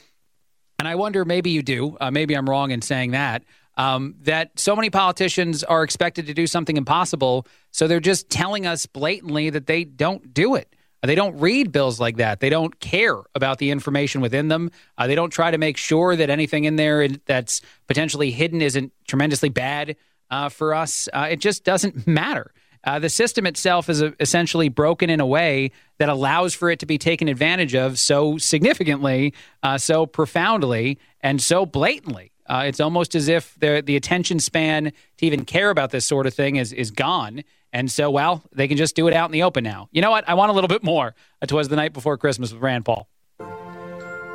[0.78, 1.96] And I wonder, maybe you do.
[2.00, 3.44] Uh, maybe I'm wrong in saying that.
[3.76, 8.66] Um, that so many politicians are expected to do something impossible, so they're just telling
[8.66, 10.74] us blatantly that they don't do it.
[11.02, 12.40] They don't read bills like that.
[12.40, 14.70] They don't care about the information within them.
[14.98, 18.92] Uh, they don't try to make sure that anything in there that's potentially hidden isn't
[19.06, 19.96] tremendously bad
[20.30, 21.08] uh, for us.
[21.12, 22.52] Uh, it just doesn't matter.
[22.84, 26.78] Uh, the system itself is uh, essentially broken in a way that allows for it
[26.78, 32.30] to be taken advantage of so significantly, uh, so profoundly, and so blatantly.
[32.48, 36.34] it's almost as if the the attention span to even care about this sort of
[36.34, 39.42] thing is is gone and so, well, they can just do it out in the
[39.42, 39.88] open now.
[39.92, 40.28] You know what?
[40.28, 41.14] I want a little bit more.
[41.42, 43.08] It was the night before Christmas with Rand Paul.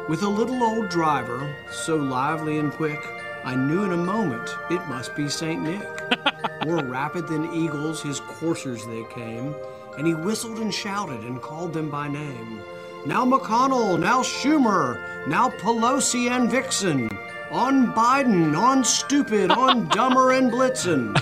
[0.08, 3.00] with a little old driver, so lively and quick,
[3.44, 5.62] I knew in a moment it must be St.
[5.62, 5.88] Nick.
[6.66, 9.54] More rapid than eagles, his coursers they came,
[9.98, 12.60] and he whistled and shouted and called them by name.
[13.06, 17.10] Now McConnell, now Schumer, now Pelosi and Vixen.
[17.52, 21.14] On Biden, on stupid, on dumber and Blitzen.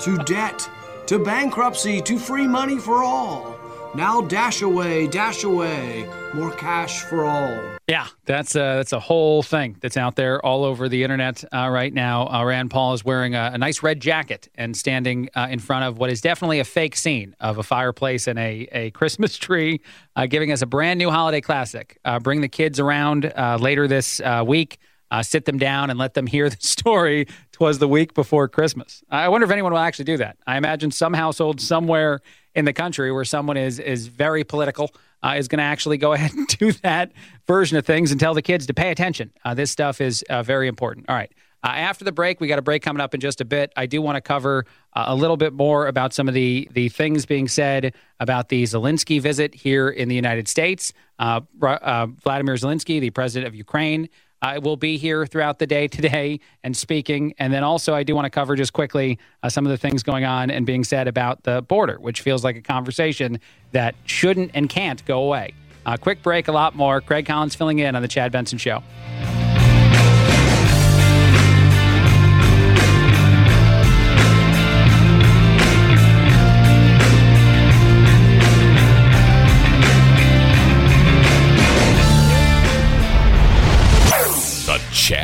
[0.00, 0.68] to debt,
[1.10, 3.58] to bankruptcy, to free money for all.
[3.96, 7.60] Now dash away, dash away, more cash for all.
[7.88, 11.68] Yeah, that's a, that's a whole thing that's out there all over the internet uh,
[11.68, 12.28] right now.
[12.28, 15.84] Uh, Rand Paul is wearing a, a nice red jacket and standing uh, in front
[15.84, 19.80] of what is definitely a fake scene of a fireplace and a, a Christmas tree,
[20.14, 21.98] uh, giving us a brand new holiday classic.
[22.04, 24.78] Uh, bring the kids around uh, later this week.
[25.22, 27.26] Sit them down and let them hear the story.
[27.52, 29.02] Twas the week before Christmas.
[29.10, 30.38] I wonder if anyone will actually do that.
[30.46, 32.20] I imagine some household somewhere
[32.54, 34.90] in the country where someone is is very political
[35.22, 37.12] uh, is going to actually go ahead and do that
[37.46, 39.32] version of things and tell the kids to pay attention.
[39.44, 41.06] Uh, this stuff is uh, very important.
[41.08, 41.32] All right.
[41.62, 43.70] Uh, after the break, we got a break coming up in just a bit.
[43.76, 44.64] I do want to cover
[44.94, 48.62] uh, a little bit more about some of the the things being said about the
[48.62, 50.94] Zelensky visit here in the United States.
[51.18, 54.08] Uh, Vladimir Zelensky, the president of Ukraine,
[54.42, 57.34] I will be here throughout the day today and speaking.
[57.38, 60.02] And then also, I do want to cover just quickly uh, some of the things
[60.02, 63.40] going on and being said about the border, which feels like a conversation
[63.72, 65.54] that shouldn't and can't go away.
[65.86, 67.00] Uh, quick break, a lot more.
[67.00, 68.82] Craig Collins filling in on The Chad Benson Show.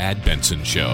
[0.07, 0.93] Chad Benson Show.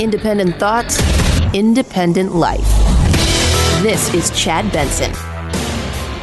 [0.00, 0.98] Independent thoughts,
[1.54, 2.58] independent life.
[3.84, 5.29] This is Chad Benson.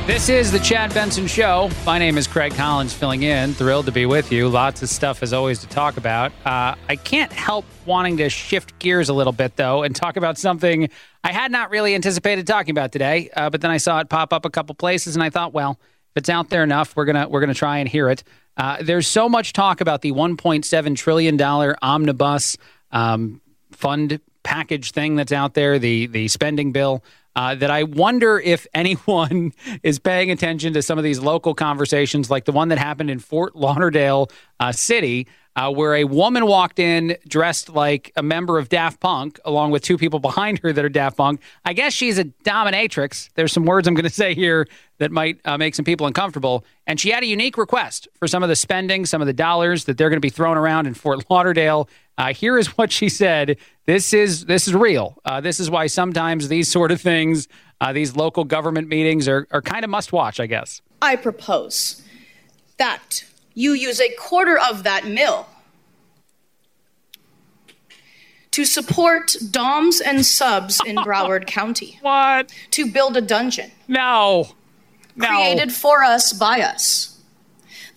[0.08, 1.70] This is the Chad Benson Show.
[1.86, 3.54] My name is Craig Collins, filling in.
[3.54, 4.48] Thrilled to be with you.
[4.48, 6.32] Lots of stuff, as always, to talk about.
[6.46, 10.38] Uh, I can't help wanting to shift gears a little bit, though, and talk about
[10.38, 10.90] something
[11.26, 13.30] I had not really anticipated talking about today.
[13.36, 15.78] Uh, but then I saw it pop up a couple places, and I thought, well,
[16.16, 18.24] if it's out there enough, we're gonna we're gonna try and hear it.
[18.56, 22.58] Uh, there's so much talk about the 1.7 trillion dollar omnibus
[22.94, 23.42] um,
[23.74, 27.04] fund package thing that's out there, the the spending bill
[27.38, 29.54] uh, that I wonder if anyone
[29.84, 33.20] is paying attention to some of these local conversations, like the one that happened in
[33.20, 35.28] Fort Lauderdale uh, City,
[35.58, 39.82] uh, where a woman walked in dressed like a member of Daft Punk, along with
[39.82, 41.42] two people behind her that are Daft Punk.
[41.66, 43.30] I guess she's a dominatrix.
[43.34, 44.68] There's some words I'm going to say here
[45.00, 46.64] that might uh, make some people uncomfortable.
[46.86, 49.86] And she had a unique request for some of the spending, some of the dollars
[49.86, 51.90] that they're going to be thrown around in Fort Lauderdale.
[52.20, 53.58] Uh, here is what she said.
[53.86, 55.18] This is this is real.
[55.26, 57.48] Uh, this is why sometimes these sort of things,
[57.82, 60.40] uh, these local government meetings, are are kind of must watch.
[60.40, 60.82] I guess.
[61.02, 62.02] I propose
[62.78, 63.24] that
[63.58, 65.48] you use a quarter of that mill
[68.52, 71.98] to support DOMs and subs in Broward County.
[72.04, 72.54] What?
[72.72, 73.72] To build a dungeon.
[73.88, 74.50] No.
[75.16, 75.28] No.
[75.28, 77.20] Created for us by us,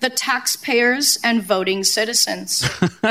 [0.01, 2.67] the taxpayers and voting citizens.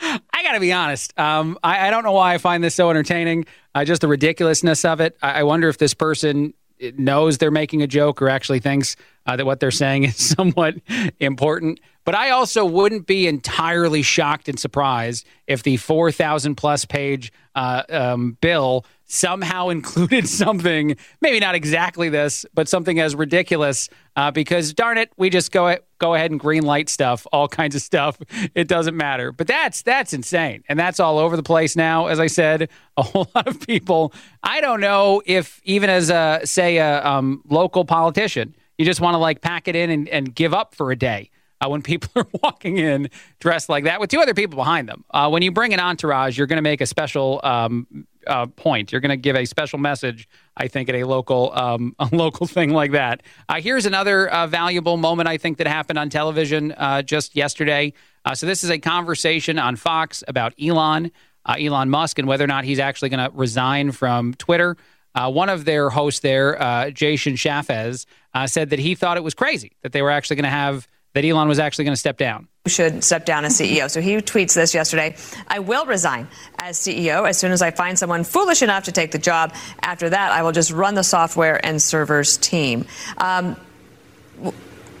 [0.00, 1.16] I got to be honest.
[1.16, 3.46] Um, I, I, don't know why I find this so entertaining.
[3.76, 5.16] Uh, just the ridiculousness of it.
[5.22, 6.54] I, I, wonder if this person
[6.98, 8.96] knows they're making a joke or actually thinks
[9.26, 10.76] uh, that what they're saying is somewhat
[11.18, 11.80] important.
[12.04, 17.82] But I also wouldn't be entirely shocked and surprised if the 4,000 plus page uh,
[17.90, 23.88] um, bill somehow included something, maybe not exactly this, but something as ridiculous.
[24.16, 27.76] Uh, because darn it, we just go go ahead and green light stuff, all kinds
[27.76, 28.18] of stuff.
[28.54, 29.30] It doesn't matter.
[29.30, 32.08] But that's that's insane, and that's all over the place now.
[32.08, 34.12] As I said, a whole lot of people.
[34.42, 39.14] I don't know if even as a say a um, local politician, you just want
[39.14, 42.10] to like pack it in and, and give up for a day uh, when people
[42.16, 45.04] are walking in dressed like that with two other people behind them.
[45.10, 48.92] Uh, when you bring an entourage, you're going to make a special um, uh, point.
[48.92, 52.46] You're going to give a special message, I think, at a local um, a local
[52.46, 53.22] thing like that.
[53.48, 57.92] Uh, here's another uh, valuable moment I think that happened on television uh, just yesterday.
[58.34, 61.10] so this is a conversation on Fox about Elon,
[61.46, 64.76] Elon Musk, and whether or not he's actually going to resign from Twitter.
[65.14, 68.06] one of their hosts there, Jason Chaffetz,
[68.46, 71.24] said that he thought it was crazy that they were actually going to have that
[71.24, 72.48] Elon was actually going to step down.
[72.70, 73.90] Should step down as CEO.
[73.90, 75.16] So he tweets this yesterday
[75.48, 76.28] I will resign
[76.58, 79.54] as CEO as soon as I find someone foolish enough to take the job.
[79.82, 82.86] After that, I will just run the software and servers team.
[83.18, 83.56] Um,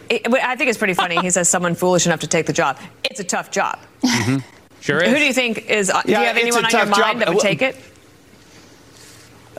[0.08, 1.18] it, I think it's pretty funny.
[1.20, 2.78] He says someone foolish enough to take the job.
[3.04, 3.78] It's a tough job.
[4.02, 4.38] Mm-hmm.
[4.80, 5.10] Sure is.
[5.10, 5.88] Who do you think is?
[6.04, 7.06] do you have anyone on your tough job.
[7.06, 7.76] mind that would take it?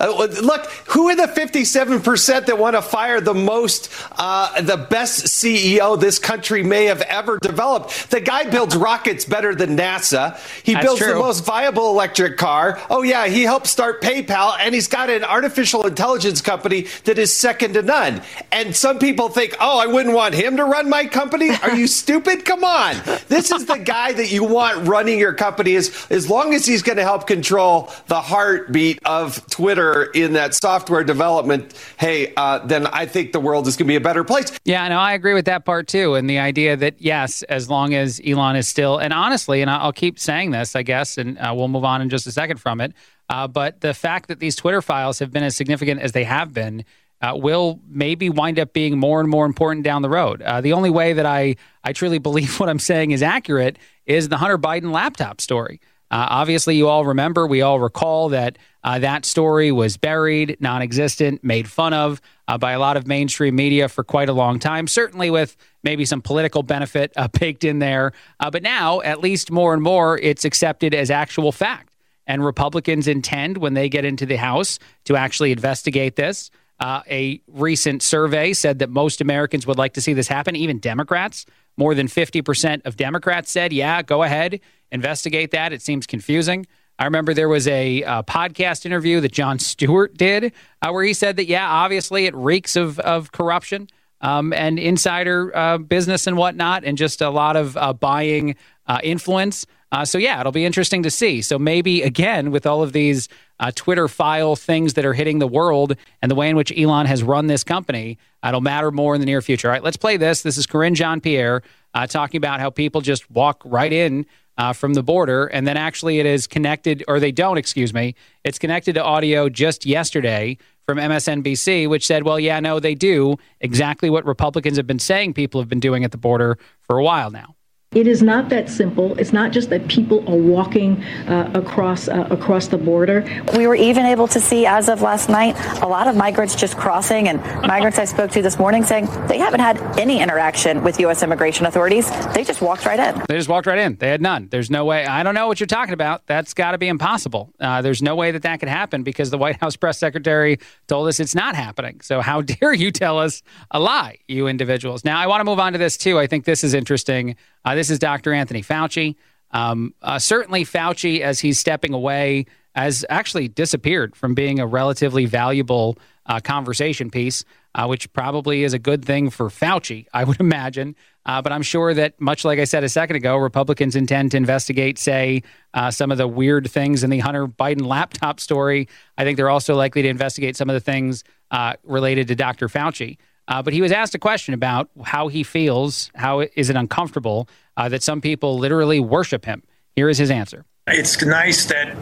[0.01, 5.27] Uh, look, who are the 57% that want to fire the most, uh, the best
[5.27, 8.09] CEO this country may have ever developed?
[8.09, 10.39] The guy builds rockets better than NASA.
[10.63, 12.81] He That's builds the most viable electric car.
[12.89, 17.31] Oh, yeah, he helped start PayPal, and he's got an artificial intelligence company that is
[17.31, 18.23] second to none.
[18.51, 21.51] And some people think, oh, I wouldn't want him to run my company.
[21.61, 22.43] Are you stupid?
[22.43, 22.95] Come on.
[23.27, 26.81] This is the guy that you want running your company as, as long as he's
[26.81, 31.73] going to help control the heartbeat of Twitter in that software development.
[31.97, 34.51] Hey, uh, then I think the world is going to be a better place.
[34.65, 36.15] Yeah, no, I agree with that part too.
[36.15, 39.93] And the idea that, yes, as long as Elon is still, and honestly, and I'll
[39.93, 42.81] keep saying this, I guess, and uh, we'll move on in just a second from
[42.81, 42.93] it.
[43.29, 46.53] Uh, but the fact that these Twitter files have been as significant as they have
[46.53, 46.83] been
[47.21, 50.41] uh, will maybe wind up being more and more important down the road.
[50.41, 54.29] Uh, the only way that I, I truly believe what I'm saying is accurate is
[54.29, 55.79] the Hunter Biden laptop story.
[56.09, 60.81] Uh, obviously, you all remember, we all recall that uh, that story was buried, non
[60.81, 64.59] existent, made fun of uh, by a lot of mainstream media for quite a long
[64.59, 68.13] time, certainly with maybe some political benefit uh, baked in there.
[68.39, 71.95] Uh, but now, at least more and more, it's accepted as actual fact.
[72.27, 76.49] And Republicans intend, when they get into the House, to actually investigate this.
[76.79, 80.79] Uh, a recent survey said that most Americans would like to see this happen, even
[80.79, 81.45] Democrats.
[81.77, 84.59] More than 50% of Democrats said, yeah, go ahead,
[84.91, 85.73] investigate that.
[85.73, 86.65] It seems confusing.
[86.99, 91.13] I remember there was a uh, podcast interview that Jon Stewart did uh, where he
[91.13, 93.87] said that, yeah, obviously it reeks of, of corruption
[94.21, 98.55] um, and insider uh, business and whatnot, and just a lot of uh, buying
[98.85, 99.65] uh, influence.
[100.05, 101.41] So, yeah, it'll be interesting to see.
[101.41, 103.27] So, maybe again, with all of these
[103.75, 107.23] Twitter file things that are hitting the world and the way in which Elon has
[107.23, 109.67] run this company, it'll matter more in the near future.
[109.67, 110.43] All right, let's play this.
[110.43, 111.61] This is Karine Jean Pierre
[112.07, 114.25] talking about how people just walk right in
[114.61, 118.13] uh, from the border, and then actually it is connected, or they don't, excuse me,
[118.43, 120.55] it's connected to audio just yesterday
[120.85, 125.33] from MSNBC, which said, well, yeah, no, they do exactly what Republicans have been saying
[125.33, 127.55] people have been doing at the border for a while now.
[127.93, 129.19] It is not that simple.
[129.19, 133.25] It's not just that people are walking uh, across uh, across the border.
[133.57, 136.77] We were even able to see, as of last night, a lot of migrants just
[136.77, 141.01] crossing, and migrants I spoke to this morning saying they haven't had any interaction with
[141.01, 141.21] U.S.
[141.21, 142.09] immigration authorities.
[142.33, 143.23] They just walked right in.
[143.27, 143.97] They just walked right in.
[143.97, 144.47] They had none.
[144.47, 145.05] There's no way.
[145.05, 146.25] I don't know what you're talking about.
[146.27, 147.51] That's got to be impossible.
[147.59, 151.09] Uh, there's no way that that could happen because the White House press secretary told
[151.09, 151.99] us it's not happening.
[151.99, 155.03] So how dare you tell us a lie, you individuals?
[155.03, 156.17] Now I want to move on to this too.
[156.17, 157.35] I think this is interesting.
[157.63, 158.31] Uh, this is Dr.
[158.31, 159.15] Anthony Fauci.
[159.49, 162.45] Um, uh, certainly, Fauci, as he's stepping away,
[162.75, 165.97] has actually disappeared from being a relatively valuable
[166.27, 167.43] uh, conversation piece,
[167.73, 170.95] uh, which probably is a good thing for Fauci, I would imagine.
[171.25, 174.37] Uh, but I'm sure that, much like I said a second ago, Republicans intend to
[174.37, 175.41] investigate, say,
[175.73, 178.89] uh, some of the weird things in the Hunter Biden laptop story.
[179.17, 182.67] I think they're also likely to investigate some of the things uh, related to Dr.
[182.67, 183.17] Fauci.
[183.51, 187.49] Uh, but he was asked a question about how he feels, how is it uncomfortable
[187.77, 189.63] uh, that some people literally worship him.
[189.95, 190.65] Here is his answer.
[190.87, 191.95] It's nice that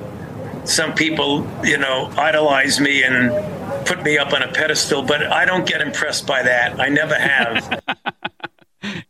[0.67, 3.31] some people, you know, idolize me and
[3.85, 6.79] put me up on a pedestal, but I don't get impressed by that.
[6.79, 7.81] I never have.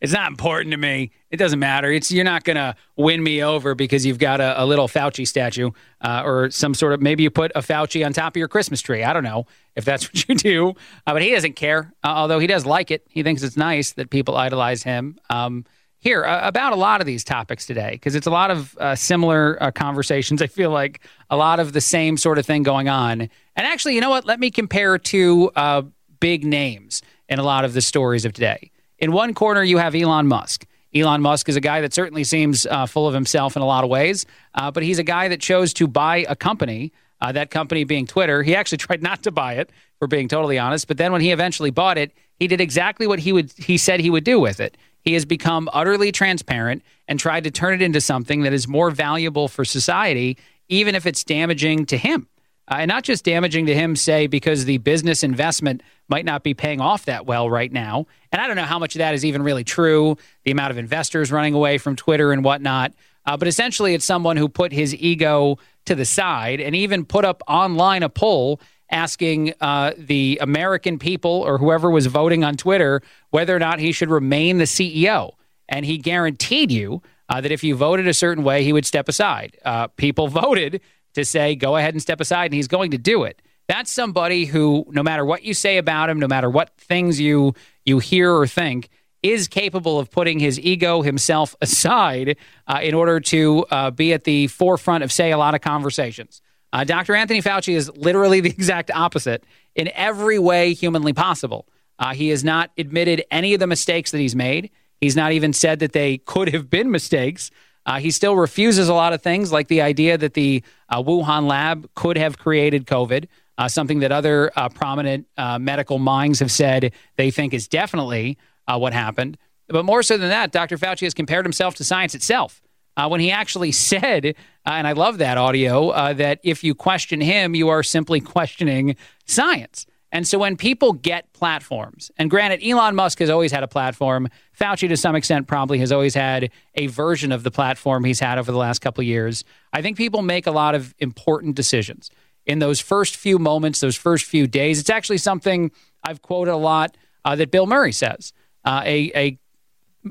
[0.01, 1.11] It's not important to me.
[1.29, 1.91] It doesn't matter.
[1.91, 5.27] It's you're not going to win me over because you've got a, a little Fauci
[5.27, 5.71] statue
[6.01, 8.81] uh, or some sort of maybe you put a Fauci on top of your Christmas
[8.81, 9.03] tree.
[9.03, 9.45] I don't know
[9.75, 10.69] if that's what you do,
[11.05, 11.93] uh, but he doesn't care.
[12.03, 15.17] Uh, although he does like it, he thinks it's nice that people idolize him.
[15.29, 15.65] Um,
[15.99, 18.95] here uh, about a lot of these topics today because it's a lot of uh,
[18.95, 20.41] similar uh, conversations.
[20.41, 23.21] I feel like a lot of the same sort of thing going on.
[23.21, 24.25] And actually, you know what?
[24.25, 25.83] Let me compare two uh,
[26.19, 28.71] big names in a lot of the stories of today.
[28.97, 30.65] In one corner, you have Elon Musk.
[30.95, 33.83] Elon Musk is a guy that certainly seems uh, full of himself in a lot
[33.83, 36.91] of ways, uh, but he's a guy that chose to buy a company.
[37.21, 38.43] That company being Twitter.
[38.43, 39.69] He actually tried not to buy it,
[39.99, 40.87] for being totally honest.
[40.87, 43.99] But then when he eventually bought it, he did exactly what he would he said
[43.99, 44.77] he would do with it.
[45.01, 48.91] He has become utterly transparent and tried to turn it into something that is more
[48.91, 52.27] valuable for society, even if it's damaging to him.
[52.69, 56.53] Uh, and not just damaging to him, say, because the business investment might not be
[56.53, 58.05] paying off that well right now.
[58.31, 60.77] And I don't know how much of that is even really true, the amount of
[60.77, 62.93] investors running away from Twitter and whatnot.
[63.25, 67.25] Uh, but essentially, it's someone who put his ego to the side and even put
[67.25, 73.01] up online a poll asking uh, the American people or whoever was voting on Twitter
[73.29, 75.31] whether or not he should remain the CEO.
[75.67, 79.07] And he guaranteed you uh, that if you voted a certain way, he would step
[79.07, 79.57] aside.
[79.63, 80.81] Uh, people voted
[81.13, 83.41] to say, go ahead and step aside, and he's going to do it.
[83.67, 87.53] That's somebody who, no matter what you say about him, no matter what things you
[87.85, 88.89] you hear or think
[89.21, 92.37] is capable of putting his ego himself aside
[92.67, 96.41] uh, in order to uh, be at the forefront of, say, a lot of conversations.
[96.71, 97.15] Uh, Dr.
[97.15, 99.43] Anthony Fauci is literally the exact opposite
[99.75, 101.67] in every way humanly possible.
[101.97, 104.69] Uh, he has not admitted any of the mistakes that he's made.
[105.01, 107.51] He's not even said that they could have been mistakes.
[107.85, 111.47] Uh, he still refuses a lot of things, like the idea that the uh, Wuhan
[111.47, 113.27] lab could have created COVID,
[113.57, 115.27] uh, something that other uh, prominent
[115.59, 118.37] medical minds have said they think is definitely
[118.67, 119.35] what happened.
[119.67, 120.77] But more so than that, Dr.
[120.77, 122.61] Fauci has compared himself to science itself.
[123.07, 124.35] When he actually said,
[124.65, 128.95] and I love that audio, that if you question him, you are simply questioning
[129.25, 129.85] science.
[130.11, 134.27] And so when people get platforms, and granted, Elon Musk has always had a platform.
[134.59, 138.39] Fauci, to some extent, probably has always had a version of the platform he's had
[138.39, 139.43] over the last couple of years.
[139.71, 142.09] I think people make a lot of important decisions
[142.47, 144.79] in those first few moments, those first few days.
[144.79, 145.71] It's actually something
[146.03, 148.33] I've quoted a lot uh, that Bill Murray says.
[148.65, 149.39] Uh, a, a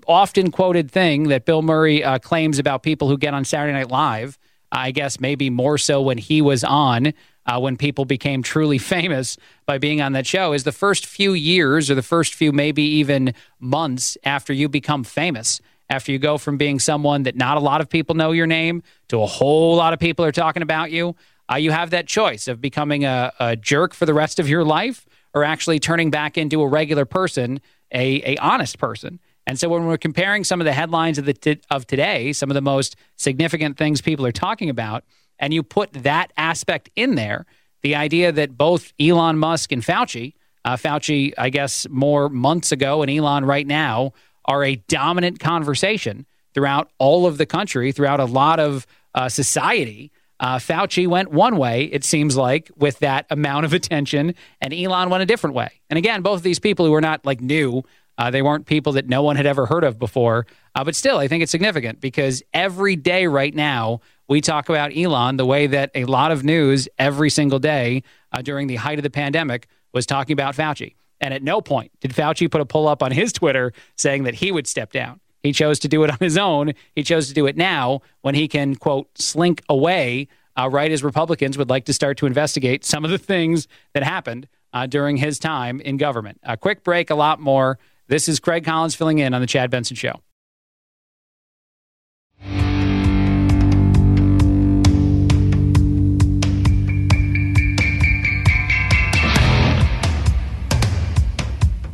[0.06, 3.90] often quoted thing that Bill Murray uh, claims about people who get on Saturday Night
[3.90, 4.38] Live.
[4.70, 7.14] I guess maybe more so when he was on
[7.48, 9.36] uh, when people became truly famous
[9.66, 12.82] by being on that show is the first few years or the first few maybe
[12.82, 15.60] even months after you become famous
[15.90, 18.82] after you go from being someone that not a lot of people know your name
[19.08, 21.16] to a whole lot of people are talking about you
[21.50, 24.64] uh, you have that choice of becoming a, a, jerk for the rest of your
[24.64, 27.58] life or actually turning back into a regular person
[27.90, 31.34] a, a honest person and so when we're comparing some of the headlines of the
[31.34, 35.02] t- of today some of the most significant things people are talking about
[35.38, 37.46] and you put that aspect in there,
[37.82, 40.34] the idea that both Elon Musk and Fauci,
[40.64, 44.12] uh, Fauci, I guess, more months ago, and Elon right now,
[44.44, 50.10] are a dominant conversation throughout all of the country, throughout a lot of uh, society.
[50.40, 55.10] Uh, Fauci went one way, it seems like, with that amount of attention, and Elon
[55.10, 55.68] went a different way.
[55.90, 57.82] And again, both of these people who are not like new,
[58.18, 60.46] uh, they weren't people that no one had ever heard of before.
[60.74, 64.94] Uh, but still, I think it's significant because every day right now, we talk about
[64.94, 68.98] Elon the way that a lot of news every single day uh, during the height
[68.98, 70.94] of the pandemic was talking about Fauci.
[71.20, 74.34] And at no point did Fauci put a pull up on his Twitter saying that
[74.34, 75.20] he would step down.
[75.42, 76.74] He chose to do it on his own.
[76.94, 80.28] He chose to do it now when he can, quote, slink away
[80.58, 84.02] uh, right as Republicans would like to start to investigate some of the things that
[84.02, 86.38] happened uh, during his time in government.
[86.42, 87.78] A quick break, a lot more.
[88.08, 90.22] This is Craig Collins filling in on The Chad Benson Show.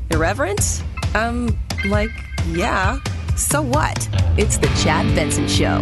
[0.08, 0.84] Irreverent?
[1.16, 2.10] Um, like,
[2.52, 3.00] yeah.
[3.34, 4.08] So what?
[4.38, 5.80] It's the Chad Benson Show.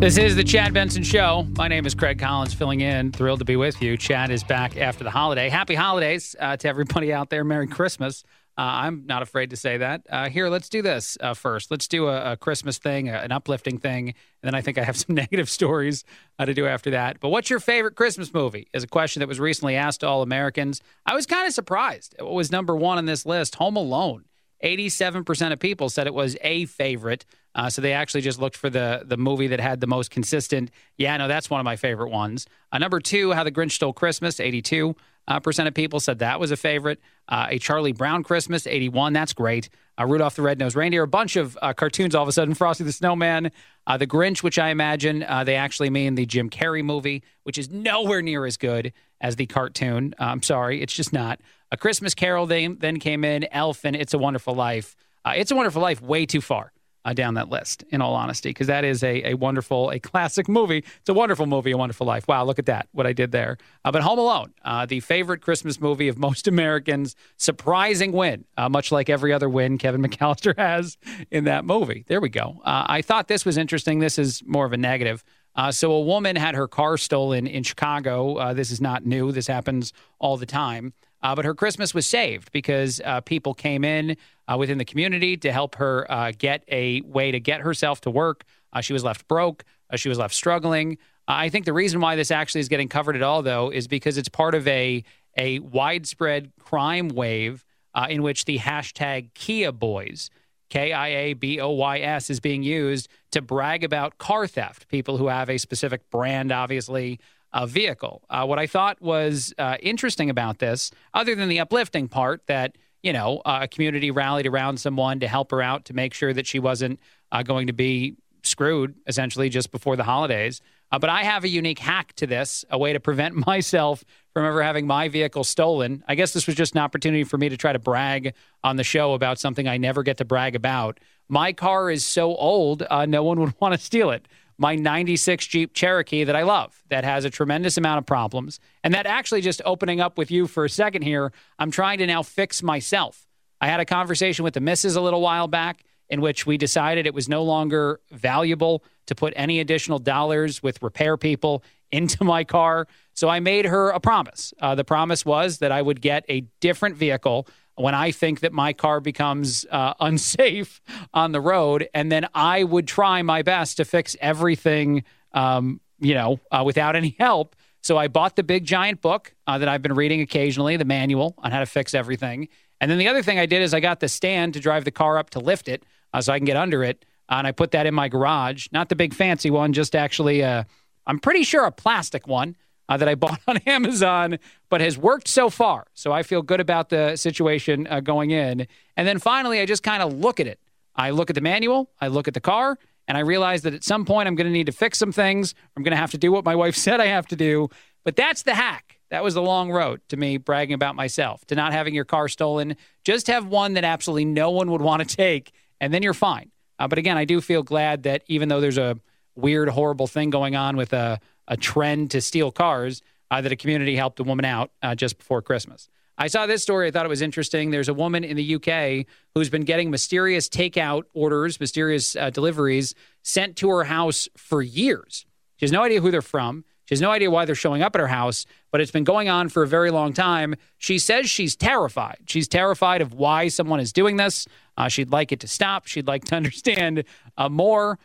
[0.00, 1.46] This is the Chad Benson Show.
[1.56, 3.12] My name is Craig Collins, filling in.
[3.12, 3.96] Thrilled to be with you.
[3.96, 5.48] Chad is back after the holiday.
[5.48, 7.44] Happy holidays uh, to everybody out there.
[7.44, 8.24] Merry Christmas.
[8.60, 10.02] Uh, I'm not afraid to say that.
[10.10, 11.70] Uh, here, let's do this uh, first.
[11.70, 14.82] Let's do a, a Christmas thing, a, an uplifting thing, and then I think I
[14.82, 16.04] have some negative stories
[16.38, 17.20] to do after that.
[17.20, 18.68] But what's your favorite Christmas movie?
[18.74, 20.82] Is a question that was recently asked to all Americans.
[21.06, 22.14] I was kind of surprised.
[22.18, 23.54] What was number one on this list?
[23.54, 24.26] Home Alone.
[24.62, 27.24] 87% of people said it was a favorite.
[27.54, 30.70] Uh, so they actually just looked for the the movie that had the most consistent.
[30.98, 32.46] Yeah, no, that's one of my favorite ones.
[32.70, 34.38] Uh, number two, How the Grinch Stole Christmas.
[34.38, 34.94] 82 uh,
[35.38, 36.98] percent of people said that was a favorite.
[37.28, 39.12] Uh, a Charlie Brown Christmas, 81.
[39.12, 39.68] That's great.
[39.98, 41.04] Uh, Rudolph the Red-Nosed Reindeer.
[41.04, 42.54] A bunch of uh, cartoons all of a sudden.
[42.56, 43.52] Frosty the Snowman.
[43.86, 47.58] Uh, the Grinch, which I imagine uh, they actually mean the Jim Carrey movie, which
[47.58, 50.14] is nowhere near as good as the cartoon.
[50.18, 51.40] I'm sorry, it's just not.
[51.70, 53.46] A Christmas Carol then came in.
[53.52, 54.96] Elf and It's a Wonderful Life.
[55.26, 56.72] it's a Wonderful Life way too far
[57.04, 60.48] uh, down that list, in all honesty, because that is a, a wonderful, a classic
[60.48, 60.78] movie.
[60.78, 62.28] It's a wonderful movie, A Wonderful Life.
[62.28, 63.56] Wow, look at that, what I did there.
[63.84, 68.68] Uh, but Home Alone, uh, the favorite Christmas movie of most Americans, surprising win, uh,
[68.68, 70.98] much like every other win Kevin McAllister has
[71.30, 72.04] in that movie.
[72.06, 72.60] There we go.
[72.64, 74.00] Uh, I thought this was interesting.
[74.00, 75.24] This is more of a negative.
[75.56, 78.54] Uh, so, a woman had her car stolen in Chicago.
[78.54, 80.92] this is not new, this happens all the time.
[81.22, 84.16] But her Christmas was saved because people came in
[84.50, 88.10] uh, within the community to help her uh, get a way to get herself to
[88.10, 88.44] work.
[88.72, 89.64] Uh, she was left broke.
[89.88, 90.98] Uh, she was left struggling.
[91.28, 94.18] I think the reason why this actually is getting covered at all, though, is because
[94.18, 95.04] it's part of a
[95.38, 97.64] a widespread crime wave
[98.08, 100.28] in which the hashtag Kia Boys,
[100.70, 104.88] K I A B O Y S, is being used to brag about car theft.
[104.88, 107.20] People who have a specific brand, obviously
[107.52, 108.22] uh, vehicle.
[108.30, 112.76] Uh, what I thought was uh, interesting about this, other than the uplifting part that,
[113.02, 116.46] you know, a community rallied around someone to help her out to make sure that
[116.46, 117.00] she wasn't
[117.32, 120.60] uh, going to be screwed essentially just before the holidays.
[120.92, 124.44] Uh, but I have a unique hack to this, a way to prevent myself from
[124.44, 126.04] ever having my vehicle stolen.
[126.08, 128.84] I guess this was just an opportunity for me to try to brag on the
[128.84, 130.98] show about something I never get to brag about.
[131.28, 134.26] My car is so old, uh, no one would want to steal it.
[134.60, 138.60] My 96 Jeep Cherokee that I love, that has a tremendous amount of problems.
[138.84, 142.06] And that actually, just opening up with you for a second here, I'm trying to
[142.06, 143.26] now fix myself.
[143.58, 147.06] I had a conversation with the missus a little while back in which we decided
[147.06, 152.44] it was no longer valuable to put any additional dollars with repair people into my
[152.44, 152.86] car.
[153.14, 154.52] So I made her a promise.
[154.60, 157.48] Uh, the promise was that I would get a different vehicle
[157.80, 160.80] when I think that my car becomes uh, unsafe
[161.12, 166.14] on the road, and then I would try my best to fix everything, um, you
[166.14, 167.56] know, uh, without any help.
[167.82, 171.34] So I bought the big giant book uh, that I've been reading occasionally, the manual
[171.38, 172.48] on how to fix everything.
[172.80, 174.90] And then the other thing I did is I got the stand to drive the
[174.90, 177.04] car up to lift it uh, so I can get under it.
[177.28, 180.42] Uh, and I put that in my garage, not the big fancy one, just actually,
[180.42, 180.64] uh,
[181.06, 182.56] I'm pretty sure a plastic one
[182.90, 184.38] uh, that I bought on Amazon,
[184.68, 185.86] but has worked so far.
[185.94, 188.66] So I feel good about the situation uh, going in.
[188.96, 190.60] And then finally, I just kind of look at it.
[190.96, 192.76] I look at the manual, I look at the car,
[193.06, 195.54] and I realize that at some point I'm going to need to fix some things.
[195.76, 197.68] I'm going to have to do what my wife said I have to do.
[198.04, 198.98] But that's the hack.
[199.10, 202.28] That was the long road to me bragging about myself, to not having your car
[202.28, 202.76] stolen.
[203.04, 206.50] Just have one that absolutely no one would want to take, and then you're fine.
[206.78, 208.98] Uh, but again, I do feel glad that even though there's a
[209.36, 211.20] weird, horrible thing going on with a,
[211.50, 215.18] a trend to steal cars, uh, that a community helped a woman out uh, just
[215.18, 215.88] before Christmas.
[216.16, 216.88] I saw this story.
[216.88, 217.70] I thought it was interesting.
[217.70, 222.94] There's a woman in the UK who's been getting mysterious takeout orders, mysterious uh, deliveries
[223.22, 225.24] sent to her house for years.
[225.56, 226.64] She has no idea who they're from.
[226.84, 229.28] She has no idea why they're showing up at her house, but it's been going
[229.28, 230.56] on for a very long time.
[230.76, 232.18] She says she's terrified.
[232.26, 234.46] She's terrified of why someone is doing this.
[234.76, 235.86] Uh, she'd like it to stop.
[235.86, 237.04] She'd like to understand
[237.38, 237.98] uh, more.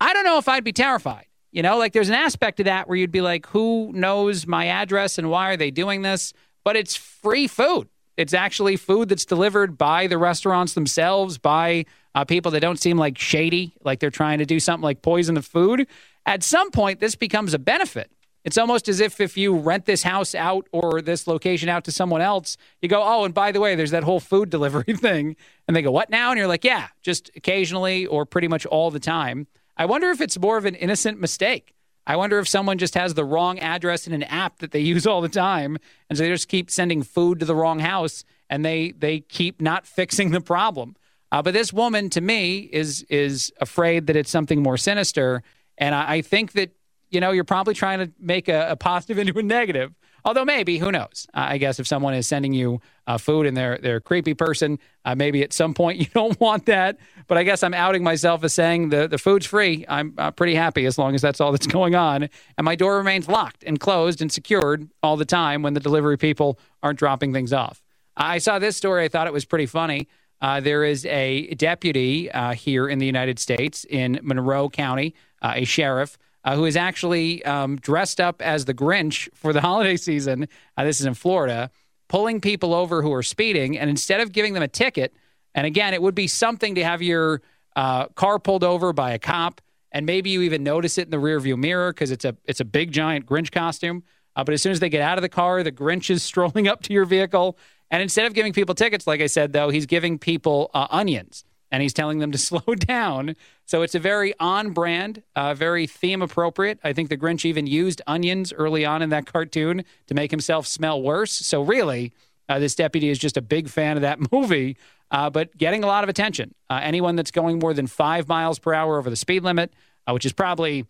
[0.00, 1.26] I don't know if I'd be terrified.
[1.52, 4.66] You know, like there's an aspect to that where you'd be like, who knows my
[4.66, 6.32] address and why are they doing this?
[6.64, 7.88] But it's free food.
[8.16, 12.96] It's actually food that's delivered by the restaurants themselves, by uh, people that don't seem
[12.96, 15.86] like shady, like they're trying to do something like poison the food.
[16.24, 18.10] At some point, this becomes a benefit.
[18.46, 21.92] It's almost as if if you rent this house out or this location out to
[21.92, 25.36] someone else, you go, oh, and by the way, there's that whole food delivery thing.
[25.66, 26.30] And they go, what now?
[26.30, 29.46] And you're like, yeah, just occasionally or pretty much all the time.
[29.76, 31.74] I wonder if it's more of an innocent mistake.
[32.06, 35.06] I wonder if someone just has the wrong address in an app that they use
[35.06, 35.78] all the time,
[36.08, 39.60] and so they just keep sending food to the wrong house, and they they keep
[39.60, 40.96] not fixing the problem.
[41.32, 45.42] Uh, but this woman, to me, is is afraid that it's something more sinister,
[45.76, 46.70] and I, I think that
[47.10, 49.92] you know you're probably trying to make a, a positive into a negative.
[50.26, 51.28] Although maybe, who knows?
[51.32, 54.34] Uh, I guess if someone is sending you uh, food and they're they're a creepy
[54.34, 56.98] person, uh, maybe at some point you don't want that.
[57.28, 59.84] But I guess I'm outing myself as saying the the food's free.
[59.88, 62.28] I'm uh, pretty happy as long as that's all that's going on,
[62.58, 66.18] and my door remains locked and closed and secured all the time when the delivery
[66.18, 67.80] people aren't dropping things off.
[68.16, 69.04] I saw this story.
[69.04, 70.08] I thought it was pretty funny.
[70.40, 75.64] Uh, there is a deputy uh, here in the United States in Monroe County, a
[75.64, 80.48] sheriff uh, who is actually um, dressed up as the Grinch for the holiday season.
[80.76, 81.70] Uh, this is in Florida,
[82.08, 83.78] pulling people over who are speeding.
[83.78, 85.14] And instead of giving them a ticket,
[85.54, 87.42] and again, it would be something to have your
[87.74, 89.60] uh, car pulled over by a cop,
[89.90, 92.64] and maybe you even notice it in the rearview mirror because it's a it's a
[92.64, 94.04] big giant Grinch costume.
[94.36, 96.68] Uh, but as soon as they get out of the car, the Grinch is strolling
[96.68, 97.58] up to your vehicle.
[97.90, 101.44] And instead of giving people tickets, like I said, though, he's giving people uh, onions
[101.70, 103.36] and he's telling them to slow down.
[103.64, 106.78] So it's a very on brand, uh, very theme appropriate.
[106.84, 110.66] I think the Grinch even used onions early on in that cartoon to make himself
[110.66, 111.32] smell worse.
[111.32, 112.12] So really,
[112.48, 114.76] uh, this deputy is just a big fan of that movie,
[115.10, 116.54] uh, but getting a lot of attention.
[116.70, 119.72] Uh, anyone that's going more than five miles per hour over the speed limit,
[120.06, 120.86] uh, which is probably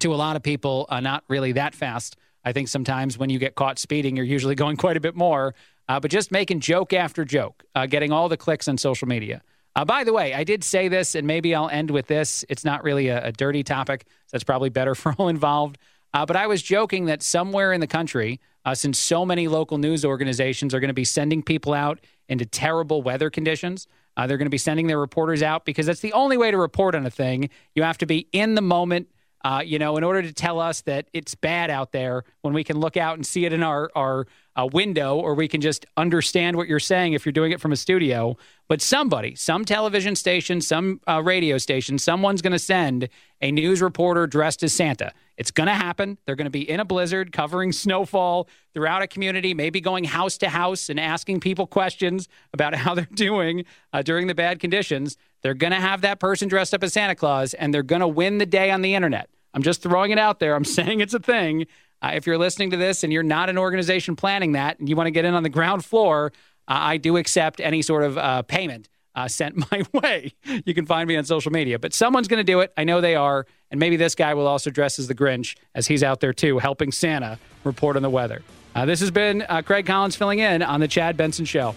[0.00, 2.16] to a lot of people uh, not really that fast.
[2.44, 5.54] I think sometimes when you get caught speeding, you're usually going quite a bit more.
[5.88, 9.42] but just making joke after joke, getting all the clicks on social media.
[9.76, 12.44] Uh, by the way, I did say this, and maybe I'll end with this.
[12.48, 15.78] It's not really a, a dirty topic, so that's probably better for all involved.
[16.12, 19.78] Uh, but I was joking that somewhere in the country, uh, since so many local
[19.78, 23.86] news organizations are going to be sending people out into terrible weather conditions,
[24.16, 26.56] uh, they're going to be sending their reporters out because that's the only way to
[26.56, 27.48] report on a thing.
[27.74, 29.08] You have to be in the moment
[29.42, 32.62] uh, you know, in order to tell us that it's bad out there when we
[32.64, 34.26] can look out and see it in our, our
[34.60, 37.72] uh, window, or we can just understand what you're saying if you're doing it from
[37.72, 38.36] a studio.
[38.68, 43.08] But somebody, some television station, some uh, radio station, someone's going to send
[43.40, 45.12] a news reporter dressed as Santa.
[45.36, 46.18] It's going to happen.
[46.24, 50.38] They're going to be in a blizzard, covering snowfall throughout a community, maybe going house
[50.38, 55.16] to house and asking people questions about how they're doing uh, during the bad conditions.
[55.42, 58.08] They're going to have that person dressed up as Santa Claus, and they're going to
[58.08, 59.30] win the day on the internet.
[59.52, 60.54] I'm just throwing it out there.
[60.54, 61.66] I'm saying it's a thing.
[62.02, 64.96] Uh, if you're listening to this and you're not an organization planning that and you
[64.96, 66.32] want to get in on the ground floor,
[66.68, 70.32] uh, I do accept any sort of uh, payment uh, sent my way.
[70.64, 72.72] You can find me on social media, but someone's going to do it.
[72.76, 73.46] I know they are.
[73.70, 76.58] And maybe this guy will also dress as the Grinch as he's out there too,
[76.58, 78.42] helping Santa report on the weather.
[78.74, 81.74] Uh, this has been uh, Craig Collins filling in on The Chad Benson Show.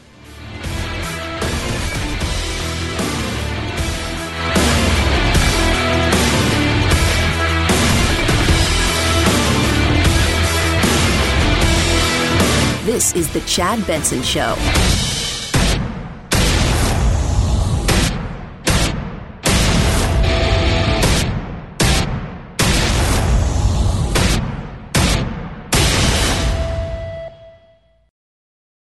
[12.93, 14.53] This is The Chad Benson Show.